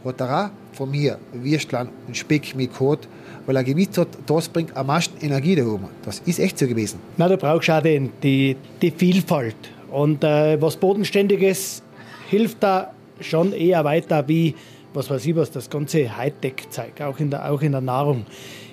hat 0.05 0.21
er 0.21 0.45
auch 0.45 0.49
von 0.73 0.91
mir 0.91 1.17
Würstlein 1.33 1.89
und 2.07 2.15
Speck 2.15 2.55
mitgehabt, 2.55 3.07
weil 3.45 3.55
er 3.55 3.63
gewusst 3.63 3.97
hat, 3.97 4.09
das 4.25 4.47
bringt 4.47 4.75
am 4.75 4.87
meisten 4.87 5.23
Energie 5.25 5.55
da 5.55 5.65
oben. 5.65 5.87
Das 6.03 6.19
ist 6.25 6.39
echt 6.39 6.57
so 6.59 6.67
gewesen. 6.67 6.99
Na, 7.17 7.27
du 7.27 7.37
brauchst 7.37 7.69
auch 7.69 7.81
den, 7.81 8.11
die, 8.21 8.55
die 8.81 8.91
Vielfalt. 8.91 9.55
Und 9.89 10.23
äh, 10.23 10.61
was 10.61 10.75
Bodenständiges 10.75 11.81
hilft 12.29 12.61
da 12.61 12.91
schon 13.19 13.53
eher 13.53 13.83
weiter 13.83 14.27
wie, 14.27 14.53
was 14.93 15.09
weiß 15.09 15.25
ich 15.25 15.35
was, 15.35 15.51
das 15.51 15.69
ganze 15.69 16.15
Hightech-Zeug, 16.15 17.01
auch 17.01 17.19
in 17.19 17.31
der, 17.31 17.49
auch 17.49 17.61
in 17.61 17.71
der 17.71 17.81
Nahrung. 17.81 18.25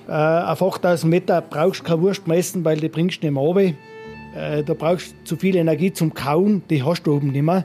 Äh, 0.08 0.12
auf 0.12 0.62
8000 0.62 1.10
Meter 1.10 1.40
brauchst 1.40 1.80
du 1.80 1.84
keine 1.84 2.02
Wurst 2.02 2.26
messen, 2.26 2.64
weil 2.64 2.78
die 2.78 2.88
bringst 2.88 3.22
du 3.22 3.26
nicht 3.26 3.34
mehr 3.34 3.42
runter. 3.42 3.72
Äh, 4.36 4.62
da 4.64 4.74
brauchst 4.74 5.12
du 5.12 5.24
zu 5.24 5.36
viel 5.36 5.56
Energie 5.56 5.92
zum 5.92 6.12
Kauen, 6.12 6.62
die 6.68 6.82
hast 6.82 7.04
du 7.04 7.14
oben 7.14 7.30
nicht 7.30 7.42
mehr. 7.42 7.64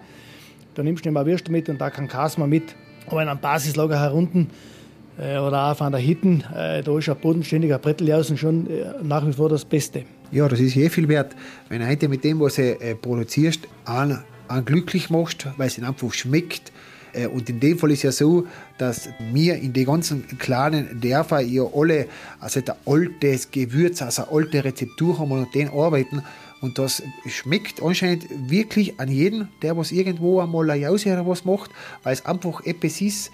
Da 0.80 0.84
nimmst 0.84 1.04
du 1.04 1.10
nicht 1.10 1.14
mehr 1.14 1.26
Würste 1.26 1.52
mit 1.52 1.68
und 1.68 1.82
da 1.82 1.90
kann 1.90 2.08
Kasma 2.08 2.48
mit. 2.48 2.74
Aber 3.06 3.22
in 3.22 3.28
einem 3.28 3.42
Basislager 3.42 4.00
herunten 4.00 4.50
äh, 5.18 5.38
oder 5.38 5.74
auch 5.74 5.82
an 5.82 5.92
der 5.92 6.00
Hitten, 6.00 6.42
äh, 6.56 6.82
da 6.82 6.98
ist 6.98 7.10
ein 7.10 7.18
bodenständiger 7.18 7.78
Bretteljausen 7.80 8.38
schon 8.38 8.66
äh, 8.68 8.86
nach 9.04 9.28
wie 9.28 9.34
vor 9.34 9.50
das 9.50 9.66
Beste. 9.66 10.06
Ja, 10.32 10.48
das 10.48 10.62
ist 10.62 10.78
eh 10.78 10.88
viel 10.88 11.10
wert, 11.10 11.36
wenn 11.68 11.86
heute 11.86 12.08
mit 12.08 12.24
dem, 12.24 12.40
was 12.40 12.56
du 12.56 12.62
äh, 12.62 12.96
produzierst, 12.96 13.68
einen, 13.84 14.24
einen 14.48 14.64
glücklich 14.64 15.10
machst, 15.10 15.48
weil 15.58 15.68
es 15.68 15.84
einfach 15.84 16.14
schmeckt. 16.14 16.72
Äh, 17.12 17.28
und 17.28 17.50
in 17.50 17.60
dem 17.60 17.78
Fall 17.78 17.92
ist 17.92 18.04
ja 18.04 18.14
so, 18.14 18.48
dass 18.78 19.10
wir 19.34 19.56
in 19.56 19.74
den 19.74 19.86
ganzen 19.86 20.26
kleinen 20.38 21.02
Dörfern 21.02 21.46
ja 21.46 21.64
alle 21.76 22.08
also 22.40 22.62
ein 22.62 22.72
altes 22.86 23.52
Gewürz, 23.52 24.02
also 24.02 24.24
alte 24.32 24.64
Rezeptur 24.64 25.20
haben 25.20 25.32
und 25.32 25.40
an 25.40 25.48
denen 25.54 25.72
arbeiten. 25.72 26.24
Und 26.62 26.78
das 26.78 27.02
schmeckt 27.28 27.82
anscheinend 27.82 28.26
wirklich 28.50 29.00
an 29.00 29.10
jeden, 29.10 29.50
der 29.62 29.78
was 29.78 29.92
irgendwo 29.92 30.40
einmal 30.42 30.70
eine 30.70 30.82
Jause 30.82 31.14
oder 31.14 31.26
was 31.26 31.46
macht, 31.46 31.72
weil 32.04 32.14
es 32.14 32.26
einfach 32.26 32.66
etwas 32.66 33.02
ist, 33.02 33.32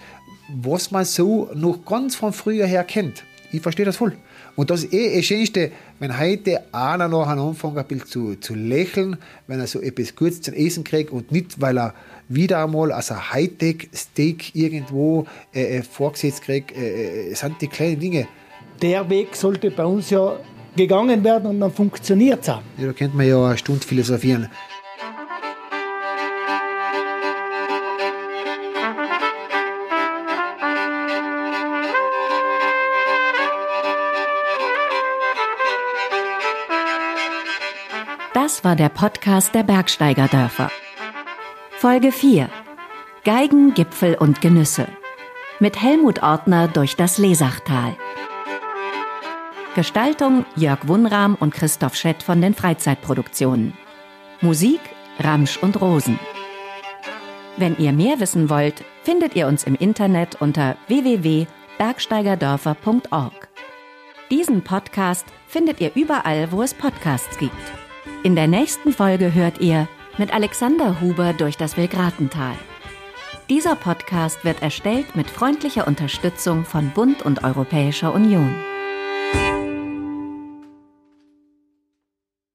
was 0.48 0.92
man 0.92 1.06
so 1.06 1.50
noch 1.56 1.84
ganz 1.86 2.16
von 2.16 2.34
früher 2.34 2.68
her 2.68 2.84
kennt. 2.84 3.24
Ich 3.52 3.62
verstehe 3.62 3.86
das 3.86 3.98
voll. 3.98 4.16
Und 4.56 4.70
das 4.70 4.84
ist 4.84 4.94
eh 4.94 5.16
das 5.16 5.26
Schönste, 5.26 5.72
wenn 6.00 6.18
heute 6.18 6.62
einer 6.74 7.08
nachher 7.08 7.38
anfängt, 7.38 7.92
ein 7.92 8.06
zu, 8.06 8.36
zu 8.36 8.54
lächeln, 8.54 9.18
wenn 9.48 9.60
er 9.60 9.68
so 9.68 9.82
etwas 9.82 10.16
Gutes 10.16 10.42
zum 10.42 10.54
Essen 10.54 10.84
kriegt 10.84 11.12
und 11.12 11.32
nicht, 11.32 11.60
weil 11.60 11.78
er 11.78 11.94
wieder 12.30 12.64
einmal 12.64 12.92
als 12.92 13.12
ein 13.12 13.32
Hightech-Steak 13.32 14.56
irgendwo 14.56 15.26
äh, 15.54 15.78
äh 15.78 15.82
vorgesetzt 15.84 16.42
kriegt, 16.42 16.76
äh, 16.76 17.32
äh, 17.32 17.34
sind 17.34 17.62
die 17.62 17.68
kleinen 17.68 18.00
Dinge. 18.00 18.28
Der 18.82 19.10
Weg 19.10 19.36
sollte 19.36 19.72
bei 19.72 19.86
uns 19.86 20.10
ja 20.10 20.38
gegangen 20.76 21.24
werden 21.24 21.48
und 21.48 21.60
dann 21.60 21.72
funktioniert 21.72 22.44
es 22.44 22.50
auch. 22.50 22.62
Ja, 22.78 22.88
da 22.88 22.94
könnte 22.94 23.16
man 23.18 23.28
ja 23.28 23.44
eine 23.44 23.58
Stunde 23.58 23.86
philosophieren. 23.86 24.50
Das 38.34 38.64
war 38.64 38.76
der 38.76 38.90
Podcast 38.90 39.56
der 39.56 39.64
Bergsteigerdörfer. 39.64 40.70
Folge 41.78 42.12
4. 42.12 42.50
Geigen, 43.24 43.74
Gipfel 43.74 44.16
und 44.16 44.42
Genüsse. 44.42 44.88
Mit 45.60 45.82
Helmut 45.82 46.22
Ortner 46.22 46.68
durch 46.68 46.96
das 46.96 47.18
Lesachtal. 47.18 47.96
Gestaltung 49.76 50.46
Jörg 50.56 50.88
Wunram 50.88 51.36
und 51.36 51.54
Christoph 51.54 51.96
Schett 51.96 52.24
von 52.24 52.42
den 52.42 52.54
Freizeitproduktionen. 52.54 53.74
Musik 54.40 54.80
Ramsch 55.20 55.58
und 55.58 55.82
Rosen. 55.82 56.18
Wenn 57.58 57.78
ihr 57.78 57.92
mehr 57.92 58.22
wissen 58.22 58.50
wollt, 58.50 58.86
findet 59.04 59.36
ihr 59.36 59.48
uns 59.48 59.66
im 59.66 59.76
Internet 59.76 60.40
unter 60.40 60.78
www.bergsteigerdörfer.org. 60.88 63.50
Diesen 64.32 64.64
Podcast 64.64 65.26
findet 65.46 65.82
ihr 65.82 65.92
überall, 65.94 66.54
wo 66.54 66.62
es 66.62 66.74
Podcasts 66.74 67.38
gibt. 67.38 67.52
In 68.24 68.38
der 68.38 68.48
nächsten 68.48 68.94
Folge 68.94 69.34
hört 69.34 69.60
ihr 69.60 69.90
mit 70.18 70.34
Alexander 70.34 71.02
Huber 71.02 71.34
durch 71.34 71.58
das 71.58 71.76
Wilgratental. 71.76 72.56
Dieser 73.50 73.76
Podcast 73.76 74.46
wird 74.46 74.62
erstellt 74.62 75.18
mit 75.18 75.30
freundlicher 75.30 75.86
Unterstützung 75.86 76.64
von 76.64 76.92
Bund 76.92 77.24
und 77.24 77.44
Europäischer 77.44 78.14
Union. 78.14 78.56